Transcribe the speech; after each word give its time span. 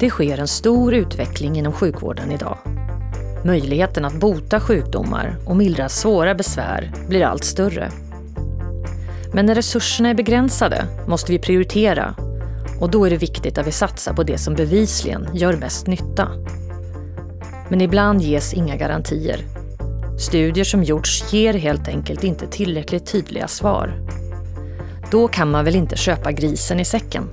Det 0.00 0.10
sker 0.10 0.38
en 0.38 0.48
stor 0.48 0.94
utveckling 0.94 1.58
inom 1.58 1.72
sjukvården 1.72 2.32
idag. 2.32 2.58
Möjligheten 3.44 4.04
att 4.04 4.20
bota 4.20 4.60
sjukdomar 4.60 5.36
och 5.46 5.56
mildra 5.56 5.88
svåra 5.88 6.34
besvär 6.34 6.92
blir 7.08 7.24
allt 7.24 7.44
större. 7.44 7.90
Men 9.32 9.46
när 9.46 9.54
resurserna 9.54 10.08
är 10.08 10.14
begränsade 10.14 10.84
måste 11.08 11.32
vi 11.32 11.38
prioritera 11.38 12.14
och 12.80 12.90
då 12.90 13.04
är 13.04 13.10
det 13.10 13.16
viktigt 13.16 13.58
att 13.58 13.66
vi 13.66 13.72
satsar 13.72 14.12
på 14.12 14.22
det 14.22 14.38
som 14.38 14.54
bevisligen 14.54 15.28
gör 15.34 15.56
mest 15.56 15.86
nytta. 15.86 16.28
Men 17.68 17.80
ibland 17.80 18.22
ges 18.22 18.54
inga 18.54 18.76
garantier. 18.76 19.44
Studier 20.18 20.64
som 20.64 20.84
gjorts 20.84 21.32
ger 21.32 21.54
helt 21.54 21.88
enkelt 21.88 22.24
inte 22.24 22.46
tillräckligt 22.46 23.06
tydliga 23.06 23.48
svar. 23.48 23.94
Då 25.10 25.28
kan 25.28 25.50
man 25.50 25.64
väl 25.64 25.76
inte 25.76 25.96
köpa 25.96 26.32
grisen 26.32 26.80
i 26.80 26.84
säcken? 26.84 27.24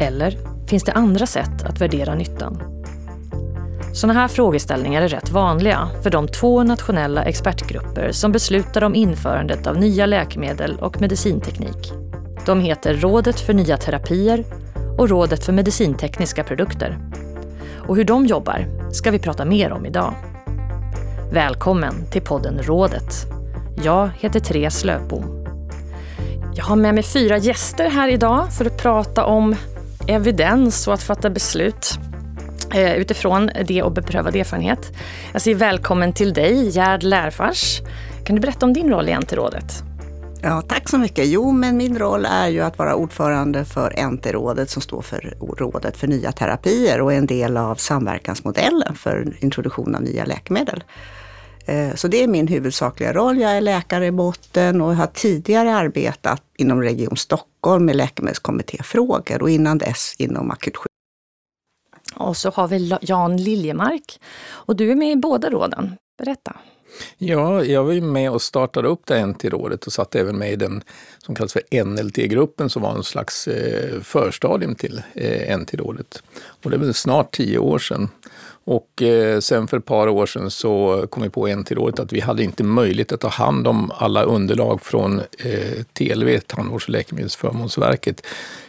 Eller 0.00 0.49
finns 0.70 0.84
det 0.84 0.92
andra 0.92 1.26
sätt 1.26 1.62
att 1.64 1.80
värdera 1.80 2.14
nyttan? 2.14 2.62
Sådana 3.92 4.20
här 4.20 4.28
frågeställningar 4.28 5.02
är 5.02 5.08
rätt 5.08 5.30
vanliga 5.30 5.88
för 6.02 6.10
de 6.10 6.28
två 6.28 6.62
nationella 6.62 7.24
expertgrupper 7.24 8.12
som 8.12 8.32
beslutar 8.32 8.84
om 8.84 8.94
införandet 8.94 9.66
av 9.66 9.76
nya 9.76 10.06
läkemedel 10.06 10.78
och 10.80 11.00
medicinteknik. 11.00 11.92
De 12.46 12.60
heter 12.60 12.94
Rådet 12.94 13.40
för 13.40 13.54
nya 13.54 13.76
terapier 13.76 14.44
och 14.98 15.08
Rådet 15.08 15.44
för 15.44 15.52
medicintekniska 15.52 16.44
produkter. 16.44 16.98
Och 17.88 17.96
hur 17.96 18.04
de 18.04 18.26
jobbar 18.26 18.66
ska 18.92 19.10
vi 19.10 19.18
prata 19.18 19.44
mer 19.44 19.72
om 19.72 19.86
idag. 19.86 20.14
Välkommen 21.32 21.94
till 22.10 22.22
podden 22.22 22.62
Rådet. 22.62 23.26
Jag 23.84 24.10
heter 24.18 24.40
Therese 24.40 24.84
Löfbom. 24.84 25.46
Jag 26.54 26.64
har 26.64 26.76
med 26.76 26.94
mig 26.94 27.02
fyra 27.04 27.38
gäster 27.38 27.90
här 27.90 28.08
idag 28.08 28.52
för 28.52 28.64
att 28.64 28.82
prata 28.82 29.24
om 29.24 29.56
evidens 30.08 30.88
och 30.88 30.94
att 30.94 31.02
fatta 31.02 31.30
beslut 31.30 31.98
eh, 32.74 32.94
utifrån 32.94 33.50
det 33.66 33.82
och 33.82 33.92
beprövad 33.92 34.36
erfarenhet. 34.36 34.92
Jag 35.32 35.42
säger 35.42 35.56
välkommen 35.56 36.12
till 36.12 36.32
dig, 36.32 36.68
Gerd 36.68 37.02
Lärfors. 37.02 37.80
Kan 38.24 38.36
du 38.36 38.40
berätta 38.40 38.66
om 38.66 38.72
din 38.72 38.90
roll 38.90 39.08
i 39.08 39.12
NT-rådet? 39.12 39.82
Ja, 40.42 40.62
tack 40.62 40.88
så 40.88 40.98
mycket. 40.98 41.26
Jo, 41.26 41.52
men 41.52 41.76
min 41.76 41.98
roll 41.98 42.26
är 42.26 42.48
ju 42.48 42.60
att 42.60 42.78
vara 42.78 42.94
ordförande 42.94 43.64
för 43.64 44.10
NT-rådet 44.10 44.70
som 44.70 44.82
står 44.82 45.02
för 45.02 45.34
Rådet 45.58 45.96
för 45.96 46.06
nya 46.06 46.32
terapier 46.32 47.00
och 47.00 47.12
är 47.12 47.18
en 47.18 47.26
del 47.26 47.56
av 47.56 47.74
samverkansmodellen 47.74 48.94
för 48.94 49.36
introduktion 49.40 49.94
av 49.94 50.02
nya 50.02 50.24
läkemedel. 50.24 50.84
Eh, 51.66 51.94
så 51.94 52.08
det 52.08 52.22
är 52.22 52.28
min 52.28 52.48
huvudsakliga 52.48 53.12
roll. 53.12 53.38
Jag 53.38 53.50
är 53.50 53.60
läkare 53.60 54.06
i 54.06 54.10
botten 54.10 54.80
och 54.80 54.96
har 54.96 55.06
tidigare 55.06 55.74
arbetat 55.74 56.42
inom 56.56 56.82
Region 56.82 57.16
Stockholm 57.16 57.84
med 57.84 57.96
läkemedelskommittéfrågor 57.96 59.42
och 59.42 59.50
innan 59.50 59.78
dess 59.78 60.14
inom 60.18 60.50
akutsjukvård. 60.50 60.86
Och 62.14 62.36
så 62.36 62.50
har 62.50 62.68
vi 62.68 62.98
Jan 63.00 63.36
Liljemark 63.36 64.20
och 64.48 64.76
du 64.76 64.90
är 64.90 64.96
med 64.96 65.12
i 65.12 65.16
båda 65.16 65.50
råden. 65.50 65.96
Berätta. 66.18 66.56
Ja, 67.18 67.64
jag 67.64 67.84
var 67.84 67.92
ju 67.92 68.00
med 68.00 68.30
och 68.30 68.42
startade 68.42 68.88
upp 68.88 69.06
det 69.06 69.26
NT-rådet 69.26 69.86
och 69.86 69.92
satt 69.92 70.14
även 70.14 70.38
med 70.38 70.52
i 70.52 70.56
den 70.56 70.82
som 71.18 71.34
kallas 71.34 71.52
för 71.52 71.84
NLT-gruppen 71.84 72.70
som 72.70 72.82
var 72.82 72.94
en 72.94 73.04
slags 73.04 73.48
eh, 73.48 74.00
förstadium 74.00 74.74
till 74.74 75.02
eh, 75.14 75.58
NT-rådet. 75.58 76.22
Och 76.62 76.70
det 76.70 76.76
är 76.76 76.78
väl 76.78 76.94
snart 76.94 77.32
tio 77.36 77.58
år 77.58 77.78
sedan. 77.78 78.08
Och 78.64 79.02
eh, 79.02 79.40
sen 79.40 79.68
för 79.68 79.76
ett 79.76 79.84
par 79.84 80.08
år 80.08 80.26
sedan 80.26 80.50
så 80.50 81.04
kom 81.10 81.22
vi 81.22 81.28
på 81.28 81.48
en 81.48 81.64
till 81.64 81.76
rådet 81.76 82.00
att 82.00 82.12
vi 82.12 82.20
hade 82.20 82.42
inte 82.42 82.64
möjlighet 82.64 83.12
att 83.12 83.20
ta 83.20 83.28
hand 83.28 83.66
om 83.66 83.90
alla 83.94 84.22
underlag 84.22 84.82
från 84.82 85.20
eh, 85.20 85.82
TLV, 85.92 86.38
Tandvårds 86.46 86.84
och 86.84 86.90
läkemedelsförmånsverket. 86.90 88.26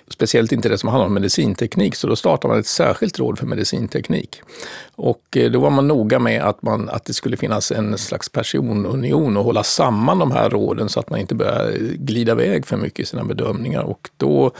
Speciellt 0.07 0.51
inte 0.51 0.69
det 0.69 0.77
som 0.77 0.89
handlar 0.89 1.05
om 1.05 1.13
medicinteknik, 1.13 1.95
så 1.95 2.07
då 2.07 2.15
startade 2.15 2.51
man 2.51 2.59
ett 2.59 2.67
särskilt 2.67 3.19
råd 3.19 3.39
för 3.39 3.45
medicinteknik. 3.45 4.41
Och 4.95 5.37
eh, 5.37 5.51
då 5.51 5.59
var 5.59 5.69
man 5.69 5.87
noga 5.87 6.19
med 6.19 6.41
att, 6.41 6.61
man, 6.61 6.89
att 6.89 7.05
det 7.05 7.13
skulle 7.13 7.37
finnas 7.37 7.71
en 7.71 7.97
slags 7.97 8.29
personunion 8.29 9.37
och 9.37 9.43
hålla 9.43 9.63
samman 9.63 10.19
de 10.19 10.31
här 10.31 10.49
råden 10.49 10.89
så 10.89 10.99
att 10.99 11.09
man 11.09 11.19
inte 11.19 11.35
börjar 11.35 11.71
glida 11.79 12.31
iväg 12.31 12.65
för 12.65 12.77
mycket 12.77 12.99
i 12.99 13.05
sina 13.05 13.23
bedömningar. 13.23 13.81
Och 13.81 14.09
då 14.17 14.51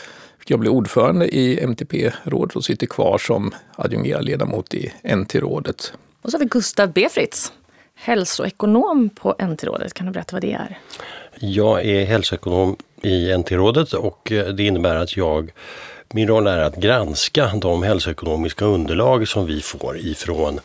jag 0.48 0.60
bli 0.60 0.70
ordförande 0.70 1.36
i 1.36 1.60
MTP-rådet 1.64 2.56
och 2.56 2.66
sitter 2.66 2.88
kvar 2.88 3.18
som 3.18 3.52
adjungerad 3.76 4.26
ledamot 4.26 4.74
i 4.74 4.94
NT-rådet. 5.04 5.94
Och 6.22 6.32
så 6.32 6.38
har 6.38 6.40
vi 6.40 6.46
Gustav 6.46 6.92
Befritz, 6.92 7.52
hälsoekonom 7.96 9.10
på 9.10 9.36
NT-rådet. 9.40 9.94
Kan 9.94 10.06
du 10.06 10.12
berätta 10.12 10.36
vad 10.36 10.42
det 10.42 10.54
är? 10.54 10.80
Jag 11.40 11.86
är 11.86 12.06
hälsoekonom 12.06 12.76
i 13.02 13.38
NT-rådet 13.38 13.94
och 13.94 14.32
det 14.56 14.64
innebär 14.64 14.96
att 14.96 15.18
jag 15.18 15.52
min 16.14 16.28
roll 16.28 16.48
är 16.48 16.58
att 16.58 16.76
granska 16.76 17.52
de 17.62 17.84
hälsoekonomiska 17.84 18.66
underlag 18.66 19.28
som 19.28 19.46
vi 19.46 19.62
får 19.62 19.98
ifrån 19.98 20.60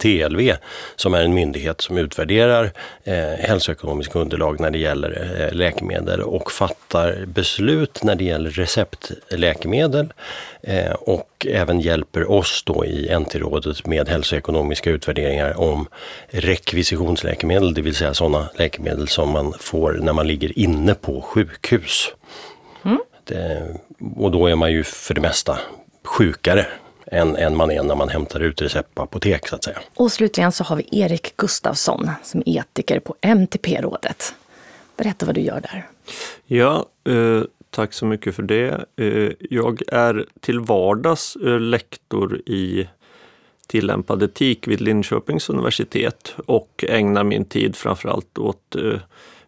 TLV 0.00 0.52
som 0.96 1.14
är 1.14 1.22
en 1.22 1.34
myndighet 1.34 1.80
som 1.80 1.98
utvärderar 1.98 2.72
eh, 3.04 3.14
hälsoekonomiska 3.38 4.18
underlag 4.18 4.60
när 4.60 4.70
det 4.70 4.78
gäller 4.78 5.40
eh, 5.40 5.56
läkemedel 5.56 6.22
och 6.22 6.52
fattar 6.52 7.24
beslut 7.26 8.02
när 8.02 8.14
det 8.14 8.24
gäller 8.24 8.50
receptläkemedel 8.50 10.12
eh, 10.62 10.92
och 10.92 11.46
även 11.50 11.80
hjälper 11.80 12.30
oss 12.30 12.62
då 12.66 12.84
i 12.84 13.18
NT-rådet 13.18 13.86
med 13.86 14.08
hälsoekonomiska 14.08 14.90
utvärderingar 14.90 15.60
om 15.60 15.88
rekvisitionsläkemedel, 16.28 17.74
det 17.74 17.82
vill 17.82 17.94
säga 17.94 18.14
sådana 18.14 18.48
läkemedel 18.58 19.08
som 19.08 19.30
man 19.30 19.54
får 19.60 19.92
när 19.92 20.12
man 20.12 20.26
ligger 20.26 20.58
inne 20.58 20.94
på 20.94 21.20
sjukhus. 21.20 22.12
Mm. 22.84 22.98
Det, 23.24 23.74
och 24.16 24.30
då 24.30 24.46
är 24.46 24.54
man 24.54 24.72
ju 24.72 24.84
för 24.84 25.14
det 25.14 25.20
mesta 25.20 25.58
sjukare 26.04 26.66
än, 27.12 27.36
än 27.36 27.56
man 27.56 27.70
är 27.70 27.82
när 27.82 27.94
man 27.94 28.08
hämtar 28.08 28.40
ut 28.40 28.62
recept 28.62 28.94
på 28.94 29.02
apotek 29.02 29.48
så 29.48 29.54
att 29.54 29.64
säga. 29.64 29.78
Och 29.94 30.12
slutligen 30.12 30.52
så 30.52 30.64
har 30.64 30.76
vi 30.76 30.88
Erik 30.92 31.36
Gustafsson 31.36 32.10
som 32.22 32.42
är 32.46 32.58
etiker 32.58 33.00
på 33.00 33.14
MTP-rådet. 33.20 34.34
Berätta 34.96 35.26
vad 35.26 35.34
du 35.34 35.40
gör 35.40 35.60
där. 35.60 35.86
Ja, 36.46 36.86
eh, 37.08 37.42
tack 37.70 37.92
så 37.92 38.06
mycket 38.06 38.34
för 38.34 38.42
det. 38.42 38.84
Eh, 38.96 39.32
jag 39.50 39.82
är 39.88 40.26
till 40.40 40.60
vardags 40.60 41.36
eh, 41.36 41.60
lektor 41.60 42.40
i 42.46 42.88
tillämpad 43.66 44.22
etik 44.22 44.68
vid 44.68 44.80
Linköpings 44.80 45.50
universitet 45.50 46.34
och 46.46 46.84
ägnar 46.88 47.24
min 47.24 47.44
tid 47.44 47.76
framförallt 47.76 48.38
åt 48.38 48.76
eh, 48.76 49.00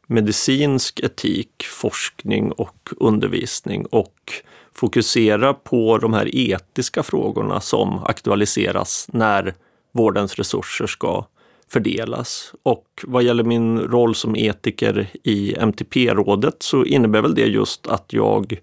medicinsk 0.07 1.01
etik, 1.01 1.65
forskning 1.65 2.53
och 2.53 2.91
undervisning 2.97 3.87
och 3.87 4.33
fokusera 4.78 5.55
på 5.55 5.99
de 5.99 6.12
här 6.12 6.37
etiska 6.37 7.03
frågorna 7.03 7.61
som 7.61 8.05
aktualiseras 8.05 9.06
när 9.12 9.55
vårdens 9.93 10.34
resurser 10.34 10.87
ska 10.87 11.25
fördelas. 11.69 12.53
Och 12.62 12.87
vad 13.03 13.22
gäller 13.22 13.44
min 13.44 13.78
roll 13.78 14.15
som 14.15 14.37
etiker 14.37 15.09
i 15.22 15.55
MTP-rådet 15.55 16.62
så 16.62 16.84
innebär 16.84 17.22
väl 17.22 17.34
det 17.34 17.47
just 17.47 17.87
att 17.87 18.12
jag 18.12 18.61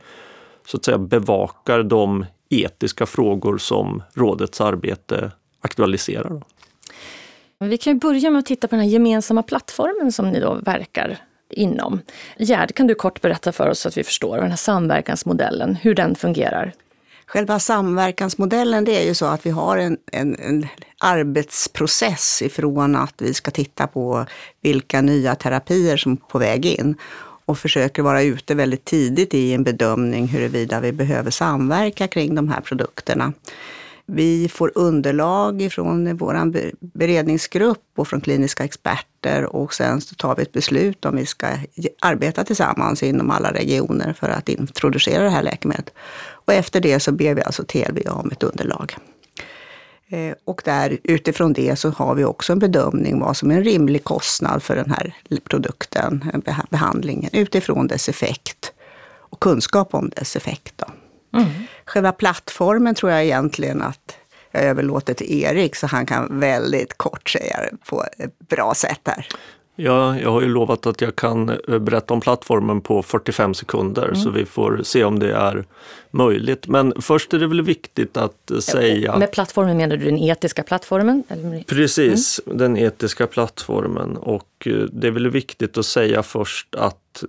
så 0.67 0.77
att 0.77 0.85
säga 0.85 0.97
bevakar 0.97 1.83
de 1.83 2.25
etiska 2.49 3.05
frågor 3.05 3.57
som 3.57 4.03
rådets 4.13 4.61
arbete 4.61 5.31
aktualiserar. 5.61 6.41
Vi 7.59 7.77
kan 7.77 7.99
börja 7.99 8.29
med 8.29 8.39
att 8.39 8.45
titta 8.45 8.67
på 8.67 8.75
den 8.75 8.85
här 8.85 8.91
gemensamma 8.91 9.43
plattformen 9.43 10.11
som 10.11 10.29
ni 10.29 10.39
då 10.39 10.53
verkar 10.53 11.17
inom. 11.49 12.01
Gerd, 12.37 12.75
kan 12.75 12.87
du 12.87 12.95
kort 12.95 13.21
berätta 13.21 13.51
för 13.51 13.69
oss 13.69 13.79
så 13.79 13.87
att 13.87 13.97
vi 13.97 14.03
förstår 14.03 14.37
den 14.37 14.49
här 14.49 14.57
samverkansmodellen, 14.57 15.75
hur 15.75 15.95
den 15.95 16.15
fungerar? 16.15 16.73
Själva 17.27 17.59
samverkansmodellen 17.59 18.85
det 18.85 19.01
är 19.01 19.07
ju 19.07 19.13
så 19.13 19.25
att 19.25 19.45
vi 19.45 19.49
har 19.49 19.77
en, 19.77 19.97
en, 20.11 20.35
en, 20.39 20.67
arbetsprocess 20.99 22.41
ifrån 22.41 22.95
att 22.95 23.13
vi 23.17 23.33
ska 23.33 23.51
titta 23.51 23.87
på 23.87 24.25
vilka 24.61 25.01
nya 25.01 25.35
terapier 25.35 25.97
som 25.97 26.11
är 26.11 26.15
på 26.15 26.39
väg 26.39 26.65
in 26.65 26.95
och 27.45 27.57
försöker 27.57 28.01
vara 28.01 28.21
ute 28.21 28.55
väldigt 28.55 28.85
tidigt 28.85 29.33
i 29.33 29.53
en 29.53 29.63
bedömning 29.63 30.27
huruvida 30.27 30.79
vi 30.79 30.91
behöver 30.91 31.31
samverka 31.31 32.07
kring 32.07 32.35
de 32.35 32.49
här 32.49 32.61
produkterna. 32.61 33.33
Vi 34.07 34.49
får 34.49 34.71
underlag 34.75 35.69
från 35.71 36.17
vår 36.17 36.51
beredningsgrupp 36.97 37.83
och 37.95 38.07
från 38.07 38.21
kliniska 38.21 38.63
experter 38.63 39.55
och 39.55 39.73
sen 39.73 40.01
så 40.01 40.15
tar 40.15 40.35
vi 40.35 40.41
ett 40.41 40.51
beslut 40.51 41.05
om 41.05 41.15
vi 41.15 41.25
ska 41.25 41.47
arbeta 42.01 42.43
tillsammans 42.43 43.03
inom 43.03 43.31
alla 43.31 43.53
regioner 43.53 44.13
för 44.13 44.29
att 44.29 44.49
introducera 44.49 45.23
det 45.23 45.29
här 45.29 45.43
läkemedlet. 45.43 45.93
Och 46.27 46.53
efter 46.53 46.79
det 46.79 46.99
så 46.99 47.11
ber 47.11 47.33
vi 47.33 47.43
alltså 47.43 47.63
TLV 47.63 48.07
om 48.09 48.31
ett 48.31 48.43
underlag. 48.43 48.95
Eh, 50.07 50.33
och 50.45 50.61
där, 50.65 50.97
utifrån 51.03 51.53
det 51.53 51.75
så 51.75 51.89
har 51.89 52.15
vi 52.15 52.23
också 52.23 52.53
en 52.53 52.59
bedömning 52.59 53.19
vad 53.19 53.37
som 53.37 53.51
är 53.51 53.55
en 53.55 53.63
rimlig 53.63 54.03
kostnad 54.03 54.63
för 54.63 54.75
den 54.75 54.91
här 54.91 55.15
produkten, 55.43 56.31
eh, 56.45 56.59
behandlingen, 56.69 57.29
utifrån 57.33 57.87
dess 57.87 58.09
effekt 58.09 58.73
och 59.29 59.39
kunskap 59.39 59.93
om 59.93 60.09
dess 60.09 60.35
effekt. 60.35 60.73
Då. 60.75 60.85
Mm. 61.35 61.49
Själva 61.85 62.11
plattformen 62.11 62.95
tror 62.95 63.11
jag 63.11 63.23
egentligen 63.23 63.81
att 63.81 64.17
jag 64.51 64.63
överlåter 64.63 65.13
till 65.13 65.43
Erik, 65.43 65.75
så 65.75 65.87
han 65.87 66.05
kan 66.05 66.39
väldigt 66.39 66.97
kort 66.97 67.29
säga 67.29 67.57
det 67.57 67.77
på 67.89 68.03
ett 68.17 68.39
bra 68.49 68.73
sätt 68.73 69.01
här. 69.03 69.27
Ja, 69.75 70.19
jag 70.19 70.31
har 70.31 70.41
ju 70.41 70.47
lovat 70.47 70.85
att 70.85 71.01
jag 71.01 71.15
kan 71.15 71.49
eh, 71.49 71.79
berätta 71.79 72.13
om 72.13 72.21
plattformen 72.21 72.81
på 72.81 73.03
45 73.03 73.53
sekunder 73.53 74.03
mm. 74.03 74.15
så 74.15 74.29
vi 74.29 74.45
får 74.45 74.81
se 74.83 75.03
om 75.03 75.19
det 75.19 75.33
är 75.33 75.65
möjligt. 76.11 76.67
Men 76.67 76.93
först 77.01 77.33
är 77.33 77.39
det 77.39 77.47
väl 77.47 77.61
viktigt 77.61 78.17
att 78.17 78.51
eh, 78.51 78.57
säga... 78.57 79.17
Med 79.17 79.31
plattformen 79.31 79.77
menar 79.77 79.97
du 79.97 80.05
den 80.05 80.17
etiska 80.17 80.63
plattformen? 80.63 81.23
Precis, 81.67 82.41
mm. 82.45 82.57
den 82.57 82.77
etiska 82.77 83.27
plattformen. 83.27 84.17
Och 84.17 84.47
eh, 84.65 84.73
det 84.73 85.07
är 85.07 85.11
väl 85.11 85.29
viktigt 85.29 85.77
att 85.77 85.85
säga 85.85 86.23
först 86.23 86.75
att 86.75 87.23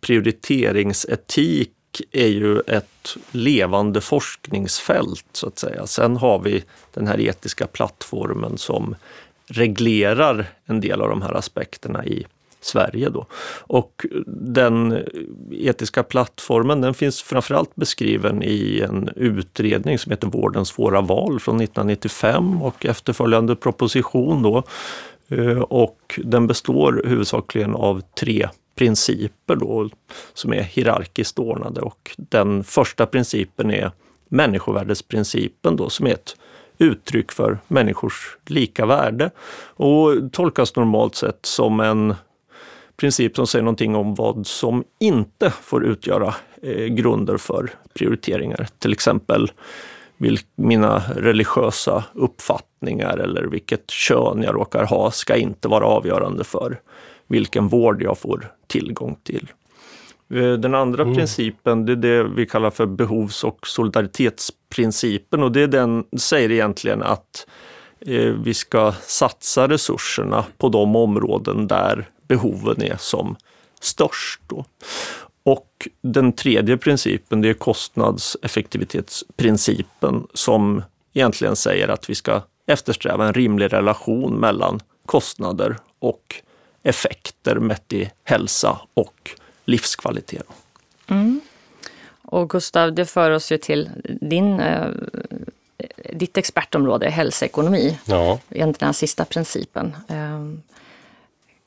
prioriteringsetik 0.00 1.72
är 2.12 2.26
ju 2.26 2.60
ett 2.60 3.16
levande 3.30 4.00
forskningsfält 4.00 5.26
så 5.32 5.46
att 5.48 5.58
säga. 5.58 5.86
Sen 5.86 6.16
har 6.16 6.38
vi 6.38 6.64
den 6.94 7.06
här 7.06 7.20
etiska 7.20 7.66
plattformen 7.66 8.58
som 8.58 8.94
reglerar 9.46 10.46
en 10.66 10.80
del 10.80 11.00
av 11.00 11.08
de 11.08 11.22
här 11.22 11.34
aspekterna 11.34 12.04
i 12.04 12.26
Sverige. 12.60 13.08
Då. 13.08 13.26
Och 13.66 14.06
den 14.26 14.98
etiska 15.52 16.02
plattformen 16.02 16.80
den 16.80 16.94
finns 16.94 17.22
framförallt 17.22 17.76
beskriven 17.76 18.42
i 18.42 18.80
en 18.88 19.10
utredning 19.16 19.98
som 19.98 20.10
heter 20.10 20.26
Vårdens 20.26 20.68
svåra 20.68 21.00
val 21.00 21.40
från 21.40 21.60
1995 21.60 22.62
och 22.62 22.86
efterföljande 22.86 23.56
proposition. 23.56 24.42
Då. 24.42 24.62
Eh, 25.28 25.58
och 25.58 26.20
den 26.24 26.46
består 26.46 27.02
huvudsakligen 27.06 27.74
av 27.74 28.02
tre 28.20 28.48
principer 28.78 29.56
då, 29.56 29.90
som 30.34 30.52
är 30.52 30.62
hierarkiskt 30.62 31.38
ordnade 31.38 31.80
och 31.80 32.10
den 32.16 32.64
första 32.64 33.06
principen 33.06 33.70
är 33.70 33.90
människovärdesprincipen 34.28 35.76
då, 35.76 35.90
som 35.90 36.06
är 36.06 36.10
ett 36.10 36.36
uttryck 36.78 37.32
för 37.32 37.58
människors 37.68 38.36
lika 38.46 38.86
värde 38.86 39.30
och 39.60 40.32
tolkas 40.32 40.76
normalt 40.76 41.14
sett 41.14 41.38
som 41.42 41.80
en 41.80 42.14
princip 42.96 43.36
som 43.36 43.46
säger 43.46 43.62
någonting 43.62 43.94
om 43.94 44.14
vad 44.14 44.46
som 44.46 44.84
inte 45.00 45.50
får 45.50 45.84
utgöra 45.84 46.34
eh, 46.62 46.84
grunder 46.84 47.36
för 47.36 47.70
prioriteringar. 47.94 48.68
Till 48.78 48.92
exempel 48.92 49.50
mina 50.56 51.02
religiösa 51.16 52.04
uppfattningar 52.14 53.18
eller 53.18 53.42
vilket 53.42 53.90
kön 53.90 54.42
jag 54.42 54.54
råkar 54.54 54.84
ha 54.84 55.10
ska 55.10 55.36
inte 55.36 55.68
vara 55.68 55.84
avgörande 55.84 56.44
för 56.44 56.80
vilken 57.28 57.68
vård 57.68 58.02
jag 58.02 58.18
får 58.18 58.52
tillgång 58.66 59.16
till. 59.22 59.48
Eh, 60.34 60.52
den 60.52 60.74
andra 60.74 61.02
mm. 61.02 61.14
principen 61.14 61.86
det 61.86 61.92
är 61.92 61.96
det 61.96 62.24
vi 62.24 62.46
kallar 62.46 62.70
för 62.70 62.86
behovs 62.86 63.44
och 63.44 63.66
solidaritetsprincipen 63.66 65.42
och 65.42 65.52
det 65.52 65.62
är 65.62 65.68
den 65.68 66.04
säger 66.18 66.50
egentligen 66.50 67.02
att 67.02 67.46
eh, 68.00 68.32
vi 68.32 68.54
ska 68.54 68.92
satsa 68.92 69.68
resurserna 69.68 70.44
på 70.58 70.68
de 70.68 70.96
områden 70.96 71.66
där 71.66 72.08
behoven 72.28 72.82
är 72.82 72.96
som 72.96 73.36
störst. 73.80 74.40
Då. 74.46 74.64
Och 75.42 75.88
den 76.02 76.32
tredje 76.32 76.76
principen 76.76 77.40
det 77.40 77.48
är 77.48 77.54
kostnadseffektivitetsprincipen 77.54 80.26
som 80.34 80.82
egentligen 81.12 81.56
säger 81.56 81.88
att 81.88 82.10
vi 82.10 82.14
ska 82.14 82.42
eftersträva 82.66 83.26
en 83.26 83.34
rimlig 83.34 83.72
relation 83.72 84.34
mellan 84.34 84.80
kostnader 85.06 85.76
och 85.98 86.42
effekter 86.82 87.56
mätt 87.56 87.92
i 87.92 88.10
hälsa 88.24 88.80
och 88.94 89.30
livskvalitet. 89.64 90.46
Mm. 91.06 91.40
Och 92.22 92.50
Gustav, 92.50 92.92
det 92.92 93.06
för 93.06 93.30
oss 93.30 93.52
ju 93.52 93.58
till 93.58 93.90
din, 94.20 94.60
eh, 94.60 94.90
ditt 96.12 96.36
expertområde, 96.36 97.10
hälsoekonomi. 97.10 97.98
Ja. 98.04 98.38
Egentligen 98.50 98.88
den 98.88 98.94
sista 98.94 99.24
principen. 99.24 99.96
Eh, 100.08 100.44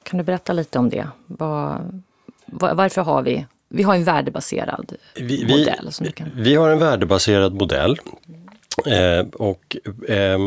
kan 0.04 0.18
du 0.18 0.24
berätta 0.24 0.54
lite 0.54 0.80
om 0.80 0.90
det? 0.90 1.08
Var, 1.25 1.81
var, 2.46 2.74
varför 2.74 3.02
har 3.02 3.22
vi 3.22 3.46
vi 3.74 3.84
har 3.84 3.96
en 3.96 4.04
värdebaserad 4.04 4.96
vi, 5.16 5.46
modell. 5.46 5.92
Vi, 6.02 6.12
kan... 6.12 6.31
vi 6.36 6.56
har 6.56 6.69
en 6.69 6.80
värdebaserad 6.80 7.54
modell. 7.54 8.00
Eh, 8.86 9.25
och 9.34 9.78
eh, 10.08 10.40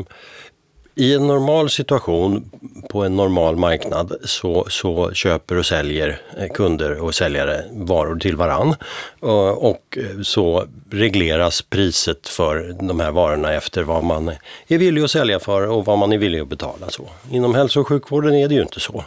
i 0.97 1.15
en 1.15 1.27
normal 1.27 1.71
situation 1.71 2.51
på 2.91 3.05
en 3.05 3.17
normal 3.17 3.57
marknad 3.57 4.17
så, 4.25 4.67
så 4.69 5.13
köper 5.13 5.57
och 5.57 5.67
säljer 5.67 6.21
eh, 6.39 6.49
kunder 6.49 7.03
och 7.03 7.15
säljare 7.15 7.65
varor 7.73 8.17
till 8.17 8.37
varann. 8.37 8.75
Eh, 9.23 9.49
och 9.49 9.99
eh, 9.99 10.23
så 10.23 10.67
regleras 10.91 11.63
priset 11.63 12.29
för 12.29 12.77
de 12.89 13.01
här 13.01 13.11
varorna 13.11 13.53
efter 13.53 13.83
vad 13.83 14.05
man 14.05 14.33
är 14.67 14.79
villig 14.79 15.03
att 15.03 15.11
sälja 15.11 15.41
för 15.41 15.69
och 15.69 15.85
vad 15.85 15.99
man 15.99 16.13
är 16.13 16.19
villig 16.19 16.41
att 16.41 16.49
betala. 16.49 16.91
Så. 16.91 17.09
Inom 17.31 17.55
hälso 17.55 17.81
och 17.81 17.89
sjukvården 17.89 18.35
är 18.35 18.49
det 18.49 18.55
ju 18.55 18.63
inte 18.63 18.81
så. 18.81 19.05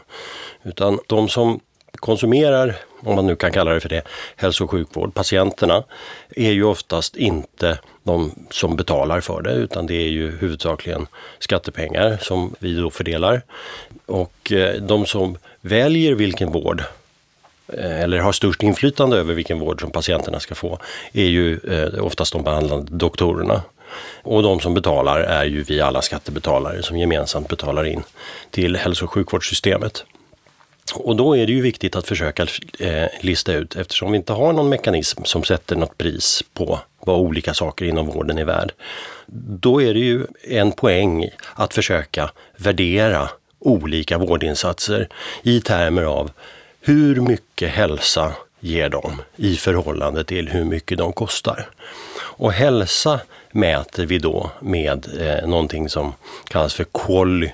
Utan 0.63 0.99
de 1.07 1.29
som 1.29 1.59
konsumerar, 1.97 2.75
om 2.99 3.15
man 3.15 3.27
nu 3.27 3.35
kan 3.35 3.51
kalla 3.51 3.73
det 3.73 3.79
för 3.79 3.89
det, 3.89 4.01
hälso 4.35 4.63
och 4.63 4.71
sjukvård, 4.71 5.13
patienterna, 5.13 5.83
är 6.35 6.51
ju 6.51 6.63
oftast 6.63 7.15
inte 7.15 7.79
de 8.03 8.31
som 8.49 8.75
betalar 8.75 9.21
för 9.21 9.41
det 9.41 9.51
utan 9.51 9.87
det 9.87 9.93
är 9.93 10.09
ju 10.09 10.37
huvudsakligen 10.37 11.07
skattepengar 11.39 12.17
som 12.21 12.55
vi 12.59 12.75
då 12.75 12.89
fördelar. 12.89 13.41
Och 14.05 14.51
eh, 14.51 14.81
de 14.81 15.05
som 15.05 15.37
väljer 15.61 16.15
vilken 16.15 16.51
vård 16.51 16.83
eh, 17.67 18.01
eller 18.01 18.19
har 18.19 18.31
störst 18.31 18.63
inflytande 18.63 19.17
över 19.17 19.33
vilken 19.33 19.59
vård 19.59 19.81
som 19.81 19.91
patienterna 19.91 20.39
ska 20.39 20.55
få 20.55 20.79
är 21.13 21.25
ju 21.25 21.59
eh, 21.59 22.05
oftast 22.05 22.33
de 22.33 22.43
behandlande 22.43 22.91
doktorerna. 22.91 23.61
Och 24.23 24.43
de 24.43 24.59
som 24.59 24.73
betalar 24.73 25.19
är 25.19 25.45
ju 25.45 25.63
vi 25.63 25.81
alla 25.81 26.01
skattebetalare 26.01 26.83
som 26.83 26.97
gemensamt 26.97 27.47
betalar 27.47 27.85
in 27.85 28.03
till 28.51 28.75
hälso 28.75 29.05
och 29.05 29.11
sjukvårdssystemet. 29.11 30.05
Och 30.93 31.15
då 31.15 31.37
är 31.37 31.45
det 31.45 31.51
ju 31.53 31.61
viktigt 31.61 31.95
att 31.95 32.07
försöka 32.07 32.47
eh, 32.79 33.05
lista 33.21 33.53
ut, 33.53 33.75
eftersom 33.75 34.11
vi 34.11 34.17
inte 34.17 34.33
har 34.33 34.53
någon 34.53 34.69
mekanism 34.69 35.23
som 35.23 35.43
sätter 35.43 35.75
något 35.75 35.97
pris 35.97 36.43
på 36.53 36.79
vad 36.99 37.19
olika 37.19 37.53
saker 37.53 37.85
inom 37.85 38.05
vården 38.05 38.37
är 38.37 38.45
värd. 38.45 38.71
Då 39.59 39.81
är 39.81 39.93
det 39.93 39.99
ju 39.99 40.25
en 40.43 40.71
poäng 40.71 41.29
att 41.53 41.73
försöka 41.73 42.31
värdera 42.57 43.29
olika 43.59 44.17
vårdinsatser 44.17 45.07
i 45.43 45.61
termer 45.61 46.03
av 46.03 46.31
hur 46.81 47.21
mycket 47.21 47.69
hälsa 47.69 48.33
ger 48.59 48.89
de 48.89 49.21
i 49.35 49.55
förhållande 49.55 50.23
till 50.23 50.49
hur 50.49 50.63
mycket 50.63 50.97
de 50.97 51.13
kostar. 51.13 51.69
Och 52.19 52.51
hälsa 52.51 53.19
mäter 53.51 54.05
vi 54.05 54.19
då 54.19 54.51
med 54.59 55.07
eh, 55.19 55.49
någonting 55.49 55.89
som 55.89 56.13
kallas 56.47 56.73
för 56.73 56.85
QALY 56.93 57.53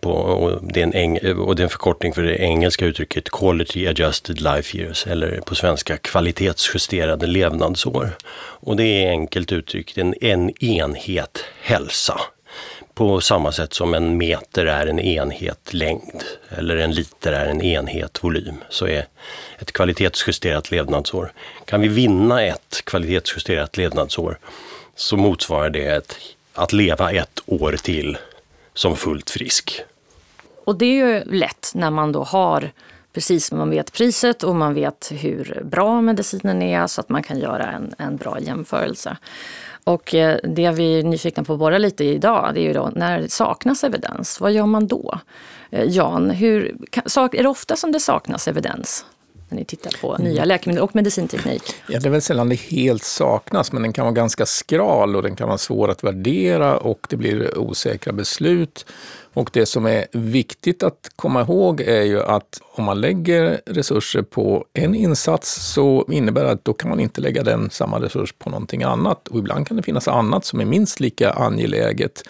på, 0.00 0.10
och, 0.10 0.72
det 0.72 0.80
är 0.80 0.84
en 0.84 0.94
eng, 0.94 1.18
och 1.36 1.56
det 1.56 1.62
är 1.62 1.64
en 1.64 1.70
förkortning 1.70 2.12
för 2.12 2.22
det 2.22 2.36
engelska 2.36 2.84
uttrycket 2.84 3.30
Quality 3.30 3.86
Adjusted 3.86 4.40
Life 4.40 4.78
Years 4.78 5.06
eller 5.06 5.40
på 5.40 5.54
svenska 5.54 5.96
kvalitetsjusterade 5.96 7.26
levnadsår. 7.26 8.16
Och 8.38 8.76
det 8.76 8.84
är 8.84 9.10
enkelt 9.10 9.52
uttryckt 9.52 9.98
en, 9.98 10.14
en 10.20 10.64
enhet 10.64 11.44
hälsa. 11.60 12.20
På 12.94 13.20
samma 13.20 13.52
sätt 13.52 13.74
som 13.74 13.94
en 13.94 14.16
meter 14.16 14.66
är 14.66 14.86
en 14.86 15.00
enhet 15.00 15.74
längd 15.74 16.22
eller 16.48 16.76
en 16.76 16.92
liter 16.92 17.32
är 17.32 17.46
en 17.46 17.62
enhet 17.62 18.24
volym 18.24 18.64
så 18.68 18.86
är 18.86 19.06
ett 19.58 19.72
kvalitetsjusterat 19.72 20.70
levnadsår. 20.70 21.32
Kan 21.64 21.80
vi 21.80 21.88
vinna 21.88 22.42
ett 22.42 22.82
kvalitetsjusterat 22.84 23.76
levnadsår 23.76 24.38
så 24.94 25.16
motsvarar 25.16 25.70
det 25.70 25.86
ett, 25.86 26.16
att 26.54 26.72
leva 26.72 27.12
ett 27.12 27.40
år 27.46 27.76
till 27.82 28.18
som 28.76 28.96
fullt 28.96 29.30
frisk. 29.30 29.82
Och 30.64 30.78
det 30.78 30.84
är 30.84 31.06
ju 31.06 31.24
lätt 31.24 31.72
när 31.74 31.90
man 31.90 32.12
då 32.12 32.22
har 32.22 32.70
precis 33.12 33.52
man 33.52 33.70
vet 33.70 33.92
priset 33.92 34.42
och 34.42 34.54
man 34.54 34.74
vet 34.74 35.12
hur 35.14 35.62
bra 35.64 36.00
medicinen 36.00 36.62
är 36.62 36.86
så 36.86 37.00
att 37.00 37.08
man 37.08 37.22
kan 37.22 37.38
göra 37.38 37.66
en, 37.66 37.94
en 37.98 38.16
bra 38.16 38.40
jämförelse. 38.40 39.16
Och 39.84 40.14
eh, 40.14 40.38
det 40.44 40.70
vi 40.70 40.98
är 40.98 41.02
nyfikna 41.02 41.44
på 41.44 41.52
att 41.52 41.58
borra 41.58 41.78
lite 41.78 42.04
i 42.04 42.14
idag, 42.14 42.50
det 42.54 42.60
är 42.60 42.64
ju 42.64 42.72
då 42.72 42.90
när 42.94 43.20
det 43.20 43.28
saknas 43.28 43.84
evidens, 43.84 44.40
vad 44.40 44.52
gör 44.52 44.66
man 44.66 44.86
då? 44.86 45.18
Eh, 45.70 45.84
Jan, 45.84 46.30
hur, 46.30 46.76
är 47.16 47.42
det 47.42 47.48
ofta 47.48 47.76
som 47.76 47.92
det 47.92 48.00
saknas 48.00 48.48
evidens? 48.48 49.04
När 49.48 49.58
ni 49.58 49.64
tittar 49.64 50.00
på 50.00 50.16
nya 50.18 50.44
läkemedel 50.44 50.82
och 50.82 50.94
medicinteknik? 50.94 51.62
Ja, 51.88 52.00
det 52.00 52.08
är 52.08 52.10
väl 52.10 52.22
sällan 52.22 52.48
det 52.48 52.54
helt 52.60 53.02
saknas, 53.02 53.72
men 53.72 53.82
den 53.82 53.92
kan 53.92 54.04
vara 54.04 54.14
ganska 54.14 54.46
skral 54.46 55.16
och 55.16 55.22
den 55.22 55.36
kan 55.36 55.48
vara 55.48 55.58
svår 55.58 55.90
att 55.90 56.04
värdera 56.04 56.76
och 56.76 57.06
det 57.10 57.16
blir 57.16 57.58
osäkra 57.58 58.12
beslut. 58.12 58.86
Och 59.32 59.50
det 59.52 59.66
som 59.66 59.86
är 59.86 60.06
viktigt 60.12 60.82
att 60.82 61.10
komma 61.16 61.40
ihåg 61.40 61.80
är 61.80 62.02
ju 62.02 62.22
att 62.22 62.60
om 62.72 62.84
man 62.84 63.00
lägger 63.00 63.60
resurser 63.66 64.22
på 64.22 64.64
en 64.72 64.94
insats 64.94 65.72
så 65.72 66.06
innebär 66.10 66.44
det 66.44 66.50
att 66.50 66.64
då 66.64 66.72
kan 66.72 66.90
man 66.90 67.00
inte 67.00 67.20
lägga 67.20 67.42
den 67.42 67.70
samma 67.70 68.00
resurs 68.00 68.32
på 68.38 68.50
någonting 68.50 68.82
annat. 68.82 69.28
Och 69.28 69.38
ibland 69.38 69.66
kan 69.66 69.76
det 69.76 69.82
finnas 69.82 70.08
annat 70.08 70.44
som 70.44 70.60
är 70.60 70.64
minst 70.64 71.00
lika 71.00 71.30
angeläget. 71.30 72.22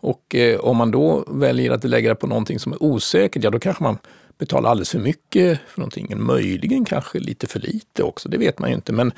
Och 0.00 0.34
eh, 0.34 0.60
om 0.60 0.76
man 0.76 0.90
då 0.90 1.24
väljer 1.28 1.70
att 1.70 1.84
lägga 1.84 2.08
det 2.08 2.14
på 2.14 2.26
någonting 2.26 2.58
som 2.58 2.72
är 2.72 2.82
osäkert, 2.82 3.44
ja 3.44 3.50
då 3.50 3.58
kanske 3.58 3.82
man 3.82 3.98
betala 4.38 4.68
alldeles 4.68 4.90
för 4.90 4.98
mycket 4.98 5.58
för 5.68 5.80
någonting. 5.80 6.12
Möjligen 6.16 6.84
kanske 6.84 7.18
lite 7.18 7.46
för 7.46 7.60
lite 7.60 8.02
också, 8.02 8.28
det 8.28 8.38
vet 8.38 8.58
man 8.58 8.70
ju 8.70 8.76
inte. 8.76 8.92
Men 8.92 9.12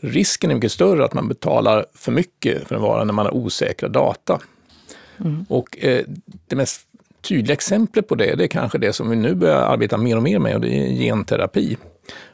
risken 0.00 0.50
är 0.50 0.54
mycket 0.54 0.72
större 0.72 1.04
att 1.04 1.14
man 1.14 1.28
betalar 1.28 1.86
för 1.94 2.12
mycket 2.12 2.68
för 2.68 2.74
en 2.74 2.82
vara 2.82 3.04
när 3.04 3.12
man 3.12 3.26
har 3.26 3.34
osäkra 3.34 3.88
data. 3.88 4.40
Mm. 5.20 5.46
Och 5.48 5.84
eh, 5.84 6.04
det 6.46 6.56
mest 6.56 6.86
tydliga 7.20 7.52
exempel 7.52 8.02
på 8.02 8.14
det, 8.14 8.34
det 8.34 8.44
är 8.44 8.48
kanske 8.48 8.78
det 8.78 8.92
som 8.92 9.10
vi 9.10 9.16
nu 9.16 9.34
börjar 9.34 9.56
arbeta 9.56 9.96
mer 9.96 10.16
och 10.16 10.22
mer 10.22 10.38
med 10.38 10.54
och 10.54 10.60
det 10.60 10.68
är 10.68 10.88
genterapi. 10.88 11.76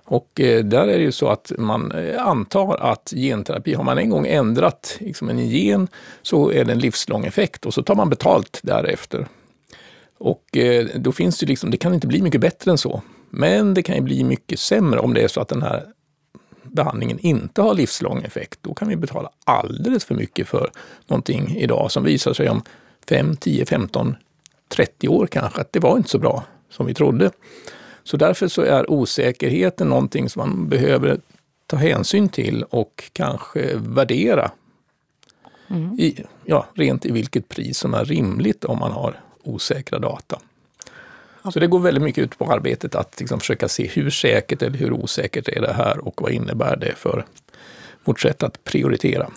Och 0.04 0.40
eh, 0.40 0.64
där 0.64 0.88
är 0.88 0.98
det 0.98 1.04
ju 1.04 1.12
så 1.12 1.28
att 1.28 1.52
man 1.58 1.92
eh, 1.92 2.26
antar 2.26 2.76
att 2.76 3.12
genterapi, 3.16 3.74
har 3.74 3.84
man 3.84 3.98
en 3.98 4.10
gång 4.10 4.26
ändrat 4.26 4.96
liksom 5.00 5.28
en 5.28 5.48
gen 5.48 5.88
så 6.22 6.52
är 6.52 6.64
det 6.64 6.72
en 6.72 6.78
livslång 6.78 7.24
effekt 7.24 7.66
och 7.66 7.74
så 7.74 7.82
tar 7.82 7.94
man 7.94 8.10
betalt 8.10 8.60
därefter. 8.62 9.26
Och 10.20 10.56
eh, 10.56 10.86
då 10.94 11.12
finns 11.12 11.38
det 11.38 11.46
liksom, 11.46 11.70
det 11.70 11.76
kan 11.76 11.94
inte 11.94 12.06
bli 12.06 12.22
mycket 12.22 12.40
bättre 12.40 12.70
än 12.70 12.78
så. 12.78 13.02
Men 13.30 13.74
det 13.74 13.82
kan 13.82 13.96
ju 13.96 14.02
bli 14.02 14.24
mycket 14.24 14.60
sämre 14.60 15.00
om 15.00 15.14
det 15.14 15.22
är 15.22 15.28
så 15.28 15.40
att 15.40 15.48
den 15.48 15.62
här 15.62 15.86
behandlingen 16.62 17.18
inte 17.18 17.62
har 17.62 17.74
livslång 17.74 18.22
effekt. 18.22 18.58
Då 18.62 18.74
kan 18.74 18.88
vi 18.88 18.96
betala 18.96 19.30
alldeles 19.44 20.04
för 20.04 20.14
mycket 20.14 20.48
för 20.48 20.70
någonting 21.06 21.56
idag 21.56 21.92
som 21.92 22.04
visar 22.04 22.32
sig 22.32 22.48
om 22.48 22.62
5, 23.08 23.36
10, 23.36 23.66
15, 23.66 24.16
30 24.68 25.08
år 25.08 25.26
kanske 25.26 25.60
att 25.60 25.72
det 25.72 25.80
var 25.80 25.96
inte 25.96 26.10
så 26.10 26.18
bra 26.18 26.44
som 26.70 26.86
vi 26.86 26.94
trodde. 26.94 27.30
Så 28.04 28.16
därför 28.16 28.48
så 28.48 28.62
är 28.62 28.90
osäkerheten 28.90 29.88
någonting 29.88 30.28
som 30.28 30.40
man 30.40 30.68
behöver 30.68 31.20
ta 31.66 31.76
hänsyn 31.76 32.28
till 32.28 32.62
och 32.62 33.10
kanske 33.12 33.76
värdera. 33.76 34.50
Mm. 35.68 36.00
I, 36.00 36.24
ja, 36.44 36.66
rent 36.74 37.06
i 37.06 37.12
vilket 37.12 37.48
pris 37.48 37.78
som 37.78 37.94
är 37.94 38.04
rimligt 38.04 38.64
om 38.64 38.78
man 38.78 38.92
har 38.92 39.20
osäkra 39.42 39.98
data. 39.98 40.38
Så 41.52 41.60
det 41.60 41.66
går 41.66 41.78
väldigt 41.78 42.02
mycket 42.02 42.24
ut 42.24 42.38
på 42.38 42.52
arbetet 42.52 42.94
att 42.94 43.20
liksom 43.20 43.40
försöka 43.40 43.68
se 43.68 43.86
hur 43.86 44.10
säkert 44.10 44.62
eller 44.62 44.78
hur 44.78 44.92
osäkert 44.92 45.48
är 45.48 45.60
det 45.60 45.72
här 45.72 45.98
och 45.98 46.22
vad 46.22 46.32
innebär 46.32 46.76
det 46.76 46.94
för 46.96 47.26
vårt 48.04 48.20
sätt 48.20 48.42
att 48.42 48.64
prioritera. 48.64 49.30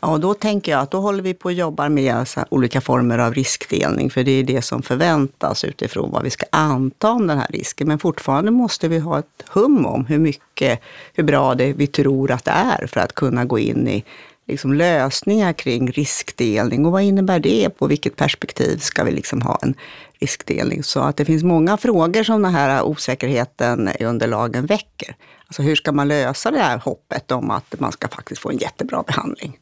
Ja, 0.00 0.08
och 0.08 0.20
då 0.20 0.34
tänker 0.34 0.72
jag 0.72 0.80
att 0.80 0.90
då 0.90 1.00
håller 1.00 1.22
vi 1.22 1.34
på 1.34 1.46
och 1.46 1.52
jobbar 1.52 1.88
med 1.88 2.26
olika 2.48 2.80
former 2.80 3.18
av 3.18 3.34
riskdelning, 3.34 4.10
för 4.10 4.24
det 4.24 4.30
är 4.30 4.44
det 4.44 4.62
som 4.62 4.82
förväntas 4.82 5.64
utifrån 5.64 6.10
vad 6.10 6.22
vi 6.22 6.30
ska 6.30 6.46
anta 6.50 7.10
om 7.10 7.26
den 7.26 7.38
här 7.38 7.46
risken. 7.50 7.88
Men 7.88 7.98
fortfarande 7.98 8.50
måste 8.50 8.88
vi 8.88 8.98
ha 8.98 9.18
ett 9.18 9.44
hum 9.48 9.86
om 9.86 10.06
hur 10.06 10.18
mycket, 10.18 10.80
hur 11.14 11.24
bra 11.24 11.54
det 11.54 11.72
vi 11.72 11.86
tror 11.86 12.30
att 12.30 12.44
det 12.44 12.50
är 12.50 12.86
för 12.86 13.00
att 13.00 13.14
kunna 13.14 13.44
gå 13.44 13.58
in 13.58 13.88
i 13.88 14.04
liksom 14.48 14.72
lösningar 14.72 15.52
kring 15.52 15.90
riskdelning 15.90 16.86
och 16.86 16.92
vad 16.92 17.02
innebär 17.02 17.38
det? 17.38 17.70
På 17.70 17.86
vilket 17.86 18.16
perspektiv 18.16 18.78
ska 18.78 19.04
vi 19.04 19.10
liksom 19.10 19.42
ha 19.42 19.58
en 19.62 19.74
riskdelning? 20.18 20.82
Så 20.82 21.00
att 21.00 21.16
det 21.16 21.24
finns 21.24 21.42
många 21.42 21.76
frågor 21.76 22.22
som 22.22 22.42
den 22.42 22.54
här 22.54 22.82
osäkerheten 22.82 23.90
i 24.00 24.04
underlagen 24.04 24.66
väcker. 24.66 25.16
Alltså 25.46 25.62
hur 25.62 25.76
ska 25.76 25.92
man 25.92 26.08
lösa 26.08 26.50
det 26.50 26.58
här 26.58 26.78
hoppet 26.78 27.30
om 27.30 27.50
att 27.50 27.80
man 27.80 27.92
ska 27.92 28.08
faktiskt 28.08 28.42
få 28.42 28.50
en 28.50 28.58
jättebra 28.58 29.02
behandling? 29.06 29.58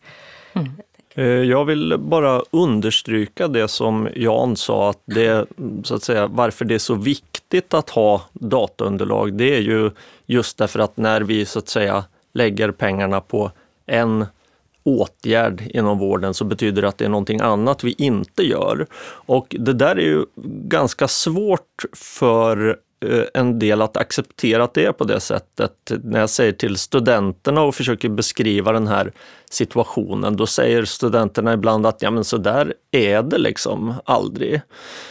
Mm. 0.53 0.73
Jag 1.49 1.65
vill 1.65 1.97
bara 1.99 2.43
understryka 2.51 3.49
det 3.49 3.69
som 3.69 4.09
Jan 4.17 4.57
sa, 4.57 4.91
att 4.91 5.03
det, 5.05 5.47
så 5.85 5.95
att 5.95 6.03
säga, 6.03 6.27
varför 6.27 6.65
det 6.65 6.75
är 6.75 6.79
så 6.79 6.95
viktigt 6.95 7.75
att 7.75 7.91
ha 7.91 8.23
dataunderlag. 8.33 9.33
Det 9.33 9.57
är 9.57 9.61
ju 9.61 9.91
just 10.27 10.59
därför 10.59 10.79
att 10.79 10.97
när 10.97 11.21
vi 11.21 11.47
så 11.47 11.59
att 11.59 11.69
säga 11.69 12.05
lägger 12.33 12.71
pengarna 12.71 13.21
på 13.21 13.51
en 13.87 14.27
åtgärd 14.87 15.63
inom 15.71 15.99
vården 15.99 16.35
så 16.35 16.45
betyder 16.45 16.83
det 16.83 16.89
att 16.89 16.99
det 16.99 17.05
är 17.05 17.09
någonting 17.09 17.41
annat 17.41 17.85
vi 17.85 17.95
inte 17.99 18.43
gör. 18.43 18.87
Och 19.27 19.57
det 19.59 19.73
där 19.73 19.97
är 19.97 20.05
ju 20.05 20.25
ganska 20.69 21.09
svårt 21.09 21.85
för 21.93 22.77
eh, 23.07 23.25
en 23.35 23.59
del 23.59 23.83
att 23.83 23.97
acceptera 23.97 24.65
att 24.65 24.75
det 24.75 24.85
är 24.85 24.93
på 24.93 25.05
det 25.05 25.21
sättet. 25.21 25.93
När 26.05 26.21
jag 26.21 26.31
säger 26.31 26.53
till 26.53 26.77
studenterna 26.77 27.63
och 27.63 27.75
försöker 27.75 28.09
beskriva 28.09 28.73
den 28.73 28.87
här 28.87 29.13
situationen, 29.51 30.37
då 30.37 30.47
säger 30.47 30.85
studenterna 30.85 31.53
ibland 31.53 31.87
att 31.87 32.03
ja 32.03 32.11
men 32.11 32.25
så 32.25 32.37
där 32.37 32.75
är 32.91 33.23
det 33.23 33.39
liksom 33.39 33.95
aldrig. 34.05 34.61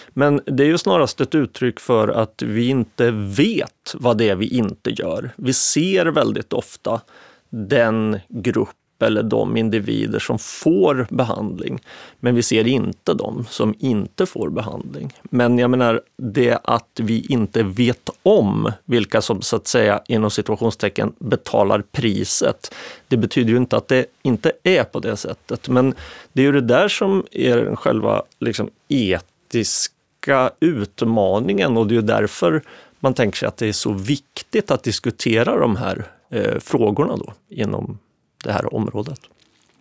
Men 0.09 0.41
det 0.45 0.63
är 0.63 0.67
ju 0.67 0.77
snarast 0.77 1.21
ett 1.21 1.35
uttryck 1.35 1.79
för 1.79 2.07
att 2.07 2.41
vi 2.41 2.67
inte 2.67 3.11
vet 3.11 3.93
vad 3.93 4.17
det 4.17 4.29
är 4.29 4.35
vi 4.35 4.47
inte 4.47 4.89
gör. 4.89 5.31
Vi 5.35 5.53
ser 5.53 6.05
väldigt 6.05 6.53
ofta 6.53 7.01
den 7.49 8.19
grupp 8.29 8.69
eller 8.99 9.23
de 9.23 9.57
individer 9.57 10.19
som 10.19 10.39
får 10.39 11.07
behandling. 11.09 11.79
Men 12.19 12.35
vi 12.35 12.43
ser 12.43 12.67
inte 12.67 13.13
de 13.13 13.45
som 13.49 13.75
inte 13.79 14.25
får 14.25 14.49
behandling. 14.49 15.13
Men 15.23 15.57
jag 15.59 15.69
menar, 15.69 16.01
det 16.17 16.59
att 16.63 16.99
vi 17.01 17.25
inte 17.29 17.63
vet 17.63 18.09
om 18.23 18.71
vilka 18.85 19.21
som 19.21 19.41
så 19.41 19.55
att 19.55 19.67
säga 19.67 20.01
inom 20.07 20.31
situationstecken 20.31 21.13
betalar 21.19 21.83
priset, 21.91 22.75
det 23.07 23.17
betyder 23.17 23.51
ju 23.51 23.57
inte 23.57 23.77
att 23.77 23.87
det 23.87 24.05
inte 24.21 24.51
är 24.63 24.83
på 24.83 24.99
det 24.99 25.17
sättet. 25.17 25.69
Men 25.69 25.95
det 26.33 26.41
är 26.41 26.45
ju 26.45 26.51
det 26.51 26.61
där 26.61 26.87
som 26.87 27.25
är 27.31 27.57
den 27.57 27.75
själva 27.75 28.23
liksom, 28.39 28.69
etiska 28.87 30.51
utmaningen 30.59 31.77
och 31.77 31.87
det 31.87 31.95
är 31.95 32.01
därför 32.01 32.63
man 32.99 33.13
tänker 33.13 33.37
sig 33.37 33.47
att 33.47 33.57
det 33.57 33.67
är 33.67 33.73
så 33.73 33.91
viktigt 33.91 34.71
att 34.71 34.83
diskutera 34.83 35.59
de 35.59 35.75
här 35.75 36.05
eh, 36.29 36.59
frågorna 36.59 37.15
då 37.15 37.33
inom 37.49 37.97
det 38.45 38.53
här 38.53 38.73
området. 38.73 39.19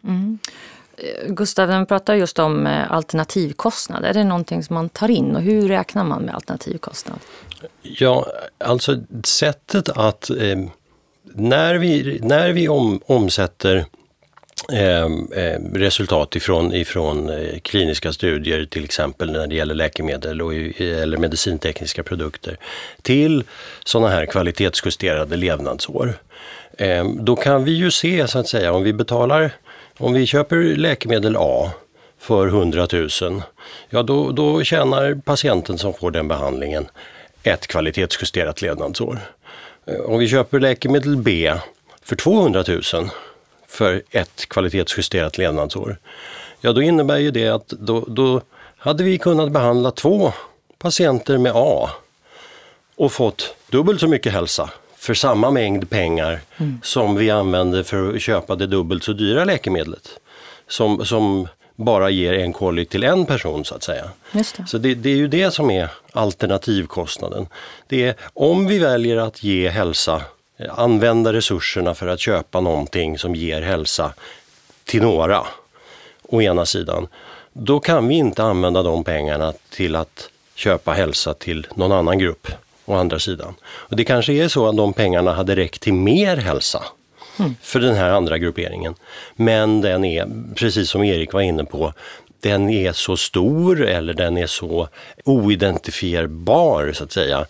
Mm. 0.04 0.38
Eh, 0.96 1.32
Gustav, 1.32 1.68
när 1.68 1.80
vi 1.80 1.86
pratar 1.86 2.14
just 2.14 2.38
om 2.38 2.66
eh, 2.66 2.92
alternativkostnad, 2.92 4.04
är 4.04 4.14
det 4.14 4.24
någonting 4.24 4.62
som 4.62 4.74
man 4.74 4.88
tar 4.88 5.10
in 5.10 5.36
och 5.36 5.42
hur 5.42 5.68
räknar 5.68 6.04
man 6.04 6.22
med 6.22 6.34
alternativkostnad? 6.34 7.18
Ja, 7.82 8.26
alltså 8.58 8.96
sättet 9.24 9.88
att 9.88 10.30
eh, 10.30 10.58
när 11.34 11.74
vi, 11.74 12.20
när 12.22 12.52
vi 12.52 12.68
om, 12.68 13.00
omsätter 13.06 13.86
eh, 14.72 15.04
eh 15.04 15.60
resultat 15.72 16.36
ifrån, 16.36 16.74
ifrån 16.74 17.28
eh, 17.28 17.58
kliniska 17.58 18.12
studier 18.12 18.64
till 18.64 18.84
exempel 18.84 19.32
när 19.32 19.46
det 19.46 19.54
gäller 19.54 19.74
läkemedel 19.74 20.42
och, 20.42 20.54
eller 20.54 21.16
medicintekniska 21.16 22.02
produkter 22.02 22.56
till 23.02 23.44
sådana 23.84 24.08
här 24.08 24.26
kvalitetsjusterade 24.26 25.36
levnadsår 25.36 26.14
Ehm, 26.78 27.24
då 27.24 27.36
kan 27.36 27.64
vi 27.64 27.72
ju 27.72 27.90
se 27.90 28.28
så 28.28 28.38
att 28.38 28.48
säga 28.48 28.72
om 28.72 28.82
vi 28.82 28.92
betalar, 28.92 29.50
om 29.98 30.12
vi 30.12 30.26
köper 30.26 30.56
läkemedel 30.56 31.36
A 31.38 31.70
för 32.18 32.46
100 32.46 32.86
000, 32.92 33.42
ja 33.90 34.02
då, 34.02 34.30
då 34.32 34.62
tjänar 34.62 35.20
patienten 35.24 35.78
som 35.78 35.94
får 35.94 36.10
den 36.10 36.28
behandlingen 36.28 36.86
ett 37.42 37.66
kvalitetsjusterat 37.66 38.62
levnadsår. 38.62 39.18
Ehm, 39.86 40.00
om 40.04 40.18
vi 40.18 40.28
köper 40.28 40.60
läkemedel 40.60 41.16
B 41.16 41.54
för 42.02 42.16
200 42.16 42.64
000 42.68 42.82
för 43.68 44.02
ett 44.10 44.48
kvalitetsjusterat 44.48 45.38
levnadsår, 45.38 45.96
ja 46.60 46.72
då 46.72 46.82
innebär 46.82 47.18
ju 47.18 47.30
det 47.30 47.48
att 47.48 47.68
då, 47.68 48.04
då 48.08 48.40
hade 48.76 49.04
vi 49.04 49.18
kunnat 49.18 49.52
behandla 49.52 49.90
två 49.90 50.32
patienter 50.78 51.38
med 51.38 51.52
A 51.54 51.90
och 52.96 53.12
fått 53.12 53.54
dubbelt 53.70 54.00
så 54.00 54.08
mycket 54.08 54.32
hälsa 54.32 54.70
för 55.04 55.14
samma 55.14 55.50
mängd 55.50 55.90
pengar 55.90 56.40
mm. 56.56 56.80
som 56.82 57.16
vi 57.16 57.30
använder 57.30 57.82
för 57.82 58.14
att 58.14 58.22
köpa 58.22 58.56
det 58.56 58.66
dubbelt 58.66 59.04
så 59.04 59.12
dyra 59.12 59.44
läkemedlet. 59.44 60.08
Som, 60.68 61.04
som 61.04 61.48
bara 61.76 62.10
ger 62.10 62.32
en 62.32 62.52
kolli 62.52 62.84
till 62.84 63.04
en 63.04 63.26
person 63.26 63.64
så 63.64 63.74
att 63.74 63.82
säga. 63.82 64.10
Det. 64.32 64.44
Så 64.66 64.78
det, 64.78 64.94
det, 64.94 65.10
är 65.10 65.16
ju 65.16 65.28
det 65.28 65.50
som 65.50 65.70
är 65.70 65.88
alternativkostnaden. 66.12 67.46
Det 67.86 68.04
är 68.04 68.14
om 68.34 68.66
vi 68.66 68.78
väljer 68.78 69.16
att 69.16 69.42
ge 69.42 69.68
hälsa, 69.68 70.22
använda 70.70 71.32
resurserna 71.32 71.94
för 71.94 72.06
att 72.06 72.20
köpa 72.20 72.60
någonting 72.60 73.18
som 73.18 73.34
ger 73.34 73.62
hälsa 73.62 74.12
till 74.84 75.02
några, 75.02 75.42
å 76.22 76.42
ena 76.42 76.66
sidan. 76.66 77.06
Då 77.52 77.80
kan 77.80 78.08
vi 78.08 78.14
inte 78.14 78.42
använda 78.42 78.82
de 78.82 79.04
pengarna 79.04 79.52
till 79.70 79.96
att 79.96 80.30
köpa 80.54 80.92
hälsa 80.92 81.34
till 81.34 81.66
någon 81.74 81.92
annan 81.92 82.18
grupp 82.18 82.48
å 82.84 82.94
andra 82.94 83.18
sidan. 83.18 83.54
Och 83.64 83.96
det 83.96 84.04
kanske 84.04 84.32
är 84.32 84.48
så 84.48 84.68
att 84.68 84.76
de 84.76 84.92
pengarna 84.92 85.32
hade 85.32 85.56
räckt 85.56 85.82
till 85.82 85.94
mer 85.94 86.36
hälsa 86.36 86.82
mm. 87.38 87.54
för 87.62 87.80
den 87.80 87.94
här 87.94 88.10
andra 88.10 88.38
grupperingen. 88.38 88.94
Men 89.36 89.80
den 89.80 90.04
är, 90.04 90.54
precis 90.54 90.90
som 90.90 91.04
Erik 91.04 91.32
var 91.32 91.40
inne 91.40 91.64
på, 91.64 91.92
den 92.40 92.70
är 92.70 92.92
så 92.92 93.16
stor 93.16 93.86
eller 93.86 94.14
den 94.14 94.36
är 94.36 94.46
så 94.46 94.88
oidentifierbar 95.24 96.92
så 96.92 97.04
att 97.04 97.12
säga. 97.12 97.46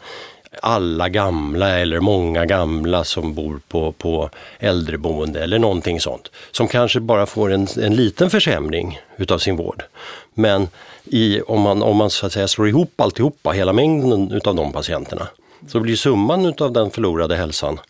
Alla 0.63 1.09
gamla 1.09 1.79
eller 1.79 2.01
många 2.01 2.47
gamla 2.47 3.05
som 3.05 3.35
bor 3.35 3.61
på, 3.69 3.93
på 3.93 4.31
äldreboende 4.59 5.43
eller 5.43 5.59
någonting 5.59 6.01
sånt. 6.01 6.31
Som 6.51 6.69
kanske 6.69 7.01
bara 7.01 7.27
får 7.27 7.53
en, 7.53 7.67
en 7.83 7.95
liten 7.95 8.31
försämring 8.31 9.01
utav 9.17 9.39
sin 9.39 9.57
vård. 9.57 9.83
Men 10.35 10.69
i, 11.05 11.41
om, 11.41 11.61
man, 11.61 11.83
om 11.83 11.97
man 11.97 12.11
så 12.11 12.27
att 12.27 12.33
säga 12.33 12.49
slår 12.49 12.69
ihop 12.69 13.01
alltihopa, 13.01 13.51
hela 13.51 13.73
mängden 13.73 14.33
utav 14.33 14.55
de 14.55 14.73
patienterna, 14.73 15.29
så 15.69 15.81
blir 15.81 15.97
summan 15.97 16.47
utav 16.47 16.73
den 16.73 16.91
förlorade 16.91 17.37
hälsan 17.37 17.81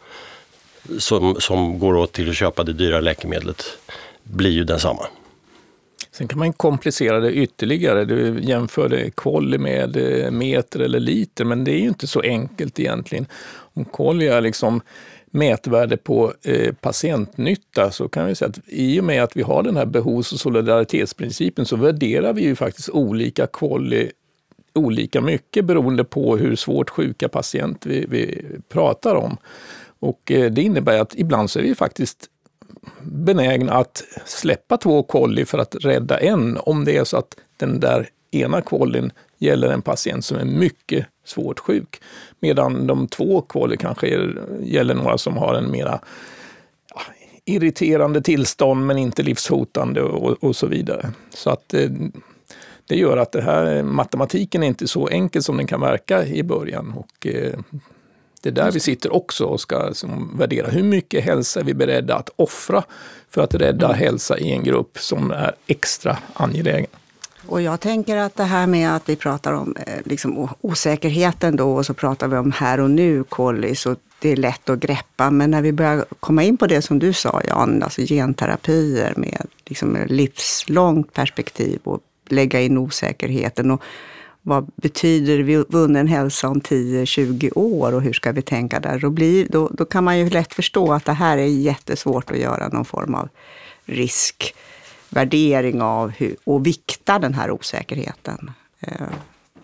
som, 0.99 1.37
som 1.39 1.79
går 1.79 1.97
åt 1.97 2.13
till 2.13 2.31
att 2.31 2.37
köpa 2.37 2.65
det 2.65 2.73
dyra 2.73 3.01
läkemedlet 3.01 3.65
blir 4.23 4.51
ju 4.51 4.65
densamma. 4.65 5.07
Sen 6.13 6.29
kan 6.29 6.39
man 6.39 6.53
komplicera 6.53 7.21
det 7.21 7.33
ytterligare. 7.33 8.05
Du 8.05 8.41
jämförde 8.43 9.11
kolli 9.11 9.59
med 9.59 9.97
eh, 9.97 10.31
meter 10.31 10.81
eller 10.81 11.01
liter, 11.01 11.45
men 11.45 11.65
det 11.65 11.71
är 11.73 11.79
ju 11.79 11.89
inte 11.89 12.07
så 12.07 12.21
enkelt 12.21 12.81
egentligen. 12.81 13.27
Om 13.75 13.85
kolli 13.85 14.27
är 14.27 14.41
liksom 14.41 14.81
mätvärde 15.35 15.97
på 15.97 16.33
eh, 16.43 16.75
patientnytta 16.75 17.91
så 17.91 18.09
kan 18.09 18.27
vi 18.27 18.35
säga 18.35 18.49
att 18.49 18.59
i 18.67 19.01
och 19.01 19.05
med 19.05 19.23
att 19.23 19.37
vi 19.37 19.43
har 19.43 19.63
den 19.63 19.77
här 19.77 19.87
behovs 19.87 20.33
och 20.33 20.41
solidaritetsprincipen 20.41 21.67
så 21.67 21.77
värderar 21.77 22.33
vi 22.33 22.43
ju 22.43 22.55
faktiskt 22.57 22.89
olika 22.89 23.47
quality 23.47 24.11
olika 24.75 25.21
mycket 25.21 25.65
beroende 25.65 26.05
på 26.05 26.37
hur 26.37 26.57
svårt 26.57 26.91
sjuka 26.91 27.29
patienter 27.29 27.91
vi, 27.91 28.07
vi 28.09 28.47
pratar 28.69 29.15
om. 29.15 29.37
Och 29.99 30.33
eh, 30.33 30.51
det 30.51 30.63
innebär 30.63 30.99
att 30.99 31.15
ibland 31.15 31.51
så 31.51 31.59
är 31.59 31.63
vi 31.63 31.75
faktiskt 31.75 32.27
benägna 33.03 33.73
att 33.73 34.05
släppa 34.25 34.77
två 34.77 35.03
kolli 35.03 35.45
för 35.45 35.59
att 35.59 35.75
rädda 35.81 36.19
en 36.19 36.59
om 36.61 36.85
det 36.85 36.97
är 36.97 37.05
så 37.05 37.17
att 37.17 37.37
den 37.57 37.81
där 37.81 38.09
ena 38.31 38.63
kollin 38.63 39.13
gäller 39.39 39.69
en 39.69 39.83
patient 39.83 40.25
som 40.25 40.37
är 40.37 40.45
mycket 40.45 41.07
svårt 41.25 41.59
sjuk. 41.59 42.01
Medan 42.41 42.87
de 42.87 43.09
två 43.09 43.41
kolli 43.41 43.77
kanske 43.77 44.09
är, 44.09 44.43
gäller 44.63 44.95
några 44.95 45.19
som 45.19 45.37
har 45.37 45.55
en 45.55 45.71
mera 45.71 46.01
ja, 46.95 47.01
irriterande 47.45 48.23
tillstånd 48.23 48.87
men 48.87 48.99
inte 48.99 49.23
livshotande 49.23 50.03
och, 50.03 50.45
och 50.45 50.57
så 50.57 50.67
vidare. 50.67 51.13
Så 51.35 51.51
att 51.51 51.75
eh, 51.75 51.91
det 52.87 52.97
gör 52.97 53.17
att 53.17 53.33
det 53.33 53.43
här 53.43 53.83
matematiken 53.83 54.63
är 54.63 54.67
inte 54.67 54.89
så 54.89 55.09
enkel 55.09 55.43
som 55.43 55.57
den 55.57 55.67
kan 55.67 55.81
verka 55.81 56.27
i 56.27 56.43
början. 56.43 56.95
Och, 56.97 57.27
eh, 57.27 57.59
det 58.43 58.49
är 58.49 58.53
där 58.53 58.73
vi 58.73 58.81
sitter 58.81 59.15
också 59.15 59.45
och 59.45 59.61
ska 59.61 59.95
som, 59.95 60.37
värdera 60.39 60.69
hur 60.69 60.83
mycket 60.83 61.25
hälsa 61.25 61.61
är 61.61 61.65
vi 61.65 61.75
beredda 61.75 62.17
att 62.17 62.31
offra 62.37 62.83
för 63.31 63.43
att 63.43 63.55
rädda 63.55 63.87
mm. 63.87 63.99
hälsa 63.99 64.39
i 64.39 64.53
en 64.53 64.65
grupp 64.65 64.99
som 64.99 65.31
är 65.31 65.55
extra 65.67 66.19
angelägen. 66.35 66.91
Och 67.47 67.63
jag 67.63 67.81
tänker 67.81 68.17
att 68.17 68.37
det 68.37 68.45
här 68.45 68.67
med 68.67 68.97
att 68.97 69.09
vi 69.09 69.17
pratar 69.17 69.53
om 69.53 69.77
eh, 69.87 70.01
liksom, 70.05 70.49
osäkerheten 70.61 71.57
då 71.57 71.75
och 71.75 71.87
så 71.87 71.95
pratar 71.95 72.29
vi 72.29 72.37
om 72.37 72.53
här 72.53 72.81
och 72.81 72.91
nu 72.91 73.25
kollis 73.25 73.87
och 73.87 73.99
det 74.19 74.33
är 74.33 74.37
lätt 74.37 74.71
att 74.71 74.79
greppa. 74.79 75.31
Men 75.31 75.51
när 75.51 75.63
vi 75.63 75.73
börjar 75.73 76.05
komma 76.21 76.43
in 76.43 76.57
på 76.57 76.67
det 76.67 76.83
som 76.83 76.99
du 76.99 77.13
sa 77.13 77.41
Jan, 77.49 77.83
alltså 77.83 78.01
genterapier 78.01 79.15
med 79.17 79.47
liksom, 79.67 79.99
livslångt 80.07 81.13
perspektiv 81.13 81.81
och 81.85 82.01
lägga 82.29 82.61
in 82.61 82.79
osäkerheten. 82.79 83.71
Och 83.71 83.83
vad 84.43 84.71
betyder 84.77 85.65
vunnen 85.73 86.07
hälsa 86.07 86.49
om 86.49 86.61
10-20 86.61 87.51
år 87.55 87.95
och 87.95 88.03
hur 88.03 88.13
ska 88.13 88.33
vi 88.33 88.43
tänka 88.43 88.81
där? 88.81 88.99
Då, 88.99 89.11
blir, 89.11 89.49
då, 89.51 89.69
då 89.69 89.85
kan 89.85 90.05
man 90.05 90.19
ju 90.19 90.31
lätt 90.31 90.55
förstå 90.55 90.93
att 90.93 91.05
det 91.05 91.13
här 91.13 91.39
är 91.39 91.47
jättesvårt 91.47 92.31
att 92.31 92.39
göra 92.39 92.69
någon 92.69 92.85
form 92.85 93.15
av 93.15 93.29
risk 93.85 94.55
riskvärdering 95.15 95.83
av 95.83 96.11
hur, 96.11 96.37
och 96.45 96.67
vikta 96.67 97.19
den 97.19 97.35
här 97.35 97.51
osäkerheten. 97.51 98.51
Eh, 98.81 99.09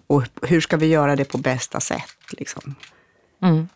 och 0.06 0.22
hur 0.42 0.60
ska 0.60 0.76
vi 0.76 0.86
göra 0.86 1.16
det 1.16 1.24
på 1.24 1.38
bästa 1.38 1.80
sätt? 1.80 2.16
Liksom? 2.38 2.74
Mm. 3.42 3.68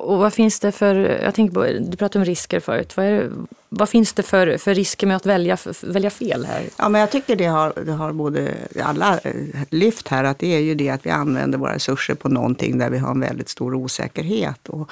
Och 0.00 0.18
vad 0.18 0.32
finns 0.32 0.60
det 0.60 0.72
för, 0.72 0.94
jag 1.24 1.34
tänker 1.34 1.54
på, 1.54 1.90
du 1.90 1.96
pratade 1.96 2.18
om 2.18 2.24
risker 2.24 2.60
förut. 2.60 2.96
Vad, 2.96 3.06
det, 3.06 3.30
vad 3.68 3.88
finns 3.88 4.12
det 4.12 4.22
för, 4.22 4.58
för 4.58 4.74
risker 4.74 5.06
med 5.06 5.16
att 5.16 5.26
välja, 5.26 5.56
välja 5.82 6.10
fel 6.10 6.46
här? 6.46 6.62
Ja, 6.76 6.88
men 6.88 7.00
jag 7.00 7.10
tycker 7.10 7.36
det 7.36 7.46
har, 7.46 7.72
det 7.86 7.92
har 7.92 8.12
både 8.12 8.54
alla 8.82 9.18
eh, 9.18 9.34
lyft 9.70 10.08
här, 10.08 10.24
att 10.24 10.38
det 10.38 10.54
är 10.54 10.60
ju 10.60 10.74
det 10.74 10.90
att 10.90 11.06
vi 11.06 11.10
använder 11.10 11.58
våra 11.58 11.74
resurser 11.74 12.14
på 12.14 12.28
någonting 12.28 12.78
där 12.78 12.90
vi 12.90 12.98
har 12.98 13.10
en 13.10 13.20
väldigt 13.20 13.48
stor 13.48 13.74
osäkerhet. 13.74 14.68
Och, 14.68 14.90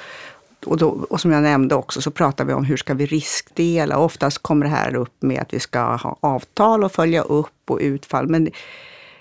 och, 0.66 0.76
då, 0.76 0.88
och 0.88 1.20
som 1.20 1.32
jag 1.32 1.42
nämnde 1.42 1.74
också 1.74 2.00
så 2.02 2.10
pratar 2.10 2.44
vi 2.44 2.52
om 2.52 2.64
hur 2.64 2.76
ska 2.76 2.94
vi 2.94 3.06
riskdela. 3.06 3.98
Oftast 3.98 4.38
kommer 4.38 4.66
det 4.66 4.72
här 4.72 4.94
upp 4.94 5.22
med 5.22 5.40
att 5.42 5.54
vi 5.54 5.60
ska 5.60 5.80
ha 5.80 6.16
avtal 6.20 6.84
och 6.84 6.92
följa 6.92 7.22
upp 7.22 7.70
och 7.70 7.78
utfall. 7.80 8.28
Men 8.28 8.50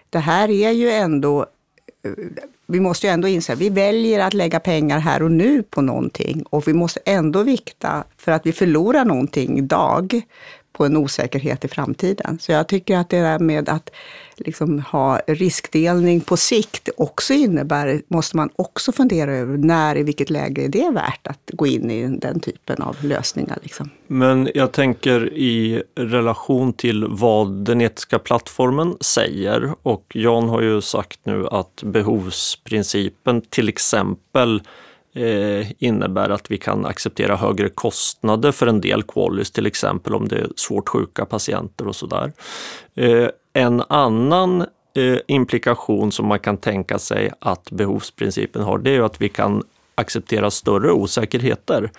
det 0.09 0.19
här 0.19 0.49
är 0.49 0.71
ju 0.71 0.91
ändå 0.91 1.45
eh, 2.03 2.11
vi 2.67 2.79
måste 2.79 3.07
ju 3.07 3.13
ändå 3.13 3.27
inse 3.27 3.53
att 3.53 3.59
vi 3.59 3.69
väljer 3.69 4.19
att 4.19 4.33
lägga 4.33 4.59
pengar 4.59 4.99
här 4.99 5.23
och 5.23 5.31
nu 5.31 5.63
på 5.63 5.81
någonting 5.81 6.43
och 6.49 6.67
vi 6.67 6.73
måste 6.73 6.99
ändå 7.05 7.43
vikta 7.43 8.03
för 8.17 8.31
att 8.31 8.45
vi 8.45 8.53
förlorar 8.53 9.05
någonting 9.05 9.57
idag 9.57 10.21
på 10.77 10.85
en 10.85 10.97
osäkerhet 10.97 11.65
i 11.65 11.67
framtiden. 11.67 12.37
Så 12.41 12.51
jag 12.51 12.67
tycker 12.67 12.97
att 12.97 13.09
det 13.09 13.21
där 13.21 13.39
med 13.39 13.69
att 13.69 13.89
liksom 14.37 14.79
ha 14.79 15.19
riskdelning 15.27 16.21
på 16.21 16.37
sikt 16.37 16.89
också 16.97 17.33
innebär, 17.33 18.01
måste 18.07 18.37
man 18.37 18.49
också 18.55 18.91
fundera 18.91 19.35
över 19.35 19.57
när, 19.57 19.97
i 19.97 20.03
vilket 20.03 20.29
läge 20.29 20.63
är 20.63 20.69
det 20.69 20.91
värt 20.93 21.27
att 21.27 21.51
gå 21.53 21.67
in 21.67 21.91
i 21.91 22.17
den 22.17 22.39
typen 22.39 22.81
av 22.81 22.97
lösningar. 23.01 23.57
Liksom. 23.63 23.89
Men 24.07 24.49
jag 24.55 24.71
tänker 24.71 25.33
i 25.33 25.83
relation 25.95 26.73
till 26.73 27.05
vad 27.09 27.51
den 27.65 27.81
etiska 27.81 28.19
plattformen 28.19 28.95
säger 29.01 29.73
och 29.83 30.05
Jan 30.13 30.49
har 30.49 30.61
ju 30.61 30.81
sagt 30.81 31.19
nu 31.23 31.47
att 31.47 31.83
behovsprincipen 31.83 33.41
till 33.41 33.69
exempel 33.69 34.61
Eh, 35.17 35.67
innebär 35.79 36.29
att 36.29 36.51
vi 36.51 36.57
kan 36.57 36.85
acceptera 36.85 37.35
högre 37.35 37.69
kostnader 37.69 38.51
för 38.51 38.67
en 38.67 38.81
del 38.81 39.03
qualis, 39.03 39.51
till 39.51 39.65
exempel 39.65 40.15
om 40.15 40.27
det 40.27 40.35
är 40.35 40.47
svårt 40.55 40.89
sjuka 40.89 41.25
patienter 41.25 41.87
och 41.87 41.95
sådär. 41.95 42.33
Eh, 42.95 43.27
en 43.53 43.83
annan 43.87 44.61
eh, 44.93 45.17
implikation 45.27 46.11
som 46.11 46.27
man 46.27 46.39
kan 46.39 46.57
tänka 46.57 46.99
sig 46.99 47.31
att 47.39 47.71
behovsprincipen 47.71 48.61
har, 48.61 48.77
det 48.77 48.95
är 48.95 49.01
att 49.01 49.21
vi 49.21 49.29
kan 49.29 49.63
acceptera 49.95 50.51
större 50.51 50.91
osäkerheter 50.91 51.91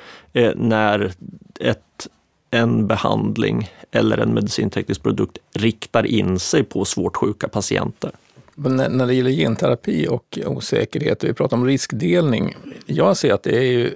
när 0.54 1.12
ett, 1.60 2.08
en 2.50 2.86
behandling 2.86 3.70
eller 3.90 4.18
en 4.18 4.34
medicinteknisk 4.34 5.02
produkt 5.02 5.38
riktar 5.54 6.06
in 6.06 6.38
sig 6.38 6.64
på 6.64 6.84
svårt 6.84 7.16
sjuka 7.16 7.48
patienter. 7.48 8.10
När 8.58 9.06
det 9.06 9.14
gäller 9.14 9.30
genterapi 9.30 10.06
och 10.08 10.38
osäkerhet, 10.46 11.22
och 11.22 11.28
vi 11.28 11.32
pratar 11.32 11.56
om 11.56 11.66
riskdelning. 11.66 12.56
Jag 12.86 13.16
ser 13.16 13.32
att 13.32 13.42
det 13.42 13.56
är 13.56 13.62
ju 13.62 13.94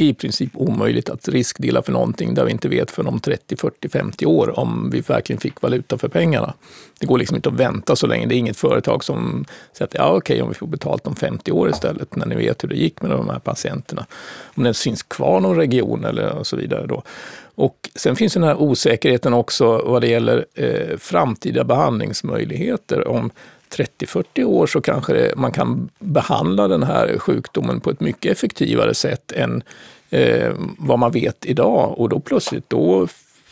i 0.00 0.14
princip 0.14 0.50
omöjligt 0.54 1.08
att 1.08 1.28
riskdela 1.28 1.82
för 1.82 1.92
någonting 1.92 2.34
där 2.34 2.44
vi 2.44 2.52
inte 2.52 2.68
vet 2.68 2.90
för 2.90 3.08
om 3.08 3.20
30, 3.20 3.56
40, 3.56 3.88
50 3.88 4.26
år 4.26 4.58
om 4.58 4.90
vi 4.90 5.00
verkligen 5.00 5.40
fick 5.40 5.62
valuta 5.62 5.98
för 5.98 6.08
pengarna. 6.08 6.54
Det 7.00 7.06
går 7.06 7.18
liksom 7.18 7.36
inte 7.36 7.48
att 7.48 7.54
vänta 7.54 7.96
så 7.96 8.06
länge. 8.06 8.26
Det 8.26 8.34
är 8.34 8.38
inget 8.38 8.56
företag 8.56 9.04
som 9.04 9.44
säger 9.72 9.86
att 9.86 9.94
ja, 9.94 10.16
okej, 10.16 10.42
om 10.42 10.48
vi 10.48 10.54
får 10.54 10.66
betalt 10.66 11.06
om 11.06 11.16
50 11.16 11.52
år 11.52 11.70
istället, 11.70 12.16
när 12.16 12.26
ni 12.26 12.34
vet 12.34 12.64
hur 12.64 12.68
det 12.68 12.76
gick 12.76 13.02
med 13.02 13.10
de 13.10 13.28
här 13.28 13.38
patienterna. 13.38 14.06
Om 14.54 14.62
det 14.62 14.78
finns 14.78 15.02
kvar 15.02 15.40
någon 15.40 15.56
region 15.56 16.04
eller 16.04 16.30
och 16.30 16.46
så 16.46 16.56
vidare. 16.56 16.86
Då. 16.86 17.02
Och 17.54 17.90
sen 17.94 18.16
finns 18.16 18.34
den 18.34 18.42
här 18.42 18.60
osäkerheten 18.60 19.34
också 19.34 19.82
vad 19.86 20.02
det 20.02 20.08
gäller 20.08 20.46
eh, 20.54 20.96
framtida 20.98 21.64
behandlingsmöjligheter. 21.64 23.08
Om 23.08 23.30
30-40 23.70 24.44
år 24.44 24.66
så 24.66 24.80
kanske 24.80 25.12
det, 25.12 25.36
man 25.36 25.52
kan 25.52 25.88
behandla 25.98 26.68
den 26.68 26.82
här 26.82 27.18
sjukdomen 27.18 27.80
på 27.80 27.90
ett 27.90 28.00
mycket 28.00 28.32
effektivare 28.32 28.94
sätt 28.94 29.32
än 29.32 29.62
eh, 30.10 30.52
vad 30.78 30.98
man 30.98 31.12
vet 31.12 31.46
idag. 31.46 31.94
Och 31.98 32.08
då 32.08 32.20
plötsligt 32.20 32.70
då 32.70 33.08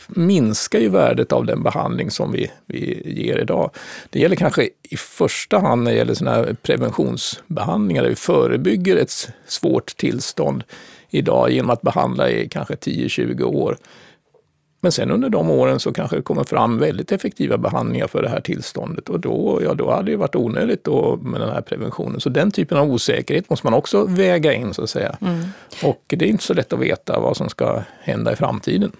minskar 0.07 0.79
ju 0.79 0.89
värdet 0.89 1.31
av 1.31 1.45
den 1.45 1.63
behandling 1.63 2.11
som 2.11 2.31
vi, 2.31 2.51
vi 2.65 3.01
ger 3.05 3.37
idag. 3.37 3.71
Det 4.09 4.19
gäller 4.19 4.35
kanske 4.35 4.69
i 4.83 4.97
första 4.97 5.59
hand 5.59 5.83
när 5.83 5.91
det 5.91 5.97
gäller 5.97 6.13
såna 6.13 6.31
här 6.31 6.55
preventionsbehandlingar 6.61 8.03
där 8.03 8.09
vi 8.09 8.15
förebygger 8.15 8.97
ett 8.97 9.29
svårt 9.47 9.97
tillstånd 9.97 10.63
idag 11.09 11.51
genom 11.51 11.69
att 11.69 11.81
behandla 11.81 12.29
i 12.29 12.49
kanske 12.49 12.73
10-20 12.73 13.43
år. 13.43 13.77
Men 14.87 14.91
sen 14.91 15.11
under 15.11 15.29
de 15.29 15.49
åren 15.49 15.79
så 15.79 15.93
kanske 15.93 16.15
det 16.15 16.21
kommer 16.21 16.43
fram 16.43 16.79
väldigt 16.79 17.11
effektiva 17.11 17.57
behandlingar 17.57 18.07
för 18.07 18.21
det 18.21 18.29
här 18.29 18.41
tillståndet 18.41 19.09
och 19.09 19.19
då, 19.19 19.59
ja, 19.63 19.73
då 19.73 19.91
hade 19.91 20.11
det 20.11 20.17
varit 20.17 20.35
onödigt 20.35 20.83
då 20.83 21.19
med 21.21 21.41
den 21.41 21.49
här 21.49 21.61
preventionen. 21.61 22.19
Så 22.19 22.29
den 22.29 22.51
typen 22.51 22.77
av 22.77 22.91
osäkerhet 22.91 23.49
måste 23.49 23.65
man 23.67 23.73
också 23.73 24.05
väga 24.05 24.53
in 24.53 24.73
så 24.73 24.83
att 24.83 24.89
säga. 24.89 25.17
Mm. 25.21 25.45
Och 25.83 26.03
det 26.07 26.25
är 26.25 26.29
inte 26.29 26.43
så 26.43 26.53
lätt 26.53 26.73
att 26.73 26.79
veta 26.79 27.19
vad 27.19 27.37
som 27.37 27.49
ska 27.49 27.81
hända 28.01 28.33
i 28.33 28.35
framtiden. 28.35 28.91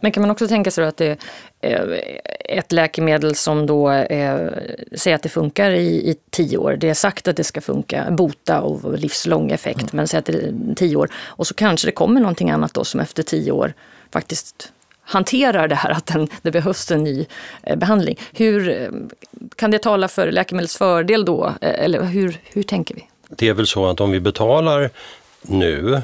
Men 0.00 0.12
kan 0.12 0.20
man 0.20 0.30
också 0.30 0.48
tänka 0.48 0.70
sig 0.70 0.84
att 0.84 0.96
det 0.96 1.18
är 1.60 2.00
ett 2.44 2.72
läkemedel 2.72 3.34
som 3.34 3.66
då 3.66 3.88
är, 3.88 4.62
säger 4.92 5.14
att 5.14 5.22
det 5.22 5.28
funkar 5.28 5.70
i, 5.70 6.10
i 6.10 6.16
tio 6.30 6.58
år. 6.58 6.76
Det 6.80 6.88
är 6.88 6.94
sagt 6.94 7.28
att 7.28 7.36
det 7.36 7.44
ska 7.44 7.60
funka, 7.60 8.06
bota 8.10 8.60
och 8.60 8.98
livslång 8.98 9.50
effekt, 9.50 9.80
mm. 9.80 9.90
men 9.92 10.08
säg 10.08 10.18
att 10.18 10.26
det 10.26 10.32
är 10.32 10.74
tio 10.74 10.96
år. 10.96 11.08
Och 11.14 11.46
så 11.46 11.54
kanske 11.54 11.88
det 11.88 11.92
kommer 11.92 12.20
någonting 12.20 12.50
annat 12.50 12.74
då 12.74 12.84
som 12.84 13.00
efter 13.00 13.22
tio 13.22 13.52
år 13.52 13.72
faktiskt 14.10 14.72
hanterar 15.04 15.68
det 15.68 15.74
här 15.74 15.90
att 15.90 16.06
den, 16.06 16.28
det 16.42 16.50
behövs 16.50 16.90
en 16.90 17.04
ny 17.04 17.26
eh, 17.62 17.76
behandling. 17.76 18.18
Hur 18.32 18.68
eh, 18.68 18.88
Kan 19.56 19.70
det 19.70 19.78
tala 19.78 20.08
för 20.08 20.32
läkemedels 20.32 20.76
fördel 20.76 21.24
då? 21.24 21.46
Eh, 21.60 21.84
eller 21.84 22.02
hur, 22.02 22.38
hur 22.44 22.62
tänker 22.62 22.94
vi? 22.94 23.08
Det 23.28 23.48
är 23.48 23.54
väl 23.54 23.66
så 23.66 23.86
att 23.86 24.00
om 24.00 24.10
vi 24.10 24.20
betalar 24.20 24.90
nu 25.42 26.02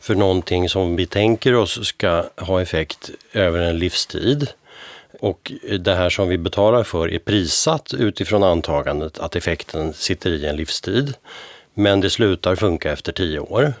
för 0.00 0.14
någonting 0.14 0.68
som 0.68 0.96
vi 0.96 1.06
tänker 1.06 1.54
oss 1.54 1.86
ska 1.86 2.24
ha 2.36 2.62
effekt 2.62 3.10
över 3.32 3.58
en 3.58 3.78
livstid 3.78 4.48
och 5.20 5.52
det 5.80 5.94
här 5.94 6.10
som 6.10 6.28
vi 6.28 6.38
betalar 6.38 6.82
för 6.82 7.10
är 7.10 7.18
prissatt 7.18 7.94
utifrån 7.94 8.42
antagandet 8.42 9.18
att 9.18 9.36
effekten 9.36 9.92
sitter 9.92 10.30
i 10.30 10.46
en 10.46 10.56
livstid. 10.56 11.14
Men 11.74 12.00
det 12.00 12.10
slutar 12.10 12.56
funka 12.56 12.92
efter 12.92 13.12
tio 13.12 13.38
år. 13.38 13.74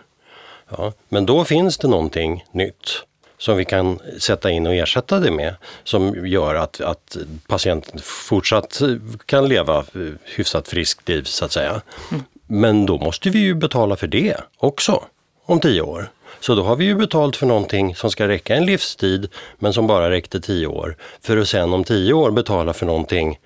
Ja, 0.68 0.92
men 1.08 1.26
då 1.26 1.44
finns 1.44 1.78
det 1.78 1.88
någonting 1.88 2.44
nytt 2.52 3.02
som 3.42 3.56
vi 3.56 3.64
kan 3.64 3.98
sätta 4.18 4.50
in 4.50 4.66
och 4.66 4.74
ersätta 4.74 5.20
det 5.20 5.30
med 5.30 5.54
som 5.84 6.26
gör 6.26 6.54
att, 6.54 6.80
att 6.80 7.16
patienten 7.46 8.00
fortsatt 8.02 8.82
kan 9.26 9.48
leva 9.48 9.84
hyfsat 10.24 10.68
friskt 10.68 11.08
liv 11.08 11.22
så 11.22 11.44
att 11.44 11.52
säga. 11.52 11.82
Mm. 12.10 12.22
Men 12.46 12.86
då 12.86 12.98
måste 12.98 13.30
vi 13.30 13.38
ju 13.38 13.54
betala 13.54 13.96
för 13.96 14.06
det 14.06 14.36
också 14.58 15.04
om 15.44 15.60
tio 15.60 15.80
år. 15.80 16.10
Så 16.40 16.54
då 16.54 16.62
har 16.62 16.76
vi 16.76 16.84
ju 16.84 16.94
betalt 16.94 17.36
för 17.36 17.46
någonting 17.46 17.94
som 17.94 18.10
ska 18.10 18.28
räcka 18.28 18.54
en 18.56 18.66
livstid 18.66 19.28
men 19.58 19.72
som 19.72 19.86
bara 19.86 20.10
räckte 20.10 20.40
tio 20.40 20.66
år. 20.66 20.96
För 21.20 21.36
att 21.36 21.48
sen 21.48 21.72
om 21.72 21.84
tio 21.84 22.12
år 22.12 22.30
betala 22.30 22.72
för 22.72 22.86
någonting 22.86 23.38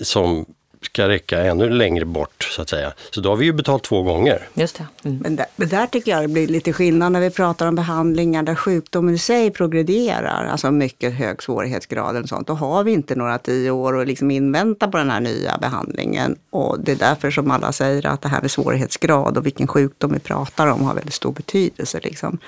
som 0.00 0.46
ska 0.82 1.08
räcka 1.08 1.44
ännu 1.44 1.70
längre 1.70 2.04
bort 2.04 2.48
så 2.50 2.62
att 2.62 2.68
säga. 2.68 2.92
Så 3.10 3.20
då 3.20 3.28
har 3.28 3.36
vi 3.36 3.44
ju 3.44 3.52
betalt 3.52 3.84
två 3.84 4.02
gånger. 4.02 4.48
Just 4.54 4.76
det. 4.76 4.86
Mm. 5.08 5.18
Men 5.18 5.36
där, 5.36 5.46
men 5.56 5.68
där 5.68 5.86
tycker 5.86 6.10
jag 6.10 6.22
det 6.22 6.28
blir 6.28 6.46
lite 6.46 6.72
skillnad 6.72 7.12
när 7.12 7.20
vi 7.20 7.30
pratar 7.30 7.66
om 7.66 7.74
behandlingar 7.74 8.42
där 8.42 8.54
sjukdomen 8.54 9.14
i 9.14 9.18
sig 9.18 9.50
progrederar, 9.50 10.46
alltså 10.46 10.70
mycket 10.70 11.14
hög 11.14 11.42
svårighetsgrad 11.42 12.16
och 12.16 12.28
sånt. 12.28 12.46
Då 12.46 12.52
har 12.52 12.84
vi 12.84 12.92
inte 12.92 13.14
några 13.14 13.38
tio 13.38 13.70
år 13.70 14.00
att 14.00 14.06
liksom 14.06 14.30
invänta 14.30 14.88
på 14.88 14.98
den 14.98 15.10
här 15.10 15.20
nya 15.20 15.58
behandlingen. 15.58 16.36
Och 16.50 16.80
det 16.80 16.92
är 16.92 16.96
därför 16.96 17.30
som 17.30 17.50
alla 17.50 17.72
säger 17.72 18.06
att 18.06 18.22
det 18.22 18.28
här 18.28 18.40
med 18.40 18.50
svårighetsgrad 18.50 19.36
och 19.36 19.46
vilken 19.46 19.66
sjukdom 19.66 20.12
vi 20.12 20.18
pratar 20.18 20.66
om 20.66 20.84
har 20.84 20.94
väldigt 20.94 21.14
stor 21.14 21.32
betydelse. 21.32 22.00
Liksom. 22.02 22.38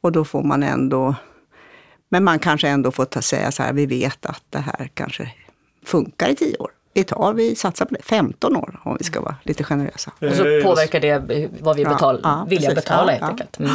Och 0.00 0.12
då 0.12 0.24
får 0.24 0.42
man 0.42 0.62
ändå, 0.62 1.14
men 2.08 2.24
man 2.24 2.38
kanske 2.38 2.68
ändå 2.68 2.90
får 2.90 3.04
ta, 3.04 3.22
säga 3.22 3.52
så 3.52 3.62
här, 3.62 3.72
vi 3.72 3.86
vet 3.86 4.26
att 4.26 4.42
det 4.50 4.58
här 4.58 4.90
kanske 4.94 5.32
funkar 5.84 6.28
i 6.28 6.34
tio 6.34 6.56
år 6.56 6.70
vi 6.92 7.04
tar, 7.04 7.32
vi 7.32 7.56
satsar 7.56 7.84
på 7.84 7.94
det, 7.94 8.02
15 8.02 8.56
år 8.56 8.80
om 8.82 8.96
vi 8.98 9.04
ska 9.04 9.20
vara 9.20 9.36
lite 9.42 9.64
generösa. 9.64 10.12
Och 10.20 10.34
så 10.34 10.42
påverkar 10.42 11.00
det 11.00 11.48
vad 11.60 11.76
vi 11.76 11.84
betal, 11.84 12.20
ja, 12.22 12.46
vilja 12.48 12.68
precis. 12.68 12.84
betala 12.84 13.12
Ja, 13.12 13.18
helt 13.18 13.22
ja. 13.22 13.28
enkelt. 13.28 13.58
Mm. 13.58 13.72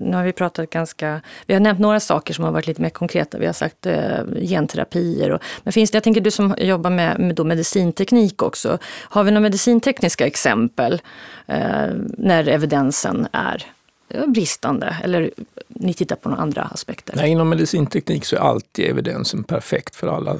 Nu 0.00 0.16
har 0.16 0.24
vi 0.24 0.32
pratat 0.32 0.70
ganska, 0.70 1.20
vi 1.46 1.54
har 1.54 1.60
nämnt 1.60 1.80
några 1.80 2.00
saker 2.00 2.34
som 2.34 2.44
har 2.44 2.52
varit 2.52 2.66
lite 2.66 2.82
mer 2.82 2.90
konkreta. 2.90 3.38
Vi 3.38 3.46
har 3.46 3.52
sagt 3.52 3.86
eh, 3.86 4.18
genterapier. 4.42 5.30
Och, 5.30 5.42
men 5.62 5.72
finns 5.72 5.90
det, 5.90 5.96
jag 5.96 6.02
tänker 6.02 6.20
du 6.20 6.30
som 6.30 6.54
jobbar 6.58 6.90
med, 6.90 7.20
med 7.20 7.34
då 7.34 7.44
medicinteknik 7.44 8.42
också. 8.42 8.78
Har 9.02 9.24
vi 9.24 9.30
några 9.30 9.42
medicintekniska 9.42 10.26
exempel 10.26 11.02
eh, 11.46 11.88
när 12.18 12.48
evidensen 12.48 13.28
är 13.32 13.66
eh, 14.08 14.26
bristande? 14.26 14.96
Eller 15.04 15.30
ni 15.68 15.94
tittar 15.94 16.16
på 16.16 16.28
några 16.28 16.42
andra 16.42 16.62
aspekter? 16.62 17.16
Nej, 17.16 17.30
inom 17.30 17.48
medicinteknik 17.48 18.24
så 18.24 18.36
är 18.36 18.40
alltid 18.40 18.90
evidensen 18.90 19.44
perfekt 19.44 19.96
för 19.96 20.06
alla. 20.06 20.36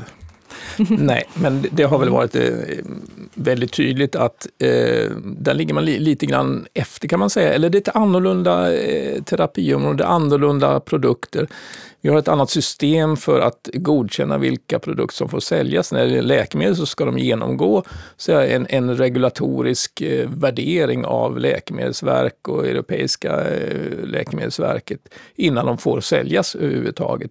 Nej, 0.91 1.25
men 1.35 1.67
det- 1.73 1.85
har 1.85 1.99
väl 1.99 2.09
varit 2.09 2.37
eh, 2.37 2.45
väldigt 3.35 3.73
tydligt 3.73 4.17
att 4.17 4.47
eh, 4.59 5.11
där 5.25 5.55
ligger 5.55 5.75
man 5.75 5.85
li, 5.85 5.99
lite 5.99 6.27
grann 6.27 6.67
efter 6.75 7.09
kan 7.09 7.19
man 7.21 7.31
säga. 7.31 7.53
Eller 7.55 7.71
det 7.71 7.79
är 7.79 7.81
ett 7.81 7.97
annorlunda 7.97 8.77
eh, 8.77 9.23
terapiområde, 9.23 10.07
annorlunda 10.07 10.81
produkter. 10.81 11.47
Vi 12.05 12.11
har 12.11 12.19
ett 12.19 12.29
annat 12.29 12.51
system 12.51 13.17
för 13.17 13.41
att 13.41 13.69
godkänna 13.73 14.39
vilka 14.39 14.79
produkter 14.79 15.17
som 15.17 15.29
får 15.29 15.41
säljas. 15.41 15.93
När 15.93 16.05
det 16.05 16.11
gäller 16.11 16.23
läkemedel 16.23 16.77
så 16.77 16.87
ska 16.87 17.05
de 17.05 17.19
genomgå 17.19 17.83
så 18.17 18.41
en, 18.41 18.67
en 18.71 18.97
regulatorisk 18.97 20.01
eh, 20.01 20.29
värdering 20.31 21.05
av 21.05 21.39
Läkemedelsverk 21.39 22.49
och 22.49 22.67
Europeiska 22.67 23.51
eh, 23.51 24.05
läkemedelsverket 24.05 25.01
innan 25.37 25.67
de 25.67 25.79
får 25.79 26.01
säljas 26.01 26.55
överhuvudtaget. 26.55 27.31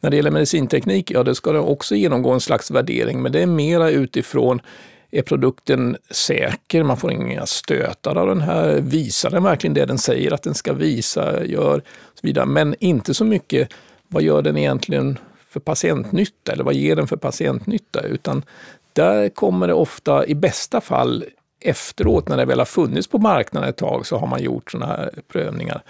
När 0.00 0.10
det 0.10 0.16
gäller 0.16 0.30
medicinteknik, 0.30 1.10
ja 1.10 1.22
det 1.22 1.34
ska 1.34 1.52
det 1.52 1.58
också 1.58 1.94
genomgå 1.94 2.30
en 2.30 2.40
slags 2.40 2.70
värdering, 2.70 3.22
men 3.22 3.32
det 3.32 3.42
är 3.42 3.46
mera 3.46 3.90
utifrån 3.90 4.60
är 5.10 5.22
produkten 5.22 5.96
säker? 6.10 6.82
Man 6.82 6.96
får 6.96 7.12
inga 7.12 7.46
stötar 7.46 8.16
av 8.16 8.26
den 8.26 8.40
här. 8.40 8.80
Visar 8.80 9.30
den 9.30 9.42
verkligen 9.42 9.74
det 9.74 9.84
den 9.84 9.98
säger 9.98 10.32
att 10.32 10.42
den 10.42 10.54
ska 10.54 10.72
visa? 10.72 11.44
Gör 11.44 11.78
och 11.78 12.18
så 12.18 12.26
vidare. 12.26 12.46
Men 12.46 12.74
inte 12.80 13.14
så 13.14 13.24
mycket, 13.24 13.68
vad 14.10 14.22
gör 14.22 14.42
den 14.42 14.56
egentligen 14.56 15.18
för 15.48 15.60
patientnytta? 15.60 16.52
Eller 16.52 16.64
vad 16.64 16.74
ger 16.74 16.96
den 16.96 17.06
för 17.06 17.16
patientnytta? 17.16 18.00
Utan 18.00 18.42
där 18.92 19.28
kommer 19.28 19.66
det 19.66 19.74
ofta, 19.74 20.26
i 20.26 20.34
bästa 20.34 20.80
fall, 20.80 21.24
efteråt 21.60 22.28
när 22.28 22.36
det 22.36 22.44
väl 22.44 22.58
har 22.58 22.66
funnits 22.66 23.08
på 23.08 23.18
marknaden 23.18 23.68
ett 23.68 23.76
tag, 23.76 24.06
så 24.06 24.16
har 24.16 24.26
man 24.26 24.42
gjort 24.42 24.70
sådana 24.70 24.92
här 24.92 25.10
prövningar. 25.32 25.82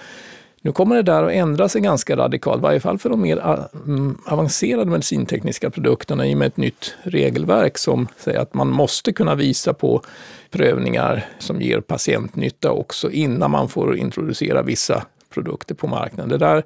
Nu 0.62 0.72
kommer 0.72 0.96
det 0.96 1.02
där 1.02 1.22
att 1.22 1.32
ändra 1.32 1.68
sig 1.68 1.80
ganska 1.80 2.16
radikalt, 2.16 2.58
i 2.58 2.62
varje 2.62 2.80
fall 2.80 2.98
för 2.98 3.10
de 3.10 3.20
mer 3.20 3.66
mm, 3.86 4.18
avancerade 4.26 4.90
medicintekniska 4.90 5.70
produkterna 5.70 6.26
i 6.26 6.34
och 6.34 6.38
med 6.38 6.46
ett 6.46 6.56
nytt 6.56 6.94
regelverk 7.02 7.78
som 7.78 8.08
säger 8.16 8.38
att 8.38 8.54
man 8.54 8.68
måste 8.68 9.12
kunna 9.12 9.34
visa 9.34 9.74
på 9.74 10.02
prövningar 10.50 11.26
som 11.38 11.60
ger 11.60 11.80
patientnytta 11.80 12.70
också 12.70 13.10
innan 13.10 13.50
man 13.50 13.68
får 13.68 13.96
introducera 13.96 14.62
vissa 14.62 15.02
produkter 15.34 15.74
på 15.74 15.86
marknaden. 15.86 16.28
Det 16.28 16.38
där 16.38 16.64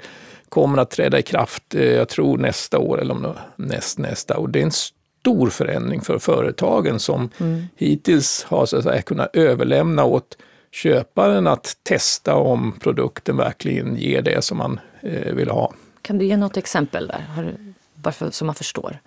kommer 0.55 0.79
att 0.79 0.90
träda 0.90 1.19
i 1.19 1.23
kraft, 1.23 1.75
eh, 1.75 1.85
jag 1.85 2.09
tror 2.09 2.38
nästa 2.38 2.79
år 2.79 3.01
eller 3.01 3.37
näst 3.57 3.99
nästa 3.99 4.38
år. 4.38 4.49
Det 4.49 4.59
är 4.59 4.62
en 4.62 4.71
stor 4.71 5.51
förändring 5.51 6.01
för 6.01 6.19
företagen 6.19 6.99
som 6.99 7.31
hittills 7.77 8.45
har 8.45 8.67
så 8.67 8.77
att 8.77 8.85
säga, 8.85 9.03
kunnat 9.03 9.37
överlämna 9.37 10.05
åt 10.05 10.37
köparen 10.71 11.47
att 11.47 11.77
testa 11.83 12.35
om 12.35 12.73
produkten 12.81 13.37
verkligen 13.37 13.97
ger 13.97 14.23
det 14.23 14.45
som 14.45 14.59
man 14.59 14.81
eh, 15.01 15.35
vill 15.35 15.51
ha. 15.51 15.73
Kan 16.03 16.19
du 16.19 16.25
ge 16.25 16.37
något 16.37 16.57
exempel 16.57 17.07
där? 17.07 17.25
Du, 17.37 17.75
bara 17.95 18.12
för, 18.12 18.31
så 18.31 18.45
man 18.45 18.55
förstår. 18.55 18.99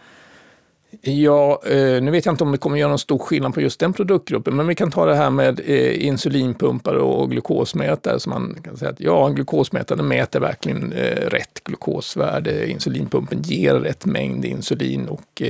Ja, 1.02 1.62
eh, 1.66 2.02
nu 2.02 2.12
vet 2.12 2.26
jag 2.26 2.34
inte 2.34 2.44
om 2.44 2.52
det 2.52 2.58
kommer 2.58 2.78
göra 2.78 2.90
någon 2.90 3.00
stor 3.00 3.18
skillnad 3.18 3.54
på 3.54 3.62
just 3.62 3.80
den 3.80 3.94
produktgruppen, 3.94 4.56
men 4.56 4.68
vi 4.68 4.76
kan 4.76 4.92
ta 4.92 5.06
det 5.06 5.16
här 5.16 5.30
med 5.30 5.60
eh, 5.66 6.06
insulinpumpar 6.06 6.94
och 6.94 7.32
glukosmätare. 7.32 8.20
Så 8.20 8.30
man 8.30 8.58
kan 8.64 8.78
säga 8.78 8.92
att 8.92 9.00
ja, 9.00 9.28
glukosmätaren 9.28 10.08
mäter 10.08 10.40
verkligen 10.40 10.94
eh, 10.94 11.30
rätt 11.30 11.64
glukosvärde. 11.64 12.70
Insulinpumpen 12.72 13.42
ger 13.42 13.74
rätt 13.74 14.06
mängd 14.06 14.46
insulin 14.46 15.08
och 15.08 15.42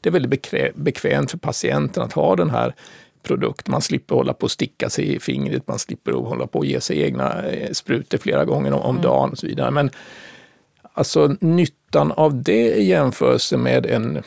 det 0.00 0.08
är 0.08 0.10
väldigt 0.10 0.50
bekvämt 0.74 1.30
för 1.30 1.38
patienten 1.38 2.02
att 2.02 2.12
ha 2.12 2.36
den 2.36 2.50
här 2.50 2.74
produkten. 3.22 3.72
Man 3.72 3.82
slipper 3.82 4.14
hålla 4.14 4.32
på 4.32 4.44
och 4.44 4.50
sticka 4.50 4.90
sig 4.90 5.14
i 5.14 5.20
fingret, 5.20 5.68
man 5.68 5.78
slipper 5.78 6.12
hålla 6.12 6.46
på 6.46 6.58
och 6.58 6.66
ge 6.66 6.80
sig 6.80 7.02
egna 7.02 7.44
sprutor 7.72 8.18
flera 8.18 8.44
gånger 8.44 8.72
om, 8.72 8.80
om 8.80 9.00
dagen 9.00 9.30
och 9.30 9.38
så 9.38 9.46
vidare. 9.46 9.70
Men 9.70 9.90
alltså 10.92 11.36
nyttan 11.40 12.12
av 12.12 12.42
det 12.42 12.74
i 12.74 12.84
jämförelse 12.84 13.56
med 13.56 13.86
en 13.86 14.22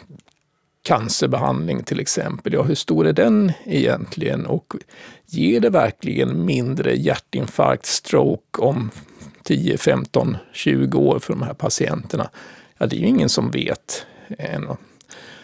cancerbehandling 0.83 1.83
till 1.83 1.99
exempel. 1.99 2.53
Ja, 2.53 2.63
hur 2.63 2.75
stor 2.75 3.07
är 3.07 3.13
den 3.13 3.51
egentligen? 3.65 4.45
Och 4.45 4.73
ger 5.25 5.59
det 5.59 5.69
verkligen 5.69 6.45
mindre 6.45 6.95
hjärtinfarkt, 6.95 7.85
stroke 7.85 8.61
om 8.61 8.89
10, 9.43 9.77
15, 9.77 10.37
20 10.53 10.99
år 10.99 11.19
för 11.19 11.33
de 11.33 11.41
här 11.41 11.53
patienterna? 11.53 12.29
Ja, 12.77 12.85
det 12.85 12.95
är 12.95 12.99
ju 12.99 13.07
ingen 13.07 13.29
som 13.29 13.51
vet 13.51 14.05
än. 14.37 14.67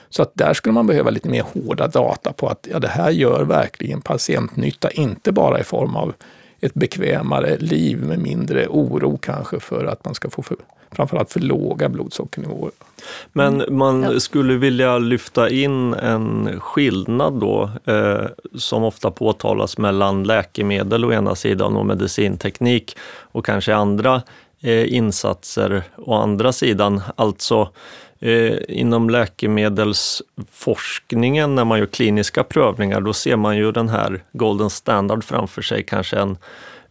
Så 0.10 0.22
att 0.22 0.32
där 0.34 0.54
skulle 0.54 0.74
man 0.74 0.88
behöva 0.88 1.10
lite 1.10 1.30
mer 1.30 1.44
hårda 1.54 1.88
data 1.88 2.34
på 2.34 2.48
att 2.48 2.68
ja, 2.72 2.80
det 2.80 2.88
här 2.88 3.12
gör 3.12 3.44
verkligen 3.44 4.02
patientnytta, 4.02 4.92
inte 4.92 5.32
bara 5.32 5.60
i 5.60 5.64
form 5.64 5.96
av 5.96 6.14
ett 6.66 6.74
bekvämare 6.74 7.58
liv 7.58 8.04
med 8.04 8.20
mindre 8.20 8.68
oro 8.68 9.18
kanske 9.18 9.60
för 9.60 9.86
att 9.86 10.06
man 10.06 10.16
ska 10.16 10.30
få 10.30 10.44
för, 10.44 10.58
framförallt 10.92 11.32
för 11.32 11.40
låga 11.40 11.90
blodsockernivåer. 11.90 12.72
Men 13.34 13.64
man 13.70 14.04
Ja. 14.04 14.20
skulle 14.20 14.54
vilja 14.54 14.98
lyfta 14.98 15.50
in 15.50 15.94
en 15.94 16.60
skillnad 16.60 17.34
då, 17.34 17.70
eh, 17.86 18.26
som 18.56 18.84
ofta 18.84 19.12
påtalas 19.12 19.78
mellan 19.78 20.24
läkemedel 20.24 21.06
å 21.06 21.14
ena 21.14 21.36
sidan 21.36 21.76
och 21.78 21.86
medicinteknik 21.86 22.98
och 23.32 23.46
kanske 23.46 23.76
andra 23.76 24.22
eh, 24.62 24.94
insatser 24.94 25.84
å 25.98 26.14
andra 26.14 26.52
sidan. 26.54 27.02
Alltså 27.16 27.70
eh, 28.20 28.58
inom 28.68 29.10
läkemedelsforskningen 29.10 31.56
när 31.56 31.66
man 31.66 31.80
gör 31.80 31.86
kliniska 31.86 32.44
prövningar, 32.44 33.02
då 33.02 33.14
ser 33.14 33.36
man 33.36 33.58
ju 33.58 33.72
den 33.72 33.90
här 33.90 34.24
golden 34.32 34.70
standard 34.70 35.24
framför 35.24 35.62
sig, 35.62 35.84
kanske 35.84 36.18
en 36.18 36.38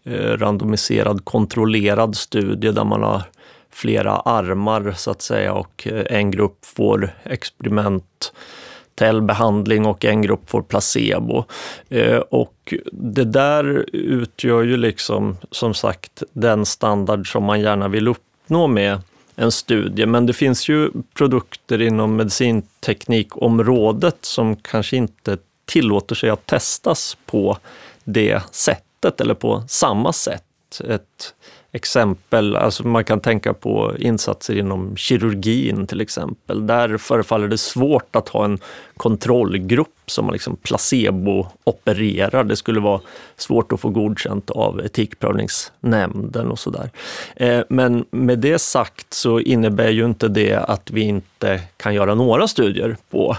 eh, 0.05 0.37
randomiserad 0.37 1.25
kontrollerad 1.25 2.17
studie 2.17 2.73
där 2.73 2.85
man 2.85 3.03
har 3.03 3.23
flera 3.71 4.13
armar 4.13 4.93
så 4.97 5.11
att 5.11 5.23
säga 5.23 5.53
och 5.53 5.89
eh, 5.91 6.19
en 6.19 6.31
grupp 6.31 6.65
får 6.65 7.11
experimentell 7.25 9.23
behandling 9.23 9.87
och 9.87 10.05
en 10.05 10.23
grupp 10.23 10.51
får 10.51 10.63
placebo. 10.63 11.45
Eh, 11.89 12.19
Och 12.19 12.75
det 12.93 13.25
där 13.25 13.85
utgör 13.93 14.63
ju 14.63 14.77
liksom 14.77 15.37
som 15.51 15.75
sagt 15.75 16.23
den 16.33 16.67
standard 16.67 17.33
som 17.33 17.45
man 17.45 17.61
gärna 17.61 17.89
vill 17.89 18.09
uppnå 18.09 18.67
med 18.67 18.99
en 19.37 19.53
studie. 19.53 20.07
Men 20.07 20.27
det 20.27 20.33
finns 20.33 20.69
ju 20.69 20.91
produkter 21.15 21.83
inom 21.83 22.17
medicinteknikområdet 22.17 24.17
som 24.21 24.57
kanske 24.57 24.97
inte 24.97 25.39
tillåter 25.65 26.15
sig 26.15 26.31
att 26.31 26.47
testas 26.47 27.17
på 27.27 27.59
det 28.05 28.43
sättet 28.51 29.21
eller 29.21 29.35
på 29.35 29.65
samma 29.69 30.13
sätt. 30.13 30.45
Ett 30.89 31.35
exempel, 31.75 32.57
alltså 32.57 32.87
man 32.87 33.05
kan 33.05 33.21
tänka 33.21 33.55
på 33.55 33.93
insatser 33.99 34.59
inom 34.59 34.97
kirurgin 34.97 35.87
till 35.87 36.01
exempel. 36.01 36.67
Där 36.67 36.97
förefaller 36.97 37.49
det 37.49 37.59
svårt 37.59 38.17
att 38.17 38.29
ha 38.29 38.45
en 38.45 38.59
kontrollgrupp 38.97 39.89
som 40.07 40.25
man 40.25 40.33
liksom 40.33 40.57
placebo-opererar. 40.57 42.45
Det 42.45 42.57
skulle 42.57 42.81
vara 42.81 43.01
svårt 43.37 43.73
att 43.73 43.81
få 43.81 43.89
godkänt 43.89 44.51
av 44.51 44.81
etikprövningsnämnden 44.85 46.51
och 46.51 46.59
sådär. 46.59 46.91
Eh, 47.37 47.61
men 47.69 48.05
med 48.11 48.39
det 48.39 48.59
sagt 48.59 49.15
så 49.15 49.41
innebär 49.41 49.91
ju 49.91 50.05
inte 50.05 50.29
det 50.29 50.55
att 50.55 50.91
vi 50.91 51.01
inte 51.01 51.61
kan 51.77 51.95
göra 51.95 52.15
några 52.15 52.49
studier 52.49 52.97
på 53.11 53.37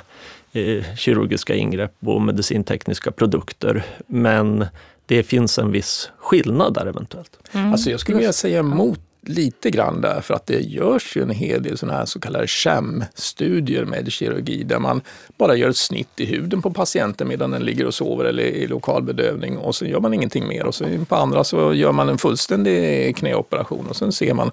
eh, 0.53 0.83
kirurgiska 0.97 1.55
ingrepp 1.55 1.93
och 2.05 2.21
medicintekniska 2.21 3.11
produkter. 3.11 3.83
Men 4.07 4.65
det 5.05 5.23
finns 5.23 5.59
en 5.59 5.71
viss 5.71 6.09
skillnad 6.17 6.73
där 6.73 6.85
eventuellt. 6.85 7.37
Alltså 7.51 7.89
jag 7.89 7.99
skulle 7.99 8.17
vilja 8.17 8.33
säga 8.33 8.59
emot 8.59 8.99
lite 9.27 9.71
grann 9.71 10.01
där 10.01 10.21
för 10.21 10.33
att 10.33 10.45
det 10.45 10.59
görs 10.59 11.17
ju 11.17 11.21
en 11.21 11.29
hel 11.29 11.63
del 11.63 11.77
sådana 11.77 11.97
här 11.97 12.05
så 12.05 12.19
kallade 12.19 12.47
sham-studier 12.47 13.85
med 13.85 14.11
kirurgi 14.11 14.63
där 14.63 14.79
man 14.79 15.01
bara 15.37 15.55
gör 15.55 15.69
ett 15.69 15.77
snitt 15.77 16.19
i 16.19 16.25
huden 16.25 16.61
på 16.61 16.73
patienten 16.73 17.27
medan 17.27 17.51
den 17.51 17.63
ligger 17.63 17.85
och 17.85 17.93
sover 17.93 18.25
eller 18.25 18.43
i 18.43 18.67
lokal 18.67 19.03
bedövning 19.03 19.57
och 19.57 19.75
så 19.75 19.85
gör 19.85 19.99
man 19.99 20.13
ingenting 20.13 20.47
mer 20.47 20.65
och 20.65 20.75
så 20.75 20.85
på 21.09 21.15
andra 21.15 21.43
så 21.43 21.73
gör 21.73 21.91
man 21.91 22.09
en 22.09 22.17
fullständig 22.17 23.17
knäoperation 23.17 23.87
och 23.89 23.95
sen 23.95 24.11
ser 24.11 24.33
man 24.33 24.51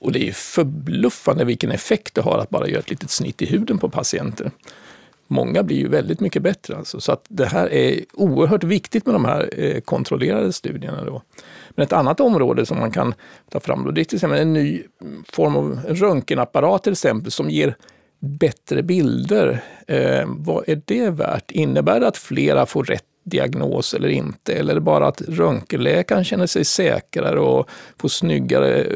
och 0.00 0.12
det 0.12 0.28
är 0.28 0.32
förbluffande 0.32 1.44
vilken 1.44 1.70
effekt 1.70 2.14
det 2.14 2.20
har 2.20 2.38
att 2.38 2.50
bara 2.50 2.68
göra 2.68 2.80
ett 2.80 2.90
litet 2.90 3.10
snitt 3.10 3.42
i 3.42 3.46
huden 3.46 3.78
på 3.78 3.88
patienter. 3.88 4.50
Många 5.32 5.62
blir 5.62 5.76
ju 5.76 5.88
väldigt 5.88 6.20
mycket 6.20 6.42
bättre. 6.42 6.76
Alltså. 6.76 7.00
Så 7.00 7.12
att 7.12 7.24
det 7.28 7.46
här 7.46 7.72
är 7.72 8.04
oerhört 8.12 8.64
viktigt 8.64 9.06
med 9.06 9.14
de 9.14 9.24
här 9.24 9.50
eh, 9.56 9.80
kontrollerade 9.80 10.52
studierna. 10.52 11.04
Då. 11.04 11.22
Men 11.70 11.84
ett 11.84 11.92
annat 11.92 12.20
område 12.20 12.66
som 12.66 12.78
man 12.78 12.90
kan 12.90 13.14
ta 13.50 13.60
fram 13.60 13.84
då, 13.84 13.90
det 13.90 14.00
är 14.00 14.04
till 14.04 14.16
exempel 14.16 14.40
en 14.40 14.52
ny 14.52 14.82
form 15.32 15.56
av 15.56 15.80
röntgenapparat 15.88 16.82
till 16.82 16.92
exempel 16.92 17.30
som 17.30 17.50
ger 17.50 17.76
bättre 18.20 18.82
bilder. 18.82 19.64
Eh, 19.86 20.24
vad 20.26 20.68
är 20.68 20.82
det 20.84 21.10
värt? 21.10 21.50
Innebär 21.50 22.00
det 22.00 22.08
att 22.08 22.16
flera 22.16 22.66
får 22.66 22.84
rätt 22.84 23.04
diagnos 23.24 23.94
eller 23.94 24.08
inte? 24.08 24.54
Eller 24.54 24.70
är 24.70 24.74
det 24.74 24.80
bara 24.80 25.06
att 25.06 25.22
röntgenläkaren 25.28 26.24
känner 26.24 26.46
sig 26.46 26.64
säkrare 26.64 27.40
och 27.40 27.68
får 27.98 28.08
snyggare, 28.08 28.86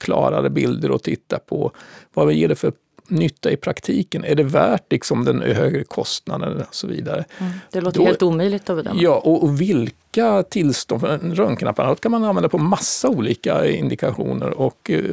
klarare 0.00 0.50
bilder 0.50 0.94
att 0.94 1.02
titta 1.02 1.38
på? 1.38 1.72
Vad 2.14 2.32
ger 2.32 2.48
det 2.48 2.54
för 2.54 2.72
nytta 3.08 3.50
i 3.50 3.56
praktiken? 3.56 4.24
Är 4.24 4.34
det 4.34 4.42
värt 4.42 4.92
liksom 4.92 5.24
den 5.24 5.42
högre 5.42 5.84
kostnaden 5.84 6.60
och 6.68 6.74
så 6.74 6.86
vidare? 6.86 7.24
Mm. 7.38 7.52
Det 7.70 7.80
låter 7.80 7.98
Då, 7.98 8.06
helt 8.06 8.22
omöjligt 8.22 8.70
att 8.70 8.76
bedöma. 8.76 9.00
Ja, 9.02 9.14
och, 9.14 9.42
och 9.42 9.60
vilka 9.60 10.42
tillstånd? 10.42 11.00
För 11.00 11.08
en 11.08 11.34
röntgenapparat 11.34 12.00
kan 12.00 12.10
man 12.10 12.24
använda 12.24 12.48
på 12.48 12.58
massa 12.58 13.08
olika 13.08 13.66
indikationer 13.66 14.50
och 14.50 14.90
eh, 14.90 15.04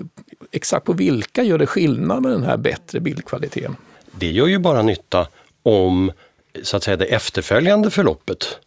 exakt 0.51 0.85
på 0.85 0.93
vilka 0.93 1.43
gör 1.43 1.57
det 1.57 1.67
skillnad 1.67 2.21
med 2.21 2.31
den 2.31 2.43
här 2.43 2.57
bättre 2.57 2.99
bildkvaliteten? 2.99 3.75
Det 4.11 4.31
gör 4.31 4.47
ju 4.47 4.59
bara 4.59 4.81
nytta 4.81 5.27
om 5.63 6.11
så 6.63 6.77
att 6.77 6.83
säga 6.83 6.97
det 6.97 7.05
efterföljande 7.05 7.89
förloppet 7.89 8.59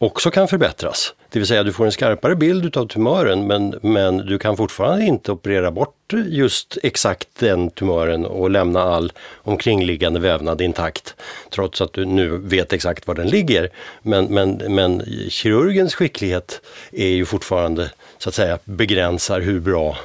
också 0.00 0.30
kan 0.30 0.48
förbättras. 0.48 1.14
Det 1.28 1.38
vill 1.38 1.48
säga 1.48 1.62
du 1.62 1.72
får 1.72 1.84
en 1.84 1.92
skarpare 1.92 2.36
bild 2.36 2.76
av 2.76 2.86
tumören 2.86 3.46
men, 3.46 3.74
men 3.82 4.16
du 4.16 4.38
kan 4.38 4.56
fortfarande 4.56 5.04
inte 5.04 5.32
operera 5.32 5.70
bort 5.70 6.12
just 6.26 6.78
exakt 6.82 7.28
den 7.38 7.70
tumören 7.70 8.26
och 8.26 8.50
lämna 8.50 8.82
all 8.82 9.12
omkringliggande 9.36 10.20
vävnad 10.20 10.60
intakt. 10.60 11.14
Trots 11.50 11.80
att 11.80 11.92
du 11.92 12.04
nu 12.04 12.28
vet 12.28 12.72
exakt 12.72 13.06
var 13.06 13.14
den 13.14 13.28
ligger. 13.28 13.68
Men, 14.02 14.24
men, 14.24 14.50
men 14.50 15.02
kirurgens 15.28 15.94
skicklighet 15.94 16.60
är 16.92 17.08
ju 17.08 17.24
fortfarande 17.24 17.90
så 18.18 18.28
att 18.28 18.34
säga 18.34 18.58
begränsar 18.64 19.40
hur 19.40 19.60
bra 19.60 19.96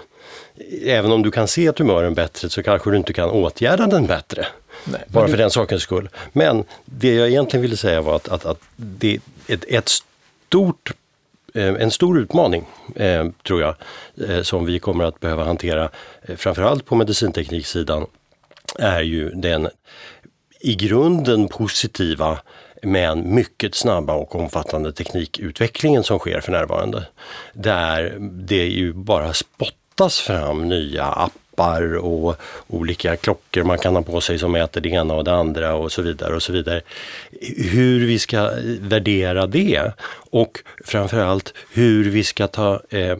Även 0.85 1.11
om 1.11 1.21
du 1.21 1.31
kan 1.31 1.47
se 1.47 1.71
tumören 1.71 2.13
bättre 2.13 2.49
så 2.49 2.63
kanske 2.63 2.91
du 2.91 2.97
inte 2.97 3.13
kan 3.13 3.29
åtgärda 3.29 3.87
den 3.87 4.07
bättre. 4.07 4.47
Nej, 4.85 5.03
bara 5.07 5.27
för 5.27 5.37
den 5.37 5.51
sakens 5.51 5.81
skull. 5.81 6.09
Men 6.33 6.63
det 6.85 7.13
jag 7.13 7.27
egentligen 7.27 7.61
ville 7.61 7.77
säga 7.77 8.01
var 8.01 8.15
att, 8.15 8.27
att, 8.27 8.45
att 8.45 8.59
det 8.75 9.13
är 9.47 9.53
ett, 9.53 9.65
ett 9.67 9.89
stort 10.47 10.91
eh, 11.53 11.73
en 11.73 11.91
stor 11.91 12.19
utmaning, 12.19 12.65
eh, 12.95 13.25
tror 13.47 13.61
jag, 13.61 13.75
eh, 14.29 14.41
som 14.41 14.65
vi 14.65 14.79
kommer 14.79 15.03
att 15.03 15.19
behöva 15.19 15.43
hantera, 15.43 15.89
eh, 16.21 16.35
framförallt 16.35 16.85
på 16.85 16.95
medicintekniksidan, 16.95 18.05
är 18.79 19.01
ju 19.01 19.29
den 19.29 19.69
i 20.59 20.75
grunden 20.75 21.47
positiva 21.47 22.39
men 22.83 23.35
mycket 23.35 23.75
snabba 23.75 24.13
och 24.13 24.35
omfattande 24.35 24.91
teknikutvecklingen 24.91 26.03
som 26.03 26.19
sker 26.19 26.41
för 26.41 26.51
närvarande. 26.51 27.07
Där 27.53 28.17
det 28.19 28.67
ju 28.67 28.93
bara 28.93 29.33
spottas 29.33 30.19
fram 30.19 30.67
nya 30.67 31.05
appar 31.05 31.44
appar 31.55 31.95
och 31.95 32.35
olika 32.67 33.15
klockor 33.15 33.63
man 33.63 33.77
kan 33.77 33.95
ha 33.95 34.01
på 34.01 34.21
sig 34.21 34.39
som 34.39 34.51
mäter 34.51 34.81
det 34.81 34.89
ena 34.89 35.13
och 35.13 35.23
det 35.23 35.33
andra 35.33 35.75
och 35.75 35.91
så 35.91 36.01
vidare 36.01 36.35
och 36.35 36.43
så 36.43 36.51
vidare. 36.51 36.81
Hur 37.57 38.05
vi 38.05 38.19
ska 38.19 38.51
värdera 38.79 39.47
det 39.47 39.91
och 40.31 40.59
framförallt 40.85 41.53
hur 41.73 42.09
vi 42.09 42.23
ska 42.23 42.47
ta, 42.47 42.81
eh, 42.89 43.17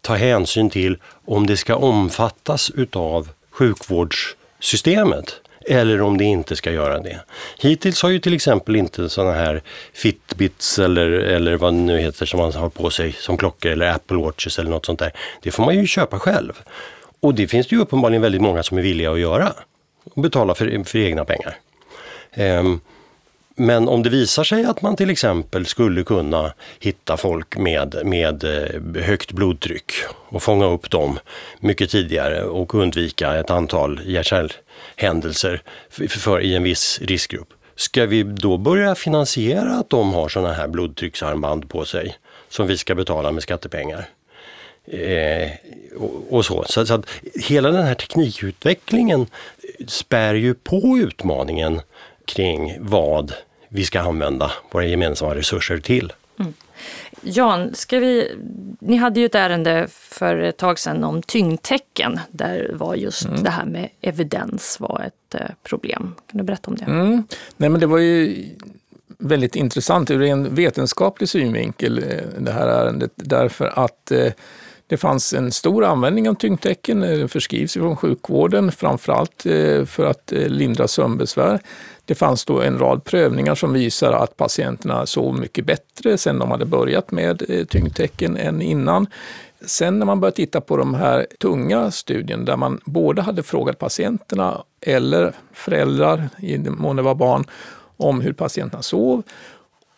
ta 0.00 0.14
hänsyn 0.14 0.70
till 0.70 0.96
om 1.24 1.46
det 1.46 1.56
ska 1.56 1.76
omfattas 1.76 2.70
utav 2.70 3.28
sjukvårdssystemet 3.50 5.40
eller 5.68 6.00
om 6.00 6.18
det 6.18 6.24
inte 6.24 6.56
ska 6.56 6.72
göra 6.72 6.98
det. 6.98 7.20
Hittills 7.58 8.02
har 8.02 8.10
ju 8.10 8.18
till 8.18 8.34
exempel 8.34 8.76
inte 8.76 9.08
sådana 9.08 9.32
här 9.32 9.62
Fitbits 9.92 10.78
eller, 10.78 11.10
eller 11.10 11.56
vad 11.56 11.72
det 11.74 11.78
nu 11.78 11.98
heter 11.98 12.26
som 12.26 12.40
man 12.40 12.52
har 12.52 12.68
på 12.68 12.90
sig 12.90 13.12
som 13.12 13.36
klockor 13.36 13.72
eller 13.72 13.90
Apple 13.90 14.16
Watches 14.16 14.58
eller 14.58 14.70
något 14.70 14.86
sånt 14.86 14.98
där. 14.98 15.12
Det 15.42 15.50
får 15.50 15.64
man 15.64 15.74
ju 15.74 15.86
köpa 15.86 16.18
själv. 16.18 16.52
Och 17.20 17.34
det 17.34 17.48
finns 17.48 17.66
det 17.66 17.76
ju 17.76 17.82
uppenbarligen 17.82 18.22
väldigt 18.22 18.42
många 18.42 18.62
som 18.62 18.78
är 18.78 18.82
villiga 18.82 19.12
att 19.12 19.20
göra. 19.20 19.52
Och 20.14 20.22
betala 20.22 20.54
för, 20.54 20.84
för 20.84 20.98
egna 20.98 21.24
pengar. 21.24 21.58
Um, 22.36 22.80
men 23.58 23.88
om 23.88 24.02
det 24.02 24.10
visar 24.10 24.44
sig 24.44 24.64
att 24.64 24.82
man 24.82 24.96
till 24.96 25.10
exempel 25.10 25.66
skulle 25.66 26.04
kunna 26.04 26.52
hitta 26.80 27.16
folk 27.16 27.56
med, 27.56 28.00
med 28.04 28.44
eh, 28.44 29.02
högt 29.02 29.32
blodtryck 29.32 29.92
och 30.08 30.42
fånga 30.42 30.66
upp 30.66 30.90
dem 30.90 31.18
mycket 31.60 31.90
tidigare 31.90 32.44
och 32.44 32.74
undvika 32.74 33.34
ett 33.34 33.50
antal 33.50 34.00
hjärt-kärlhändelser 34.04 35.62
för, 35.90 36.06
för, 36.06 36.40
i 36.40 36.54
en 36.54 36.62
viss 36.62 37.00
riskgrupp. 37.02 37.48
Ska 37.76 38.06
vi 38.06 38.22
då 38.22 38.56
börja 38.56 38.94
finansiera 38.94 39.72
att 39.72 39.90
de 39.90 40.12
har 40.12 40.28
sådana 40.28 40.52
här 40.52 40.68
blodtrycksarmband 40.68 41.68
på 41.68 41.84
sig 41.84 42.16
som 42.48 42.66
vi 42.66 42.76
ska 42.76 42.94
betala 42.94 43.32
med 43.32 43.42
skattepengar? 43.42 44.08
Eh, 44.86 45.50
och, 45.96 46.32
och, 46.32 46.44
så. 46.44 46.64
Så, 46.68 46.86
så, 46.86 46.94
att 46.94 47.06
hela 47.34 47.70
den 47.70 47.86
här 47.86 47.94
teknikutvecklingen 47.94 49.26
spär 49.86 50.34
ju 50.34 50.54
på 50.54 50.98
utmaningen 50.98 51.80
kring 52.24 52.76
vad 52.80 53.32
vi 53.68 53.84
ska 53.84 54.00
använda 54.00 54.52
våra 54.70 54.84
gemensamma 54.86 55.34
resurser 55.34 55.78
till. 55.78 56.12
Mm. 56.38 56.54
Jan, 57.22 57.74
ska 57.74 57.98
vi, 57.98 58.36
ni 58.80 58.96
hade 58.96 59.20
ju 59.20 59.26
ett 59.26 59.34
ärende 59.34 59.86
för 59.90 60.36
ett 60.36 60.56
tag 60.56 60.78
sedan 60.78 61.04
om 61.04 61.22
tyngdtecken 61.22 62.20
där 62.30 62.70
var 62.74 62.94
just 62.94 63.24
mm. 63.24 63.42
det 63.42 63.50
här 63.50 63.64
med 63.64 63.88
evidens 64.00 64.80
var 64.80 65.02
ett 65.06 65.34
eh, 65.34 65.50
problem. 65.62 66.14
Kan 66.26 66.38
du 66.38 66.44
berätta 66.44 66.70
om 66.70 66.76
det? 66.76 66.84
Mm. 66.84 67.24
Nej, 67.56 67.70
men 67.70 67.80
det 67.80 67.86
var 67.86 67.98
ju 67.98 68.44
väldigt 69.18 69.56
intressant 69.56 70.10
ur 70.10 70.22
en 70.22 70.54
vetenskaplig 70.54 71.28
synvinkel 71.28 71.98
eh, 71.98 72.20
det 72.38 72.52
här 72.52 72.68
ärendet 72.68 73.12
därför 73.14 73.78
att 73.78 74.10
eh, 74.10 74.32
det 74.88 74.96
fanns 74.96 75.32
en 75.32 75.52
stor 75.52 75.84
användning 75.84 76.28
av 76.28 76.34
tyngdtecken, 76.34 77.02
eh, 77.02 77.18
den 77.18 77.28
förskrivs 77.28 77.72
från 77.72 77.96
sjukvården, 77.96 78.72
framförallt 78.72 79.46
eh, 79.46 79.84
för 79.84 80.06
att 80.06 80.32
eh, 80.32 80.48
lindra 80.48 80.88
sömnbesvär. 80.88 81.60
Det 82.04 82.14
fanns 82.14 82.44
då 82.44 82.60
en 82.60 82.78
rad 82.78 83.04
prövningar 83.04 83.54
som 83.54 83.72
visar 83.72 84.12
att 84.12 84.36
patienterna 84.36 85.06
sov 85.06 85.38
mycket 85.38 85.64
bättre 85.64 86.18
sen 86.18 86.38
de 86.38 86.50
hade 86.50 86.64
börjat 86.64 87.10
med 87.10 87.66
tyngdtecken 87.68 88.36
än 88.36 88.62
innan. 88.62 89.06
Sen 89.60 89.98
när 89.98 90.06
man 90.06 90.20
började 90.20 90.36
titta 90.36 90.60
på 90.60 90.76
de 90.76 90.94
här 90.94 91.26
tunga 91.40 91.90
studierna 91.90 92.44
där 92.44 92.56
man 92.56 92.80
både 92.84 93.22
hade 93.22 93.42
frågat 93.42 93.78
patienterna 93.78 94.62
eller 94.80 95.32
föräldrar, 95.52 96.28
i 96.38 96.56
den 96.56 96.78
mån 96.78 96.96
det 96.96 97.02
var 97.02 97.14
barn, 97.14 97.44
om 97.96 98.20
hur 98.20 98.32
patienterna 98.32 98.82
sov 98.82 99.22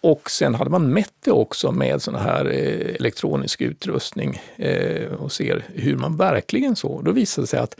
och 0.01 0.31
sen 0.31 0.55
hade 0.55 0.71
man 0.71 0.93
mätt 0.93 1.15
det 1.25 1.31
också 1.31 1.73
med 1.73 2.03
sån 2.03 2.15
här 2.15 2.45
eh, 2.45 2.95
elektronisk 2.95 3.61
utrustning 3.61 4.41
eh, 4.57 5.13
och 5.13 5.33
ser 5.33 5.65
hur 5.75 5.97
man 5.97 6.17
verkligen 6.17 6.77
såg. 6.77 7.05
Då 7.05 7.13
visade 7.13 7.43
det 7.43 7.49
sig 7.49 7.61
att 7.61 7.77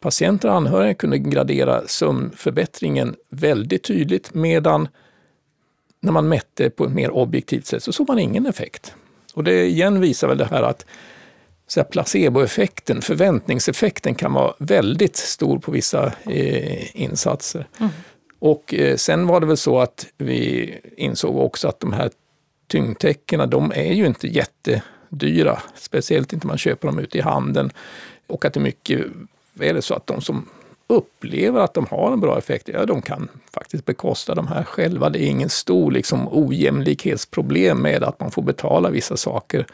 patienter 0.00 0.48
och 0.48 0.54
anhöriga 0.54 0.94
kunde 0.94 1.18
gradera 1.18 1.82
sömnförbättringen 1.86 3.16
väldigt 3.28 3.82
tydligt 3.82 4.34
medan 4.34 4.88
när 6.00 6.12
man 6.12 6.28
mätte 6.28 6.70
på 6.70 6.84
ett 6.84 6.92
mer 6.92 7.10
objektivt 7.10 7.66
sätt 7.66 7.82
så 7.82 7.92
såg 7.92 8.08
man 8.08 8.18
ingen 8.18 8.46
effekt. 8.46 8.94
Och 9.34 9.44
det 9.44 9.66
igen 9.66 10.00
visar 10.00 10.28
väl 10.28 10.38
det 10.38 10.44
här 10.44 10.62
att 10.62 10.86
så 11.66 11.80
här, 11.80 11.84
placeboeffekten, 11.84 13.02
förväntningseffekten 13.02 14.14
kan 14.14 14.32
vara 14.32 14.54
väldigt 14.58 15.16
stor 15.16 15.58
på 15.58 15.72
vissa 15.72 16.12
eh, 16.26 17.02
insatser. 17.02 17.66
Mm. 17.78 17.92
Och 18.38 18.74
eh, 18.74 18.96
sen 18.96 19.26
var 19.26 19.40
det 19.40 19.46
väl 19.46 19.56
så 19.56 19.78
att 19.78 20.06
vi 20.18 20.74
insåg 20.96 21.36
också 21.36 21.68
att 21.68 21.80
de 21.80 21.92
här 21.92 22.10
tyngdtäckena, 22.66 23.46
de 23.46 23.72
är 23.74 23.92
ju 23.92 24.06
inte 24.06 24.26
jättedyra. 24.26 25.58
Speciellt 25.74 26.32
inte 26.32 26.44
om 26.44 26.48
man 26.48 26.58
köper 26.58 26.88
dem 26.88 26.98
ute 26.98 27.18
i 27.18 27.20
handeln. 27.20 27.70
Och 28.26 28.44
att 28.44 28.52
det 28.54 28.60
är 28.60 28.62
mycket 28.62 29.06
är 29.60 29.74
det 29.74 29.82
så 29.82 29.94
att 29.94 30.06
de 30.06 30.20
som 30.20 30.48
upplever 30.86 31.60
att 31.60 31.74
de 31.74 31.86
har 31.90 32.12
en 32.12 32.20
bra 32.20 32.38
effekt, 32.38 32.68
ja 32.72 32.86
de 32.86 33.02
kan 33.02 33.28
faktiskt 33.52 33.84
bekosta 33.84 34.34
de 34.34 34.46
här 34.46 34.64
själva. 34.64 35.10
Det 35.10 35.22
är 35.22 35.26
ingen 35.26 35.48
stor 35.48 35.92
liksom, 35.92 36.28
ojämlikhetsproblem 36.30 37.78
med 37.82 38.04
att 38.04 38.20
man 38.20 38.30
får 38.30 38.42
betala 38.42 38.90
vissa 38.90 39.16
saker 39.16 39.66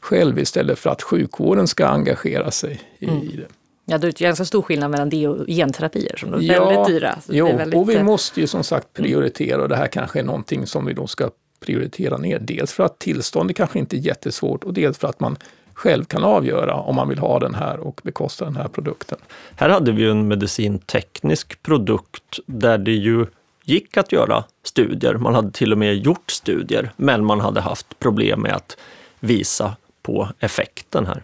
själv 0.00 0.38
istället 0.38 0.78
för 0.78 0.90
att 0.90 1.02
sjukvården 1.02 1.66
ska 1.66 1.86
engagera 1.86 2.50
sig 2.50 2.80
i 2.98 3.08
mm. 3.08 3.28
det. 3.36 3.59
Ja, 3.90 3.98
det 3.98 4.06
är 4.06 4.24
ganska 4.24 4.44
stor 4.44 4.62
skillnad 4.62 4.90
mellan 4.90 5.08
det 5.08 5.28
och 5.28 5.46
genterapier 5.46 6.16
som 6.16 6.34
är 6.34 6.40
ja, 6.40 6.68
väldigt 6.68 6.86
dyra. 6.86 7.18
jo, 7.28 7.56
väldigt... 7.56 7.78
och 7.78 7.90
vi 7.90 7.96
eh, 7.96 8.02
måste 8.02 8.40
ju 8.40 8.46
som 8.46 8.64
sagt 8.64 8.92
prioritera 8.92 9.62
och 9.62 9.68
det 9.68 9.76
här 9.76 9.86
kanske 9.86 10.18
är 10.18 10.24
någonting 10.24 10.66
som 10.66 10.86
vi 10.86 10.92
då 10.92 11.06
ska 11.06 11.30
prioritera 11.60 12.16
ner. 12.16 12.38
Dels 12.38 12.72
för 12.72 12.84
att 12.84 12.98
tillståndet 12.98 13.56
kanske 13.56 13.78
inte 13.78 13.96
är 13.96 13.98
jättesvårt 13.98 14.64
och 14.64 14.74
dels 14.74 14.98
för 14.98 15.08
att 15.08 15.20
man 15.20 15.36
själv 15.74 16.04
kan 16.04 16.24
avgöra 16.24 16.74
om 16.74 16.96
man 16.96 17.08
vill 17.08 17.18
ha 17.18 17.38
den 17.38 17.54
här 17.54 17.80
och 17.80 18.00
bekosta 18.04 18.44
den 18.44 18.56
här 18.56 18.68
produkten. 18.68 19.18
Här 19.56 19.68
hade 19.68 19.92
vi 19.92 20.10
en 20.10 20.28
medicinteknisk 20.28 21.62
produkt 21.62 22.38
där 22.46 22.78
det 22.78 22.92
ju 22.92 23.26
gick 23.64 23.96
att 23.96 24.12
göra 24.12 24.44
studier. 24.64 25.14
Man 25.14 25.34
hade 25.34 25.50
till 25.50 25.72
och 25.72 25.78
med 25.78 25.96
gjort 25.96 26.30
studier, 26.30 26.92
men 26.96 27.24
man 27.24 27.40
hade 27.40 27.60
haft 27.60 27.98
problem 27.98 28.40
med 28.40 28.52
att 28.52 28.76
visa 29.20 29.76
på 30.02 30.28
effekten 30.40 31.06
här. 31.06 31.22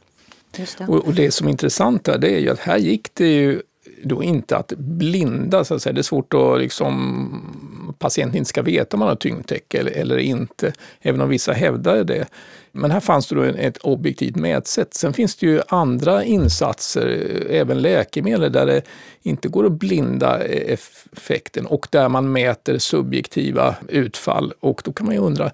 Det. 0.57 0.85
Och, 0.89 1.07
och, 1.07 1.15
det 1.15 1.31
som 1.31 1.47
är 1.47 1.51
intressant 1.51 2.05
där, 2.05 2.19
det 2.19 2.31
är 2.31 2.39
ju 2.39 2.51
att 2.51 2.59
här 2.59 2.79
gick 2.79 3.15
det 3.15 3.29
ju 3.29 3.63
då 4.03 4.23
inte 4.23 4.57
att 4.57 4.73
blinda, 4.77 5.65
så 5.65 5.75
att 5.75 5.83
säga. 5.83 5.93
Det 5.93 6.01
är 6.01 6.03
svårt 6.03 6.35
att 6.35 6.59
liksom, 6.59 7.95
patienten 7.99 8.39
inte 8.39 8.49
ska 8.49 8.63
veta 8.63 8.97
om 8.97 8.99
man 8.99 9.09
har 9.09 9.17
tyngdtäcke 9.17 9.79
eller, 9.79 9.91
eller 9.91 10.19
inte, 10.19 10.73
även 11.01 11.21
om 11.21 11.29
vissa 11.29 11.53
hävdade 11.53 12.05
det. 12.05 12.27
Men 12.73 12.91
här 12.91 13.01
fanns 13.01 13.27
det 13.27 13.35
då 13.35 13.43
ett 13.43 13.79
objektivt 13.79 14.37
mätsätt. 14.37 14.95
Sen 14.95 15.13
finns 15.13 15.37
det 15.37 15.47
ju 15.47 15.61
andra 15.69 16.25
insatser, 16.25 17.33
även 17.51 17.83
läkemedel, 17.83 18.53
där 18.53 18.67
det 18.67 18.83
inte 19.23 19.49
går 19.49 19.67
att 19.67 19.73
blinda 19.73 20.39
effekten 20.45 21.67
och 21.67 21.89
där 21.91 22.09
man 22.09 22.33
mäter 22.33 22.79
subjektiva 22.79 23.75
utfall. 23.89 24.53
Och 24.61 24.83
då 24.85 24.93
kan 24.93 25.07
man 25.07 25.15
ju 25.15 25.21
undra, 25.21 25.51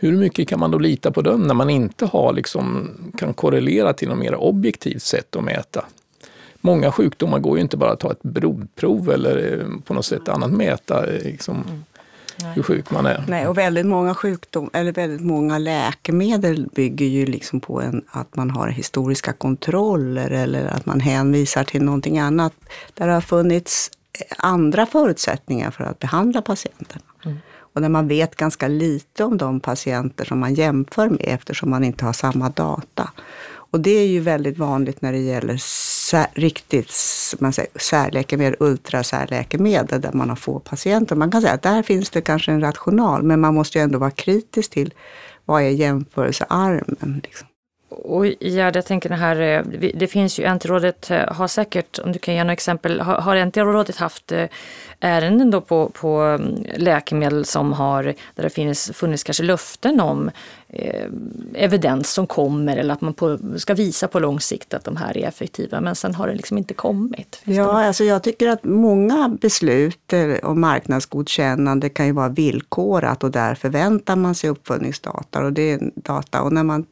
hur 0.00 0.16
mycket 0.16 0.48
kan 0.48 0.60
man 0.60 0.70
då 0.70 0.78
lita 0.78 1.10
på 1.10 1.22
den 1.22 1.40
när 1.40 1.54
man 1.54 1.70
inte 1.70 2.06
har, 2.06 2.32
liksom, 2.32 2.90
kan 3.18 3.34
korrelera 3.34 3.92
till 3.92 4.08
något 4.08 4.18
mer 4.18 4.34
objektivt 4.34 5.02
sätt 5.02 5.36
att 5.36 5.44
mäta? 5.44 5.84
Många 6.60 6.92
sjukdomar 6.92 7.38
går 7.38 7.56
ju 7.56 7.62
inte 7.62 7.76
bara 7.76 7.90
att 7.90 8.00
ta 8.00 8.10
ett 8.12 8.22
blodprov 8.22 9.10
eller 9.10 9.60
eh, 9.60 9.80
på 9.84 9.94
något 9.94 10.06
sätt 10.06 10.28
annat 10.28 10.50
mäta 10.50 11.06
eh, 11.06 11.24
liksom, 11.24 11.56
mm. 11.56 12.52
hur 12.54 12.62
sjuk 12.62 12.90
man 12.90 13.06
är. 13.06 13.24
Nej, 13.28 13.46
och 13.46 13.58
väldigt 13.58 13.86
många 13.86 14.14
sjukdom, 14.14 14.70
eller 14.72 14.92
väldigt 14.92 15.26
många 15.26 15.58
läkemedel 15.58 16.68
bygger 16.74 17.06
ju 17.06 17.26
liksom 17.26 17.60
på 17.60 17.80
en, 17.80 18.04
att 18.10 18.36
man 18.36 18.50
har 18.50 18.68
historiska 18.68 19.32
kontroller 19.32 20.30
eller 20.30 20.66
att 20.66 20.86
man 20.86 21.00
hänvisar 21.00 21.64
till 21.64 21.82
någonting 21.82 22.18
annat. 22.18 22.52
Där 22.94 23.06
det 23.06 23.12
har 23.12 23.20
funnits 23.20 23.90
eh, 24.12 24.36
andra 24.38 24.86
förutsättningar 24.86 25.70
för 25.70 25.84
att 25.84 25.98
behandla 25.98 26.42
patienterna. 26.42 27.04
Mm. 27.24 27.38
Och 27.78 27.82
när 27.82 27.88
man 27.88 28.08
vet 28.08 28.36
ganska 28.36 28.68
lite 28.68 29.24
om 29.24 29.38
de 29.38 29.60
patienter 29.60 30.24
som 30.24 30.38
man 30.38 30.54
jämför 30.54 31.08
med 31.08 31.20
eftersom 31.20 31.70
man 31.70 31.84
inte 31.84 32.04
har 32.04 32.12
samma 32.12 32.48
data. 32.48 33.10
Och 33.48 33.80
det 33.80 33.90
är 33.90 34.06
ju 34.06 34.20
väldigt 34.20 34.58
vanligt 34.58 35.02
när 35.02 35.12
det 35.12 35.18
gäller 35.18 35.56
sär, 35.56 36.26
riktigt 36.32 36.92
man 37.38 37.52
säger, 37.52 37.70
särläkemedel, 37.78 38.56
ultrasärläkemedel, 38.60 40.00
där 40.00 40.12
man 40.12 40.28
har 40.28 40.36
få 40.36 40.58
patienter. 40.58 41.16
Man 41.16 41.30
kan 41.30 41.42
säga 41.42 41.52
att 41.52 41.62
där 41.62 41.82
finns 41.82 42.10
det 42.10 42.20
kanske 42.20 42.52
en 42.52 42.60
rational, 42.60 43.22
men 43.22 43.40
man 43.40 43.54
måste 43.54 43.78
ju 43.78 43.84
ändå 43.84 43.98
vara 43.98 44.10
kritisk 44.10 44.70
till 44.70 44.94
vad 45.44 45.62
är 45.62 45.68
jämförelsearmen. 45.68 47.20
Liksom. 47.24 47.48
Och 47.88 48.26
Gerd, 48.26 48.76
jag 48.76 48.86
tänker 48.86 49.08
det 49.08 49.14
här, 49.14 49.40
eh, 49.40 49.90
det 49.94 50.06
finns 50.06 50.38
ju, 50.38 50.54
NT-rådet 50.54 51.10
eh, 51.10 51.32
har 51.32 51.48
säkert, 51.48 51.98
om 51.98 52.12
du 52.12 52.18
kan 52.18 52.34
ge 52.34 52.44
några 52.44 52.52
exempel, 52.52 53.00
har, 53.00 53.44
NT-rådet 53.44 53.96
haft 53.96 54.32
eh, 54.32 54.46
ärenden 55.00 55.50
då 55.50 55.60
på, 55.60 55.88
på 55.88 56.20
mm, 56.20 56.66
läkemedel 56.76 57.44
som 57.44 57.72
har, 57.72 58.02
där 58.34 58.42
det 58.42 58.50
finns, 58.50 58.90
funnits 58.94 59.24
kanske 59.24 59.42
löften 59.42 60.00
om 60.00 60.30
eh, 60.68 61.06
evidens 61.54 62.12
som 62.12 62.26
kommer 62.26 62.76
eller 62.76 62.94
att 62.94 63.00
man 63.00 63.14
på, 63.14 63.38
ska 63.56 63.74
visa 63.74 64.08
på 64.08 64.18
lång 64.18 64.40
sikt 64.40 64.74
att 64.74 64.84
de 64.84 64.96
här 64.96 65.16
är 65.16 65.28
effektiva 65.28 65.80
men 65.80 65.94
sen 65.94 66.14
har 66.14 66.28
det 66.28 66.34
liksom 66.34 66.58
inte 66.58 66.74
kommit. 66.74 67.40
Ja, 67.44 67.84
alltså 67.86 68.04
jag 68.04 68.22
tycker 68.22 68.48
att 68.48 68.64
många 68.64 69.36
beslut 69.40 70.12
om 70.42 70.60
marknadsgodkännande 70.60 71.88
kan 71.88 72.06
ju 72.06 72.12
vara 72.12 72.28
villkorat 72.28 73.24
och 73.24 73.30
där 73.30 73.54
förväntar 73.54 74.16
man 74.16 74.34
sig 74.34 74.50
uppföljningsdata 74.50 75.44
och 75.44 75.52
det 75.52 75.72
är 75.72 75.90
data 75.94 76.42
och 76.42 76.52
när 76.52 76.64
man 76.64 76.86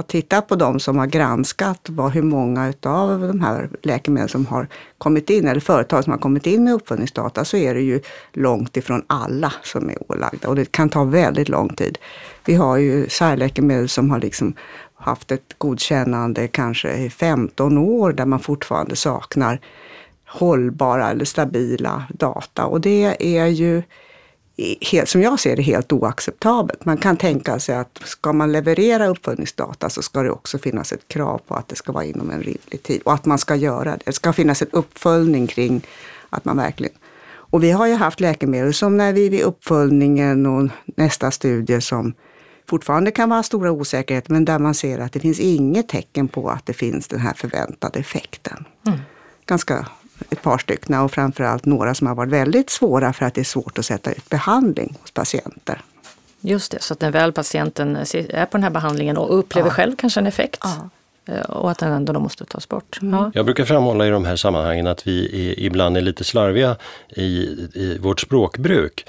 har 0.00 0.06
tittat 0.06 0.48
på 0.48 0.56
de 0.56 0.80
som 0.80 0.98
har 0.98 1.06
granskat 1.06 1.80
vad, 1.88 2.12
hur 2.12 2.22
många 2.22 2.72
av 2.82 3.20
de 3.20 3.40
här 3.40 3.68
läkemedlen 3.82 4.28
som 4.28 4.46
har 4.46 4.68
kommit 4.98 5.30
in, 5.30 5.48
eller 5.48 5.60
företag 5.60 6.04
som 6.04 6.10
har 6.10 6.18
kommit 6.18 6.46
in 6.46 6.64
med 6.64 6.74
uppföljningsdata, 6.74 7.44
så 7.44 7.56
är 7.56 7.74
det 7.74 7.80
ju 7.80 8.00
långt 8.32 8.76
ifrån 8.76 9.04
alla 9.06 9.52
som 9.62 9.90
är 9.90 10.12
ålagda. 10.12 10.48
Och 10.48 10.56
det 10.56 10.72
kan 10.72 10.88
ta 10.88 11.04
väldigt 11.04 11.48
lång 11.48 11.68
tid. 11.68 11.98
Vi 12.44 12.54
har 12.54 12.76
ju 12.76 13.08
särläkemedel 13.08 13.88
som 13.88 14.10
har 14.10 14.20
liksom 14.20 14.54
haft 14.94 15.32
ett 15.32 15.54
godkännande 15.58 16.48
kanske 16.48 16.92
i 16.92 17.10
15 17.10 17.78
år, 17.78 18.12
där 18.12 18.26
man 18.26 18.40
fortfarande 18.40 18.96
saknar 18.96 19.60
hållbara 20.26 21.10
eller 21.10 21.24
stabila 21.24 22.04
data. 22.08 22.66
Och 22.66 22.80
det 22.80 23.36
är 23.38 23.46
ju 23.46 23.82
helt, 24.80 25.08
som 25.08 25.22
jag 25.22 25.40
ser 25.40 25.56
det 25.56 25.62
helt 25.62 25.92
oacceptabelt. 25.92 26.84
Man 26.84 26.96
kan 26.96 27.16
tänka 27.16 27.58
sig 27.58 27.76
att 27.76 28.00
ska 28.04 28.32
man 28.32 28.52
leverera 28.52 29.06
uppföljningsdata 29.06 29.90
så 29.90 30.02
ska 30.02 30.22
det 30.22 30.30
också 30.30 30.58
finnas 30.58 30.92
ett 30.92 31.08
krav 31.08 31.40
på 31.46 31.54
att 31.54 31.68
det 31.68 31.76
ska 31.76 31.92
vara 31.92 32.04
inom 32.04 32.30
en 32.30 32.42
rimlig 32.42 32.82
tid 32.82 33.02
och 33.04 33.12
att 33.12 33.24
man 33.24 33.38
ska 33.38 33.54
göra 33.54 33.90
det. 33.90 34.02
Det 34.04 34.12
ska 34.12 34.32
finnas 34.32 34.62
en 34.62 34.68
uppföljning 34.70 35.46
kring 35.46 35.86
att 36.30 36.44
man 36.44 36.56
verkligen 36.56 36.94
och 37.50 37.62
vi 37.62 37.70
har 37.70 37.86
ju 37.86 37.94
haft 37.94 38.20
läkemedel 38.20 38.74
som 38.74 38.96
när 38.96 39.12
vi 39.12 39.28
vid 39.28 39.42
uppföljningen 39.42 40.46
och 40.46 40.68
nästa 40.84 41.30
studie 41.30 41.80
som 41.80 42.14
fortfarande 42.68 43.10
kan 43.10 43.28
vara 43.28 43.42
stora 43.42 43.70
osäkerheter, 43.70 44.32
men 44.32 44.44
där 44.44 44.58
man 44.58 44.74
ser 44.74 44.98
att 44.98 45.12
det 45.12 45.20
finns 45.20 45.40
inget 45.40 45.88
tecken 45.88 46.28
på 46.28 46.50
att 46.50 46.66
det 46.66 46.72
finns 46.72 47.08
den 47.08 47.20
här 47.20 47.34
förväntade 47.34 47.98
effekten. 47.98 48.64
Mm. 48.86 48.98
Ganska 49.46 49.86
ett 50.30 50.42
par 50.42 50.58
stycken 50.58 51.00
och 51.00 51.12
framförallt 51.12 51.64
några 51.64 51.94
som 51.94 52.06
har 52.06 52.14
varit 52.14 52.32
väldigt 52.32 52.70
svåra 52.70 53.12
för 53.12 53.26
att 53.26 53.34
det 53.34 53.40
är 53.40 53.44
svårt 53.44 53.78
att 53.78 53.86
sätta 53.86 54.12
ut 54.12 54.28
behandling 54.28 54.96
hos 55.00 55.10
patienter. 55.10 55.82
Just 56.40 56.72
det, 56.72 56.82
så 56.82 56.94
att 56.94 57.00
när 57.00 57.10
väl 57.10 57.32
patienten 57.32 57.96
är 57.96 58.46
på 58.46 58.56
den 58.56 58.62
här 58.62 58.70
behandlingen 58.70 59.16
och 59.16 59.38
upplever 59.38 59.68
ja. 59.68 59.74
själv 59.74 59.96
kanske 59.96 60.20
en 60.20 60.26
effekt 60.26 60.60
ja. 60.62 60.90
Eh, 61.26 61.40
och 61.40 61.70
att 61.70 61.78
den 61.78 61.92
ändå 61.92 62.12
då 62.12 62.20
måste 62.20 62.44
tas 62.44 62.68
bort. 62.68 62.98
Mm. 63.02 63.14
Ja. 63.14 63.30
Jag 63.34 63.44
brukar 63.44 63.64
framhålla 63.64 64.06
i 64.06 64.10
de 64.10 64.24
här 64.24 64.36
sammanhangen 64.36 64.86
att 64.86 65.06
vi 65.06 65.48
är, 65.50 65.58
ibland 65.58 65.96
är 65.96 66.00
lite 66.00 66.24
slarviga 66.24 66.76
i, 67.08 67.22
i 67.74 67.98
vårt 68.00 68.20
språkbruk. 68.20 69.06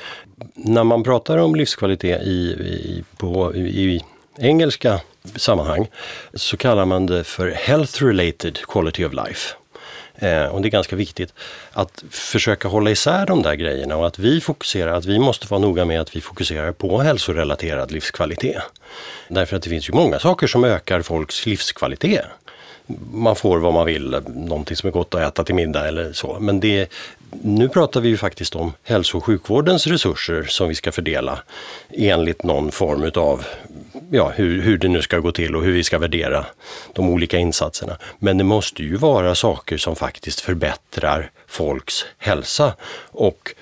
När 0.53 0.83
man 0.83 1.03
pratar 1.03 1.37
om 1.37 1.55
livskvalitet 1.55 2.21
i, 2.21 2.31
i, 2.31 3.03
på, 3.17 3.55
i 3.55 4.01
engelska 4.37 4.99
sammanhang 5.35 5.87
så 6.33 6.57
kallar 6.57 6.85
man 6.85 7.05
det 7.05 7.23
för 7.23 7.51
health 7.51 8.03
related 8.03 8.57
quality 8.57 9.05
of 9.05 9.13
life. 9.13 9.55
Eh, 10.21 10.45
och 10.45 10.61
det 10.61 10.67
är 10.67 10.69
ganska 10.71 10.95
viktigt 10.95 11.33
att 11.71 12.03
försöka 12.09 12.67
hålla 12.67 12.91
isär 12.91 13.25
de 13.25 13.41
där 13.41 13.55
grejerna 13.55 13.97
och 13.97 14.07
att 14.07 14.19
vi 14.19 14.41
fokuserar, 14.41 14.93
att 14.93 15.05
vi 15.05 15.19
måste 15.19 15.47
vara 15.47 15.61
noga 15.61 15.85
med 15.85 16.01
att 16.01 16.15
vi 16.15 16.21
fokuserar 16.21 16.71
på 16.71 17.01
hälsorelaterad 17.01 17.91
livskvalitet. 17.91 18.63
Därför 19.27 19.55
att 19.55 19.63
det 19.63 19.69
finns 19.69 19.89
ju 19.89 19.93
många 19.93 20.19
saker 20.19 20.47
som 20.47 20.63
ökar 20.63 21.01
folks 21.01 21.45
livskvalitet 21.45 22.25
man 23.11 23.35
får 23.35 23.59
vad 23.59 23.73
man 23.73 23.85
vill, 23.85 24.21
någonting 24.27 24.75
som 24.75 24.87
är 24.87 24.91
gott 24.91 25.15
att 25.15 25.21
äta 25.21 25.43
till 25.43 25.55
middag 25.55 25.87
eller 25.87 26.13
så. 26.13 26.37
Men 26.39 26.59
det, 26.59 26.91
nu 27.31 27.69
pratar 27.69 28.01
vi 28.01 28.09
ju 28.09 28.17
faktiskt 28.17 28.55
om 28.55 28.73
hälso 28.83 29.17
och 29.17 29.25
sjukvårdens 29.25 29.87
resurser 29.87 30.43
som 30.43 30.67
vi 30.69 30.75
ska 30.75 30.91
fördela 30.91 31.39
enligt 31.89 32.43
någon 32.43 32.71
form 32.71 33.03
utav, 33.03 33.45
ja 34.11 34.29
hur, 34.35 34.61
hur 34.61 34.77
det 34.77 34.87
nu 34.87 35.01
ska 35.01 35.19
gå 35.19 35.31
till 35.31 35.55
och 35.55 35.63
hur 35.63 35.71
vi 35.71 35.83
ska 35.83 35.99
värdera 35.99 36.45
de 36.93 37.09
olika 37.09 37.37
insatserna. 37.37 37.97
Men 38.19 38.37
det 38.37 38.43
måste 38.43 38.83
ju 38.83 38.95
vara 38.95 39.35
saker 39.35 39.77
som 39.77 39.95
faktiskt 39.95 40.41
förbättrar 40.41 41.31
folks 41.47 42.05
hälsa 42.17 42.73
och 43.11 43.53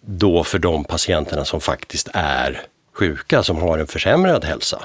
då 0.00 0.44
för 0.44 0.58
de 0.58 0.84
patienterna 0.84 1.44
som 1.44 1.60
faktiskt 1.60 2.08
är 2.14 2.62
sjuka, 2.92 3.42
som 3.42 3.56
har 3.56 3.78
en 3.78 3.86
försämrad 3.86 4.44
hälsa. 4.44 4.82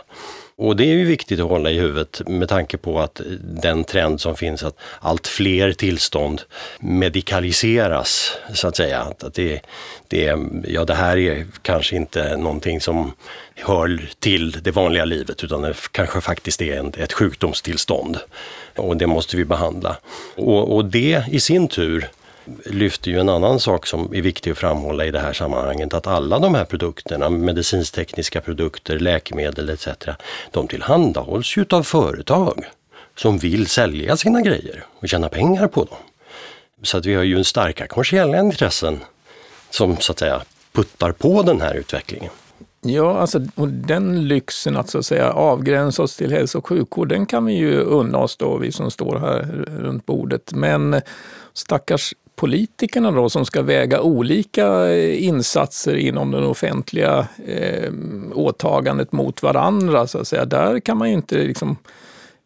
Och 0.56 0.76
det 0.76 0.84
är 0.84 0.94
ju 0.94 1.06
viktigt 1.06 1.40
att 1.40 1.50
hålla 1.50 1.72
i 1.72 1.80
huvudet 1.80 2.22
med 2.28 2.50
tanke 2.50 2.78
på 2.78 3.00
att 3.00 3.22
den 3.42 3.84
trend 3.84 4.22
som 4.22 4.36
finns 4.36 4.64
att 4.64 4.78
allt 5.00 5.28
fler 5.28 5.74
tillstånd 5.74 6.42
medikaliseras 6.80 8.38
så 8.54 8.68
att 8.68 8.76
säga. 8.76 9.02
Att 9.02 9.34
det, 9.34 9.62
det, 10.08 10.38
ja, 10.68 10.86
det 10.86 10.94
här 10.94 11.18
är 11.18 11.46
kanske 11.62 11.96
inte 11.96 12.38
någonting 12.38 12.82
som 12.82 13.14
hör 13.56 14.10
till 14.20 14.52
det 14.52 14.72
vanliga 14.72 15.06
livet 15.06 15.44
utan 15.44 15.62
det 15.62 15.76
kanske 15.92 16.22
faktiskt 16.22 16.62
är 16.62 16.80
en, 16.80 16.94
ett 16.98 17.14
sjukdomstillstånd. 17.14 18.18
Och 18.76 18.98
det 18.98 19.08
måste 19.08 19.38
vi 19.38 19.46
behandla. 19.46 19.98
Och, 20.36 20.76
och 20.76 20.86
det 20.86 21.24
i 21.32 21.40
sin 21.40 21.68
tur 21.68 22.10
lyfter 22.66 23.12
ju 23.12 23.20
en 23.20 23.30
annan 23.30 23.60
sak 23.60 23.88
som 23.88 24.16
är 24.16 24.22
viktig 24.22 24.52
att 24.52 24.58
framhålla 24.58 25.06
i 25.06 25.12
det 25.12 25.20
här 25.20 25.34
sammanhanget. 25.34 25.94
Att 25.94 26.08
alla 26.08 26.40
de 26.40 26.56
här 26.56 26.66
produkterna, 26.66 27.30
medicinstekniska 27.30 28.42
produkter, 28.42 29.00
läkemedel 29.00 29.70
etc. 29.70 29.88
De 30.52 30.68
tillhandahålls 30.68 31.58
ju 31.58 31.66
av 31.70 31.84
företag 31.84 32.66
som 33.16 33.38
vill 33.38 33.68
sälja 33.68 34.18
sina 34.18 34.42
grejer 34.42 34.86
och 35.00 35.10
tjäna 35.10 35.30
pengar 35.30 35.68
på 35.68 35.84
dem. 35.84 35.98
Så 36.82 36.98
att 36.98 37.06
vi 37.06 37.14
har 37.14 37.24
ju 37.24 37.38
en 37.38 37.46
starka 37.46 37.88
kommersiella 37.88 38.40
intressen 38.40 39.00
som 39.70 39.98
så 39.98 40.12
att 40.12 40.20
säga 40.20 40.42
puttar 40.72 41.12
på 41.12 41.42
den 41.42 41.62
här 41.62 41.76
utvecklingen. 41.76 42.32
Ja, 42.86 43.18
alltså, 43.18 43.42
och 43.56 43.68
den 43.68 44.28
lyxen 44.28 44.78
att 44.78 44.90
så 44.90 44.98
att 44.98 45.06
säga 45.06 45.32
avgränsa 45.32 46.04
oss 46.04 46.16
till 46.16 46.32
hälso 46.32 46.58
och 46.58 46.68
sjukvård, 46.68 47.10
den 47.10 47.26
kan 47.26 47.46
vi 47.46 47.54
ju 47.54 47.80
unna 47.80 48.18
oss 48.18 48.38
då, 48.38 48.58
vi 48.58 48.72
som 48.72 48.92
står 48.92 49.20
här 49.20 49.66
runt 49.68 50.06
bordet. 50.06 50.52
Men 50.54 51.02
stackars 51.54 52.14
politikerna 52.36 53.12
då 53.12 53.30
som 53.30 53.46
ska 53.46 53.62
väga 53.62 54.02
olika 54.02 54.90
eh, 54.90 55.24
insatser 55.24 55.96
inom 55.96 56.32
det 56.32 56.46
offentliga 56.46 57.28
eh, 57.46 57.92
åtagandet 58.34 59.12
mot 59.12 59.44
varandra, 59.44 60.08
så 60.08 60.20
att 60.20 60.28
säga. 60.28 60.46
där 60.46 60.80
kan 60.80 60.98
man 60.98 61.10
ju 61.10 61.16
inte 61.16 61.36
liksom 61.36 61.78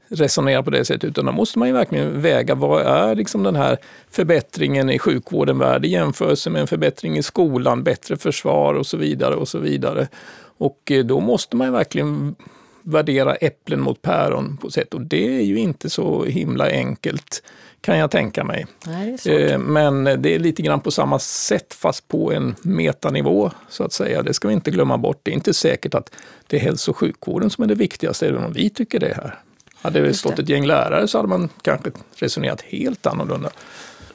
resonera 0.09 0.63
på 0.63 0.69
det 0.69 0.85
sättet, 0.85 1.09
utan 1.09 1.25
då 1.25 1.31
måste 1.31 1.59
man 1.59 1.67
ju 1.67 1.73
verkligen 1.73 2.21
väga 2.21 2.55
vad 2.55 2.81
är 2.81 3.15
liksom 3.15 3.43
den 3.43 3.55
här 3.55 3.77
förbättringen 4.11 4.89
i 4.89 4.99
sjukvården 4.99 5.59
värd 5.59 5.85
i 5.85 5.89
jämförelse 5.89 6.49
med 6.49 6.61
en 6.61 6.67
förbättring 6.67 7.17
i 7.17 7.23
skolan, 7.23 7.83
bättre 7.83 8.17
försvar 8.17 8.73
och 8.73 8.87
så 8.87 8.97
vidare 8.97 9.35
och 9.35 9.47
så 9.47 9.59
vidare. 9.59 10.07
Och 10.57 10.91
eh, 10.91 11.05
då 11.05 11.19
måste 11.19 11.55
man 11.55 11.67
ju 11.67 11.73
verkligen 11.73 12.35
värdera 12.83 13.35
äpplen 13.35 13.81
mot 13.81 14.01
päron 14.01 14.57
på 14.57 14.71
sätt 14.71 14.93
och 14.93 15.01
det 15.01 15.37
är 15.37 15.43
ju 15.43 15.59
inte 15.59 15.89
så 15.89 16.25
himla 16.25 16.69
enkelt 16.69 17.43
kan 17.81 17.97
jag 17.97 18.11
tänka 18.11 18.43
mig. 18.43 18.65
Nej, 18.85 19.17
det 19.23 19.51
eh, 19.51 19.57
Men 19.57 20.03
det 20.03 20.35
är 20.35 20.39
lite 20.39 20.61
grann 20.61 20.79
på 20.79 20.91
samma 20.91 21.19
sätt 21.19 21.73
fast 21.73 22.07
på 22.07 22.33
en 22.33 22.55
metanivå 22.61 23.51
så 23.69 23.83
att 23.83 23.93
säga. 23.93 24.23
Det 24.23 24.33
ska 24.33 24.47
vi 24.47 24.53
inte 24.53 24.71
glömma 24.71 24.97
bort. 24.97 25.19
Det 25.23 25.31
är 25.31 25.35
inte 25.35 25.53
säkert 25.53 25.93
att 25.93 26.11
det 26.47 26.57
är 26.57 26.61
hälso 26.61 26.91
och 26.91 26.97
sjukvården 26.97 27.49
som 27.49 27.63
är 27.63 27.67
det 27.67 27.75
viktigaste, 27.75 28.27
även 28.27 28.43
om 28.43 28.53
vi 28.53 28.69
tycker 28.69 28.99
det 28.99 29.13
här. 29.13 29.39
Hade 29.81 30.01
det 30.01 30.13
stått 30.13 30.39
ett 30.39 30.49
gäng 30.49 30.65
lärare 30.65 31.07
så 31.07 31.17
hade 31.17 31.27
man 31.27 31.49
kanske 31.61 31.91
resonerat 32.15 32.61
helt 32.61 33.07
annorlunda. 33.07 33.49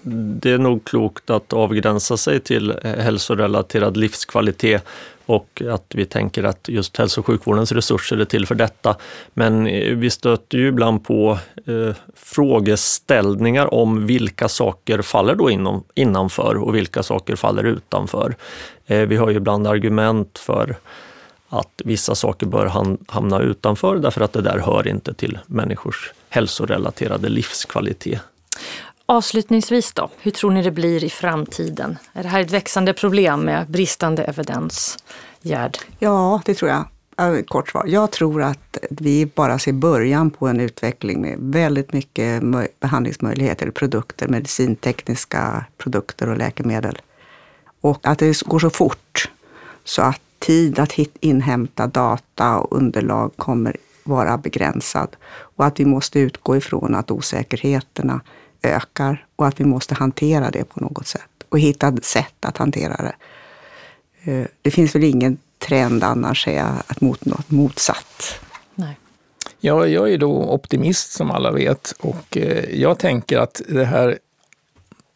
Det 0.05 0.51
är 0.51 0.59
nog 0.59 0.85
klokt 0.85 1.31
att 1.31 1.53
avgränsa 1.53 2.17
sig 2.17 2.41
till 2.41 2.71
eh, 2.71 2.93
hälsorelaterad 2.95 3.97
livskvalitet 3.97 4.85
och 5.27 5.63
att 5.71 5.85
vi 5.95 6.05
tänker 6.05 6.45
att 6.45 6.69
just 6.69 6.97
hälso 6.97 7.21
och 7.21 7.27
sjukvårdens 7.27 7.73
resurser 7.73 8.17
är 8.17 8.25
till 8.25 8.47
för 8.47 8.55
detta. 8.55 8.97
Men 9.35 9.67
eh, 9.67 9.97
vi 9.97 10.11
stöter 10.11 10.59
ju 10.59 10.69
ibland 10.69 11.05
på 11.05 11.39
eh, 11.67 11.97
frågeställningar 12.17 13.75
om 13.75 14.07
vilka 14.07 14.49
saker 14.49 15.03
faller 15.03 15.35
då 15.35 15.51
inom, 15.51 15.85
innanför 15.95 16.57
och 16.57 16.75
vilka 16.75 17.03
saker 17.03 17.37
faller 17.37 17.65
utanför. 17.65 18.35
Eh, 18.87 18.99
vi 18.99 19.17
har 19.17 19.31
ju 19.31 19.37
ibland 19.37 19.67
argument 19.67 20.39
för 20.39 20.77
att 21.49 21.83
vissa 21.85 22.15
saker 22.15 22.47
bör 22.47 22.67
hamna 23.09 23.41
utanför 23.41 23.97
därför 23.97 24.21
att 24.21 24.33
det 24.33 24.43
där 24.43 24.59
hör 24.59 24.89
inte 24.89 25.15
till 25.15 25.39
människors 25.47 26.13
hälsorelaterade 26.29 27.29
livskvalitet. 27.29 28.21
Avslutningsvis 29.13 29.93
då, 29.93 30.11
hur 30.21 30.31
tror 30.31 30.51
ni 30.51 30.63
det 30.63 30.71
blir 30.71 31.05
i 31.05 31.11
framtiden? 31.11 31.99
Är 32.13 32.23
det 32.23 32.29
här 32.29 32.41
ett 32.41 32.51
växande 32.51 32.93
problem 32.93 33.41
med 33.41 33.71
bristande 33.71 34.25
evidens? 34.25 34.99
Gerd? 35.43 35.79
Ja, 35.99 36.43
det 36.45 36.55
tror 36.55 36.71
jag. 36.71 37.49
Kort 37.49 37.69
svar. 37.69 37.85
Jag 37.87 38.11
tror 38.11 38.43
att 38.43 38.79
vi 38.91 39.27
bara 39.27 39.59
ser 39.59 39.73
början 39.73 40.31
på 40.31 40.49
en 40.49 40.61
utveckling 40.61 41.21
med 41.21 41.37
väldigt 41.41 41.93
mycket 41.93 42.43
behandlingsmöjligheter, 42.81 43.71
produkter, 43.71 44.29
medicintekniska 44.29 45.65
produkter 45.79 46.29
och 46.29 46.37
läkemedel. 46.37 46.99
Och 47.81 48.07
att 48.07 48.19
det 48.19 48.43
går 48.43 48.59
så 48.59 48.71
fort 48.71 49.31
så 49.85 50.03
att 50.03 50.21
tid 50.39 50.79
att 50.79 50.99
inhämta 51.21 51.87
data 51.87 52.59
och 52.59 52.77
underlag 52.77 53.33
kommer 53.37 53.77
vara 54.05 54.39
begränsad. 54.39 55.17
Och 55.57 55.65
att 55.65 55.81
vi 55.81 55.85
måste 55.85 56.21
utgå 56.21 56.57
ifrån 56.57 56.95
att 56.95 57.11
osäkerheterna 57.11 58.21
ökar 58.63 59.27
och 59.37 59.47
att 59.47 59.61
vi 59.61 59.65
måste 59.65 59.95
hantera 59.95 60.51
det 60.51 60.65
på 60.65 60.81
något 60.81 61.07
sätt 61.07 61.31
och 61.49 61.59
hitta 61.59 61.97
sätt 61.97 62.35
att 62.41 62.57
hantera 62.57 62.97
det. 62.97 63.15
Eh, 64.33 64.47
det 64.63 64.71
finns 64.71 64.95
väl 64.95 65.05
ingen 65.05 65.39
trend 65.59 66.05
annars 66.05 66.45
säga 66.45 66.83
att 66.87 67.01
mot 67.01 67.25
något 67.25 67.51
motsatt. 67.51 68.41
Nej. 68.75 68.99
Ja, 69.61 69.87
jag 69.87 70.13
är 70.13 70.19
då 70.19 70.33
optimist 70.33 71.13
som 71.13 71.31
alla 71.31 71.51
vet 71.51 71.95
och 72.01 72.37
eh, 72.37 72.81
jag 72.81 72.99
tänker 72.99 73.39
att 73.39 73.61
det 73.69 73.85
här 73.85 74.19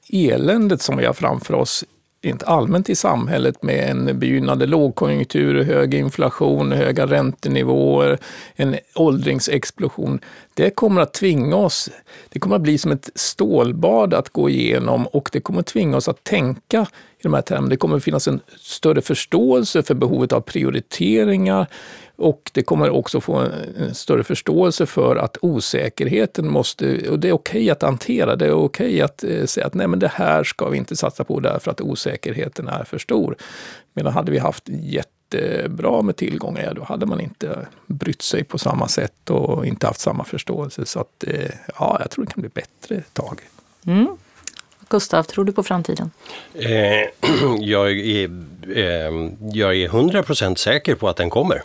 eländet 0.08 0.82
som 0.82 0.96
vi 0.96 1.06
har 1.06 1.12
framför 1.12 1.54
oss 1.54 1.84
rent 2.26 2.42
allmänt 2.42 2.90
i 2.90 2.94
samhället 2.94 3.62
med 3.62 3.90
en 3.90 4.18
begynnande 4.18 4.66
lågkonjunktur, 4.66 5.64
hög 5.64 5.94
inflation, 5.94 6.72
höga 6.72 7.06
räntenivåer, 7.06 8.18
en 8.54 8.76
åldringsexplosion. 8.94 10.20
Det 10.54 10.70
kommer 10.70 11.00
att 11.00 11.14
tvinga 11.14 11.56
oss, 11.56 11.90
det 12.28 12.38
kommer 12.38 12.56
att 12.56 12.62
bli 12.62 12.78
som 12.78 12.92
ett 12.92 13.10
stålbad 13.14 14.14
att 14.14 14.28
gå 14.28 14.50
igenom 14.50 15.06
och 15.06 15.28
det 15.32 15.40
kommer 15.40 15.60
att 15.60 15.66
tvinga 15.66 15.96
oss 15.96 16.08
att 16.08 16.24
tänka 16.24 16.86
i 17.18 17.22
de 17.22 17.34
här 17.34 17.42
termerna. 17.42 17.68
Det 17.68 17.76
kommer 17.76 17.96
att 17.96 18.04
finnas 18.04 18.28
en 18.28 18.40
större 18.60 19.00
förståelse 19.00 19.82
för 19.82 19.94
behovet 19.94 20.32
av 20.32 20.40
prioriteringar, 20.40 21.66
och 22.16 22.50
det 22.54 22.62
kommer 22.62 22.90
också 22.90 23.20
få 23.20 23.34
en 23.78 23.94
större 23.94 24.24
förståelse 24.24 24.86
för 24.86 25.16
att 25.16 25.36
osäkerheten 25.40 26.50
måste, 26.50 27.10
och 27.10 27.18
det 27.18 27.28
är 27.28 27.32
okej 27.32 27.60
okay 27.60 27.70
att 27.70 27.82
hantera, 27.82 28.36
det 28.36 28.46
är 28.46 28.52
okej 28.52 28.86
okay 28.86 29.00
att 29.00 29.24
eh, 29.24 29.44
säga 29.44 29.66
att 29.66 29.74
nej 29.74 29.86
men 29.86 29.98
det 29.98 30.10
här 30.14 30.44
ska 30.44 30.68
vi 30.68 30.78
inte 30.78 30.96
satsa 30.96 31.24
på 31.24 31.40
därför 31.40 31.70
att 31.70 31.80
osäkerheten 31.80 32.68
är 32.68 32.84
för 32.84 32.98
stor. 32.98 33.36
Medan 33.92 34.12
hade 34.12 34.32
vi 34.32 34.38
haft 34.38 34.64
jättebra 34.68 36.02
med 36.02 36.16
tillgångar, 36.16 36.74
då 36.74 36.84
hade 36.84 37.06
man 37.06 37.20
inte 37.20 37.66
brytt 37.86 38.22
sig 38.22 38.44
på 38.44 38.58
samma 38.58 38.88
sätt 38.88 39.30
och 39.30 39.66
inte 39.66 39.86
haft 39.86 40.00
samma 40.00 40.24
förståelse. 40.24 40.86
Så 40.86 41.00
att, 41.00 41.24
eh, 41.26 41.50
ja, 41.78 41.96
jag 42.00 42.10
tror 42.10 42.24
det 42.24 42.32
kan 42.32 42.40
bli 42.40 42.50
bättre 42.50 43.02
tag. 43.12 43.40
Mm. 43.86 44.16
Gustav, 44.88 45.22
tror 45.22 45.44
du 45.44 45.52
på 45.52 45.62
framtiden? 45.62 46.10
Eh, 46.54 46.70
jag, 47.60 47.90
är, 47.92 48.24
eh, 48.76 49.30
jag 49.52 49.76
är 49.76 49.88
100% 49.88 50.54
säker 50.56 50.94
på 50.94 51.08
att 51.08 51.16
den 51.16 51.30
kommer. 51.30 51.62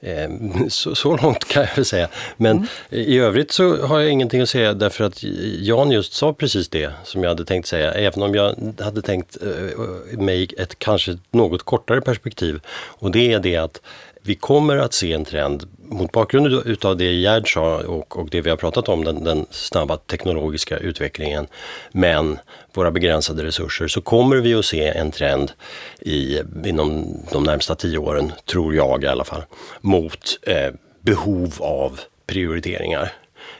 Eh, 0.00 0.30
så, 0.68 0.94
så, 0.94 1.16
långt 1.16 1.44
kan 1.44 1.62
jag 1.62 1.76
väl 1.76 1.84
säga. 1.84 2.08
Men 2.36 2.56
mm. 2.56 2.68
i 2.90 3.18
övrigt 3.18 3.52
så 3.52 3.86
har 3.86 4.00
jag 4.00 4.10
ingenting 4.10 4.40
att 4.40 4.48
säga 4.48 4.74
därför 4.74 5.04
att 5.04 5.22
Jan 5.60 5.90
just 5.90 6.12
sa 6.12 6.32
precis 6.32 6.68
det 6.68 6.90
som 7.04 7.22
jag 7.22 7.30
hade 7.30 7.44
tänkt 7.44 7.68
säga. 7.68 7.92
Även 7.92 8.22
om 8.22 8.34
jag 8.34 8.74
hade 8.80 9.02
tänkt 9.02 9.36
eh, 9.42 10.18
mig 10.18 10.48
ett 10.58 10.78
kanske 10.78 11.18
något 11.30 11.62
kortare 11.62 12.00
perspektiv. 12.00 12.60
Och 12.68 13.10
det 13.10 13.32
är 13.32 13.38
det 13.38 13.56
att 13.56 13.80
vi 14.26 14.34
kommer 14.34 14.76
att 14.76 14.94
se 14.94 15.12
en 15.12 15.24
trend 15.24 15.68
mot 15.88 16.12
bakgrund 16.12 16.46
utav 16.66 16.96
det 16.96 17.12
Gerd 17.12 17.52
sa 17.52 17.76
och, 17.76 18.18
och 18.18 18.30
det 18.30 18.40
vi 18.40 18.50
har 18.50 18.56
pratat 18.56 18.88
om, 18.88 19.04
den, 19.04 19.24
den, 19.24 19.46
snabba 19.50 19.96
teknologiska 19.96 20.78
utvecklingen, 20.78 21.46
men 21.92 22.38
våra 22.74 22.90
begränsade 22.90 23.44
resurser, 23.44 23.88
så 23.88 24.00
kommer 24.00 24.36
vi 24.36 24.54
att 24.54 24.64
se 24.64 24.88
en 24.88 25.10
trend 25.10 25.52
i, 26.00 26.40
inom 26.64 27.18
de 27.32 27.42
närmsta 27.42 27.74
tio 27.74 27.98
åren, 27.98 28.32
tror 28.44 28.74
jag 28.74 29.04
i 29.04 29.06
alla 29.06 29.24
fall, 29.24 29.42
mot 29.80 30.38
eh, 30.42 30.72
behov 31.00 31.54
av 31.58 32.00
prioriteringar 32.26 33.12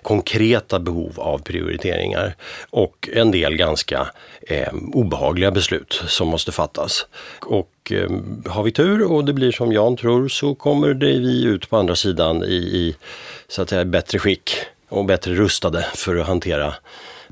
konkreta 0.03 0.79
behov 0.79 1.21
av 1.21 1.39
prioriteringar 1.39 2.35
och 2.71 3.09
en 3.13 3.31
del 3.31 3.57
ganska 3.57 4.09
eh, 4.43 4.73
obehagliga 4.93 5.51
beslut 5.51 6.03
som 6.07 6.29
måste 6.29 6.53
fattas. 6.53 7.07
Och 7.41 7.93
eh, 7.93 8.11
har 8.47 8.63
vi 8.63 8.73
tur 8.73 9.13
och 9.13 9.25
det 9.25 9.33
blir 9.33 9.53
som 9.53 9.73
Jan 9.73 9.97
tror 9.97 10.29
så 10.29 10.55
kommer 10.55 10.95
det 10.95 11.19
vi 11.19 11.45
ut 11.45 11.71
på 11.71 11.77
andra 11.77 11.97
sidan 11.97 12.43
i, 12.43 12.55
i 12.55 12.97
så 13.49 13.63
att 13.63 13.69
säga, 13.69 13.85
bättre 13.85 14.19
skick 14.19 14.51
och 14.89 15.05
bättre 15.05 15.35
rustade 15.35 15.87
för 15.95 16.17
att 16.17 16.27
hantera 16.27 16.75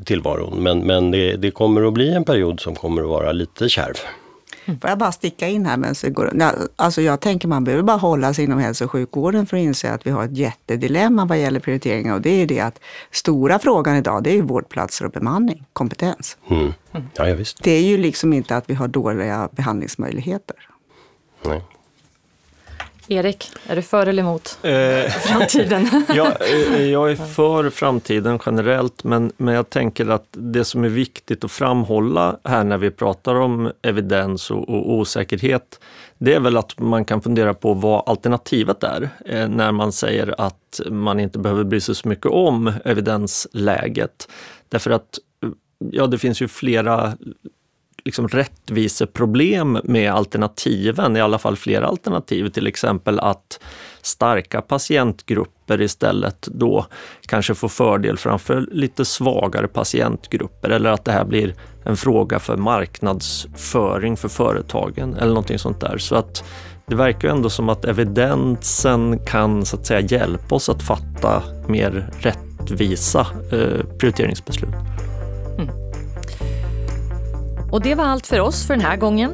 tillvaron. 0.04 0.62
Men, 0.62 0.86
men 0.86 1.10
det, 1.10 1.36
det 1.36 1.50
kommer 1.50 1.88
att 1.88 1.92
bli 1.92 2.08
en 2.08 2.24
period 2.24 2.60
som 2.60 2.74
kommer 2.74 3.02
att 3.02 3.08
vara 3.08 3.32
lite 3.32 3.68
kärv. 3.68 3.96
Får 4.80 4.90
jag 4.90 4.98
bara 4.98 5.12
sticka 5.12 5.48
in 5.48 5.66
här? 5.66 5.76
Men 5.76 5.94
så 5.94 6.10
går, 6.10 6.32
alltså 6.76 7.02
jag 7.02 7.20
tänker 7.20 7.48
man 7.48 7.64
behöver 7.64 7.82
bara 7.82 7.96
hålla 7.96 8.34
sig 8.34 8.44
inom 8.44 8.58
hälso 8.58 8.84
och 8.84 8.90
sjukvården 8.90 9.46
för 9.46 9.56
att 9.56 9.60
inse 9.62 9.92
att 9.92 10.06
vi 10.06 10.10
har 10.10 10.24
ett 10.24 10.36
jättedilemma 10.36 11.24
vad 11.24 11.38
gäller 11.38 11.60
prioriteringar. 11.60 12.14
Och 12.14 12.20
det 12.20 12.42
är 12.42 12.46
det 12.46 12.60
att 12.60 12.80
stora 13.10 13.58
frågan 13.58 13.96
idag, 13.96 14.22
det 14.22 14.38
är 14.38 14.42
vårdplatser 14.42 15.04
och 15.04 15.10
bemanning, 15.10 15.64
kompetens. 15.72 16.36
Mm. 16.50 16.72
Ja, 16.92 17.28
ja, 17.28 17.34
visst. 17.34 17.62
Det 17.62 17.70
är 17.70 17.82
ju 17.82 17.98
liksom 17.98 18.32
inte 18.32 18.56
att 18.56 18.70
vi 18.70 18.74
har 18.74 18.88
dåliga 18.88 19.48
behandlingsmöjligheter. 19.52 20.56
Nej. 21.44 21.62
Erik, 23.08 23.50
är 23.66 23.76
du 23.76 23.82
för 23.82 24.06
eller 24.06 24.22
emot 24.22 24.58
eh, 24.62 25.10
framtiden? 25.10 26.04
ja, 26.08 26.32
eh, 26.40 26.82
jag 26.90 27.10
är 27.10 27.16
för 27.16 27.70
framtiden 27.70 28.38
generellt, 28.46 29.04
men, 29.04 29.32
men 29.36 29.54
jag 29.54 29.70
tänker 29.70 30.08
att 30.08 30.26
det 30.30 30.64
som 30.64 30.84
är 30.84 30.88
viktigt 30.88 31.44
att 31.44 31.50
framhålla 31.50 32.36
här 32.44 32.64
när 32.64 32.78
vi 32.78 32.90
pratar 32.90 33.34
om 33.34 33.72
evidens 33.82 34.50
och, 34.50 34.68
och 34.68 34.92
osäkerhet, 34.92 35.80
det 36.18 36.34
är 36.34 36.40
väl 36.40 36.56
att 36.56 36.78
man 36.78 37.04
kan 37.04 37.22
fundera 37.22 37.54
på 37.54 37.74
vad 37.74 38.02
alternativet 38.08 38.82
är 38.82 39.08
eh, 39.26 39.48
när 39.48 39.72
man 39.72 39.92
säger 39.92 40.40
att 40.40 40.80
man 40.90 41.20
inte 41.20 41.38
behöver 41.38 41.64
bry 41.64 41.80
sig 41.80 41.94
så 41.94 42.08
mycket 42.08 42.26
om 42.26 42.72
evidensläget. 42.84 44.28
Därför 44.68 44.90
att 44.90 45.18
ja, 45.78 46.06
det 46.06 46.18
finns 46.18 46.42
ju 46.42 46.48
flera 46.48 47.16
liksom 48.04 48.28
rättviseproblem 48.28 49.78
med 49.84 50.12
alternativen, 50.12 51.16
i 51.16 51.20
alla 51.20 51.38
fall 51.38 51.56
flera 51.56 51.86
alternativ, 51.86 52.48
till 52.48 52.66
exempel 52.66 53.20
att 53.20 53.60
starka 54.02 54.60
patientgrupper 54.60 55.80
istället 55.80 56.48
då 56.50 56.86
kanske 57.26 57.54
får 57.54 57.68
fördel 57.68 58.18
framför 58.18 58.66
lite 58.72 59.04
svagare 59.04 59.68
patientgrupper 59.68 60.70
eller 60.70 60.90
att 60.90 61.04
det 61.04 61.12
här 61.12 61.24
blir 61.24 61.54
en 61.84 61.96
fråga 61.96 62.38
för 62.38 62.56
marknadsföring 62.56 64.16
för 64.16 64.28
företagen 64.28 65.14
eller 65.14 65.28
någonting 65.28 65.58
sånt 65.58 65.80
där. 65.80 65.98
Så 65.98 66.16
att 66.16 66.44
det 66.86 66.94
verkar 66.94 67.28
ändå 67.28 67.50
som 67.50 67.68
att 67.68 67.84
evidensen 67.84 69.18
kan 69.18 69.64
så 69.64 69.76
att 69.76 69.86
säga 69.86 70.00
hjälpa 70.00 70.54
oss 70.54 70.68
att 70.68 70.82
fatta 70.82 71.42
mer 71.68 72.10
rättvisa 72.20 73.26
eh, 73.52 73.86
prioriteringsbeslut. 73.98 74.74
Och 77.74 77.80
det 77.80 77.94
var 77.94 78.04
allt 78.04 78.26
för 78.26 78.40
oss 78.40 78.66
för 78.66 78.74
den 78.74 78.84
här 78.84 78.96
gången. 78.96 79.32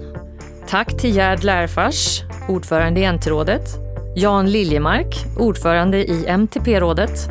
Tack 0.68 0.97
till 0.97 1.16
Gerd 1.16 1.45
Lärfars, 1.45 2.22
ordförande 2.49 3.01
i 3.01 3.12
NT-rådet, 3.12 3.62
Jan 4.16 4.51
Liljemark, 4.51 5.26
ordförande 5.38 5.99
i 5.99 6.26
MTP-rådet, 6.26 7.30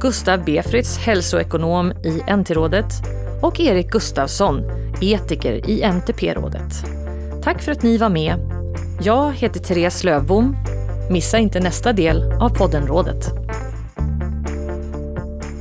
Gustav 0.00 0.44
Befritz, 0.44 0.98
hälsoekonom 0.98 1.92
i 1.92 2.22
NT-rådet 2.36 2.86
och 3.42 3.60
Erik 3.60 3.90
Gustafsson, 3.90 4.62
etiker 5.00 5.70
i 5.70 5.82
NTP-rådet. 5.82 6.84
Tack 7.42 7.62
för 7.62 7.72
att 7.72 7.82
ni 7.82 7.98
var 7.98 8.08
med. 8.08 8.34
Jag 9.02 9.32
heter 9.32 9.60
Therese 9.60 10.04
Lövbom. 10.04 10.56
Missa 11.10 11.38
inte 11.38 11.60
nästa 11.60 11.92
del 11.92 12.32
av 12.32 12.48
podden 12.48 12.86
Rådet. 12.86 13.30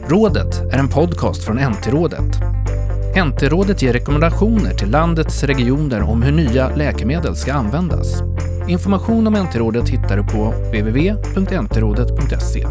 Rådet 0.08 0.74
är 0.74 0.78
en 0.78 0.90
podcast 0.90 1.44
från 1.44 1.58
NT-rådet. 1.58 2.65
NT-rådet 3.16 3.82
ger 3.82 3.94
rekommendationer 3.94 4.74
till 4.74 4.90
landets 4.90 5.44
regioner 5.44 6.02
om 6.02 6.22
hur 6.24 6.32
nya 6.32 6.76
läkemedel 6.76 7.36
ska 7.36 7.54
användas. 7.54 8.22
Information 8.68 9.28
om 9.28 9.34
NT-rådet 9.34 9.90
hittar 9.90 10.18
du 10.18 10.24
på 10.24 10.54
www.ntrådet.se. 10.72 12.66